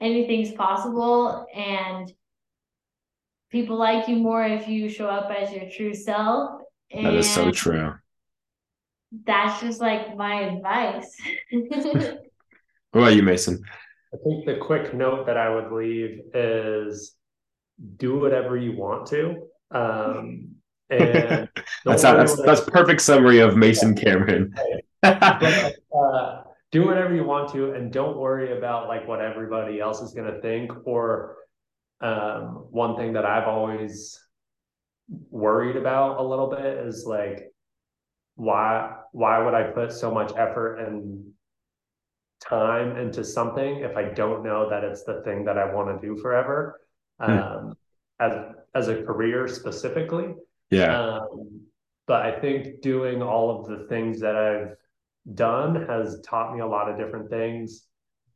anything's 0.00 0.52
possible. 0.52 1.46
And 1.54 2.12
people 3.50 3.76
like 3.76 4.08
you 4.08 4.16
more 4.16 4.44
if 4.44 4.68
you 4.68 4.88
show 4.88 5.06
up 5.06 5.30
as 5.30 5.52
your 5.52 5.70
true 5.70 5.94
self. 5.94 6.60
And 6.90 7.06
that 7.06 7.14
is 7.14 7.30
so 7.30 7.50
true 7.50 7.94
that's 9.26 9.60
just 9.60 9.80
like 9.80 10.16
my 10.16 10.42
advice 10.42 11.16
what 11.50 12.18
about 12.92 13.14
you 13.14 13.22
mason 13.22 13.62
i 14.12 14.16
think 14.24 14.44
the 14.46 14.56
quick 14.56 14.94
note 14.94 15.26
that 15.26 15.36
i 15.36 15.48
would 15.48 15.70
leave 15.72 16.20
is 16.34 17.14
do 17.96 18.18
whatever 18.18 18.56
you 18.56 18.76
want 18.76 19.06
to 19.06 19.46
um, 19.70 20.54
and 20.90 21.48
that's 21.84 22.02
that's 22.02 22.42
that's 22.42 22.60
perfect 22.62 23.00
summary 23.00 23.40
of 23.40 23.56
Mason 23.56 23.94
Cameron. 23.94 24.54
but, 25.02 25.76
uh, 25.96 26.42
do 26.72 26.86
whatever 26.86 27.14
you 27.14 27.24
want 27.24 27.52
to, 27.52 27.72
and 27.72 27.92
don't 27.92 28.16
worry 28.16 28.56
about 28.56 28.88
like 28.88 29.06
what 29.06 29.20
everybody 29.20 29.80
else 29.80 30.00
is 30.00 30.12
going 30.12 30.32
to 30.32 30.40
think. 30.40 30.72
Or 30.86 31.36
um, 32.00 32.66
one 32.70 32.96
thing 32.96 33.12
that 33.14 33.24
I've 33.24 33.48
always 33.48 34.18
worried 35.30 35.76
about 35.76 36.18
a 36.18 36.22
little 36.22 36.48
bit 36.48 36.64
is 36.64 37.04
like 37.06 37.52
why 38.36 38.96
why 39.14 39.38
would 39.38 39.54
I 39.54 39.62
put 39.62 39.92
so 39.92 40.12
much 40.12 40.32
effort 40.36 40.78
and 40.78 41.24
time 42.42 42.96
into 42.96 43.22
something 43.22 43.76
if 43.76 43.96
I 43.96 44.06
don't 44.12 44.42
know 44.42 44.68
that 44.68 44.82
it's 44.82 45.04
the 45.04 45.22
thing 45.24 45.44
that 45.44 45.56
I 45.56 45.72
want 45.72 46.00
to 46.00 46.04
do 46.04 46.20
forever? 46.20 46.80
Hmm. 47.20 47.30
Um, 47.30 47.74
as 48.18 48.32
as 48.74 48.88
a 48.88 49.02
career 49.04 49.46
specifically. 49.46 50.34
Yeah. 50.70 50.98
Um, 50.98 51.60
but 52.08 52.22
I 52.22 52.40
think 52.40 52.82
doing 52.82 53.22
all 53.22 53.60
of 53.60 53.68
the 53.68 53.86
things 53.86 54.20
that 54.20 54.34
I've 54.34 54.74
done 55.36 55.86
has 55.86 56.20
taught 56.26 56.52
me 56.52 56.60
a 56.60 56.66
lot 56.66 56.90
of 56.90 56.98
different 56.98 57.30
things 57.30 57.86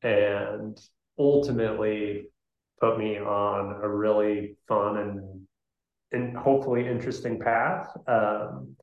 and 0.02 0.78
ultimately 1.18 2.26
put 2.80 2.98
me 2.98 3.18
on 3.18 3.80
a 3.82 3.88
really 3.88 4.56
fun 4.68 4.96
and 4.98 5.42
and 6.12 6.36
hopefully 6.36 6.86
interesting 6.86 7.40
path. 7.40 7.88
Um, 8.06 8.76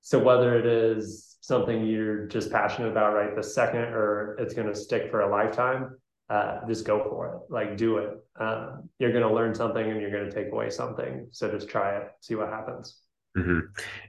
so 0.00 0.18
whether 0.18 0.58
it 0.58 0.66
is 0.66 1.36
something 1.40 1.86
you're 1.86 2.26
just 2.26 2.50
passionate 2.50 2.88
about 2.88 3.14
right 3.14 3.34
the 3.34 3.42
second 3.42 3.80
or 3.80 4.36
it's 4.38 4.54
going 4.54 4.68
to 4.68 4.74
stick 4.74 5.10
for 5.10 5.22
a 5.22 5.30
lifetime, 5.30 5.96
uh, 6.30 6.60
just 6.66 6.86
go 6.86 7.02
for 7.08 7.28
it. 7.28 7.52
Like 7.52 7.76
do 7.76 7.98
it. 7.98 8.10
Um, 8.38 8.88
you're 8.98 9.12
going 9.12 9.26
to 9.26 9.32
learn 9.32 9.54
something 9.54 9.90
and 9.90 10.00
you're 10.00 10.10
going 10.10 10.26
to 10.26 10.32
take 10.32 10.52
away 10.52 10.70
something. 10.70 11.28
So 11.30 11.50
just 11.50 11.68
try 11.68 11.96
it, 11.96 12.10
see 12.20 12.34
what 12.34 12.48
happens. 12.48 12.98
Mm-hmm. 13.36 13.60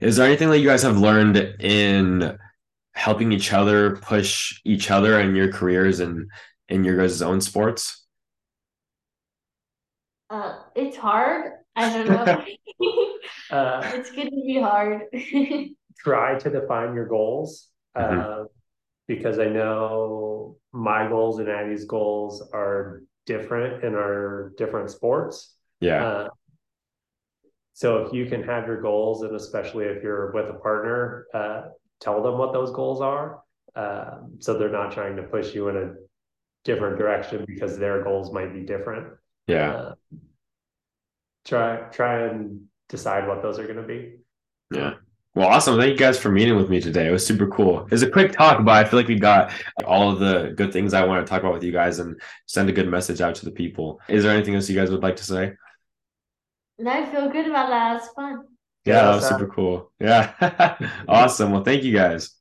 Is 0.02 0.18
there 0.18 0.26
anything 0.26 0.50
that 0.50 0.60
you 0.60 0.68
guys 0.68 0.84
have 0.84 0.98
learned 0.98 1.38
in 1.38 2.38
helping 2.94 3.32
each 3.32 3.54
other 3.54 3.96
push 3.98 4.60
each 4.66 4.92
other 4.92 5.20
in 5.20 5.36
your 5.36 5.52
careers 5.52 6.00
and 6.00 6.30
in 6.68 6.84
your 6.84 6.98
guys' 6.98 7.22
own 7.22 7.40
sports? 7.42 8.06
Uh, 10.30 10.60
it's 10.76 10.98
hard. 10.98 11.54
I 11.76 12.04
don't 12.04 12.10
know. 12.10 12.26
uh, 13.52 13.92
it's 13.94 14.12
going 14.12 14.30
to 14.30 14.44
be 14.46 14.60
hard. 14.62 15.04
try 16.00 16.38
to 16.40 16.50
define 16.50 16.96
your 16.96 17.08
goals. 17.08 17.68
Mm-hmm. 17.96 18.20
Uh, 18.20 18.46
because 19.08 19.40
I 19.40 19.48
know 19.48 20.58
my 20.72 21.08
goals 21.08 21.40
and 21.40 21.50
Addy's 21.50 21.86
goals 21.86 22.48
are 22.54 23.02
different 23.26 23.84
in 23.84 23.96
our 23.96 24.54
different 24.56 24.92
sports. 24.92 25.56
Yeah. 25.82 26.06
Uh, 26.06 26.30
so 27.74 28.06
if 28.06 28.14
you 28.14 28.28
can 28.28 28.44
have 28.44 28.68
your 28.68 28.82
goals, 28.82 29.24
and 29.24 29.36
especially 29.36 29.86
if 29.86 30.04
you're 30.04 30.32
with 30.32 30.50
a 30.50 30.54
partner, 30.54 31.26
uh, 31.34 31.62
tell 32.00 32.22
them 32.22 32.38
what 32.38 32.54
those 32.54 32.72
goals 32.72 33.02
are. 33.02 33.42
Um, 33.76 34.36
so 34.40 34.58
they're 34.58 34.70
not 34.70 34.92
trying 34.92 35.16
to 35.16 35.24
push 35.24 35.56
you 35.56 35.70
in 35.70 35.78
a 35.78 35.94
different 36.64 36.98
direction 36.98 37.46
because 37.48 37.80
their 37.80 38.04
goals 38.04 38.32
might 38.32 38.54
be 38.54 38.62
different. 38.62 39.14
Yeah. 39.48 39.72
Uh, 39.72 39.94
try 41.46 41.78
try 41.92 42.28
and 42.28 42.66
decide 42.90 43.28
what 43.28 43.42
those 43.42 43.58
are 43.58 43.66
going 43.66 43.78
to 43.78 43.84
be. 43.84 44.18
Yeah. 44.72 44.96
Well, 45.36 45.48
awesome. 45.48 45.80
Thank 45.80 45.92
you 45.92 45.98
guys 45.98 46.20
for 46.20 46.30
meeting 46.32 46.56
with 46.56 46.70
me 46.70 46.82
today. 46.82 47.08
It 47.08 47.12
was 47.12 47.26
super 47.26 47.48
cool. 47.48 47.86
It 47.86 47.92
was 47.92 48.02
a 48.02 48.10
quick 48.10 48.32
talk, 48.32 48.66
but 48.66 48.72
I 48.76 48.88
feel 48.90 49.00
like 49.00 49.08
we 49.08 49.20
got 49.20 49.54
all 49.86 50.12
of 50.12 50.20
the 50.20 50.54
good 50.56 50.74
things 50.74 50.94
I 50.94 51.06
want 51.06 51.26
to 51.26 51.30
talk 51.30 51.42
about 51.42 51.54
with 51.54 51.64
you 51.64 51.72
guys 51.72 52.00
and 52.00 52.20
send 52.48 52.68
a 52.68 52.74
good 52.74 52.90
message 52.90 53.22
out 53.22 53.36
to 53.36 53.46
the 53.46 53.52
people. 53.52 54.02
Is 54.10 54.24
there 54.24 54.34
anything 54.34 54.56
else 54.56 54.70
you 54.70 54.76
guys 54.76 54.90
would 54.90 55.04
like 55.04 55.18
to 55.18 55.24
say? 55.24 55.54
I 56.86 57.06
feel 57.06 57.30
good 57.30 57.48
about 57.48 57.70
that. 57.70 57.98
It's 57.98 58.08
fun. 58.14 58.44
Yeah, 58.86 59.04
that 59.04 59.16
was 59.16 59.28
super 59.28 59.48
cool. 59.48 59.92
Yeah. 60.00 60.34
awesome. 61.08 61.52
Well, 61.52 61.64
thank 61.64 61.84
you 61.84 61.94
guys. 61.94 62.32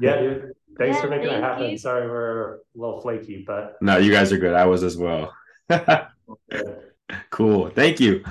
Yeah, 0.00 0.20
dude. 0.20 0.52
Thanks 0.78 0.96
yeah, 0.96 1.02
for 1.02 1.08
making 1.10 1.28
it 1.28 1.42
happen. 1.42 1.70
You. 1.70 1.78
Sorry 1.78 2.08
we're 2.08 2.54
a 2.54 2.58
little 2.74 3.00
flaky, 3.00 3.44
but 3.46 3.76
no, 3.82 3.98
you 3.98 4.12
guys 4.12 4.32
are 4.32 4.38
good. 4.38 4.54
I 4.54 4.64
was 4.66 4.84
as 4.84 4.96
well. 4.96 5.34
cool. 7.30 7.70
Thank 7.70 8.00
you. 8.00 8.24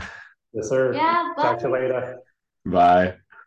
Yes, 0.54 0.70
sir. 0.70 0.94
Yeah. 0.94 1.34
Bye. 1.36 1.44
Talk 1.44 1.60
to 1.60 1.68
you 1.68 1.74
later. 1.74 2.20
Bye. 2.66 3.16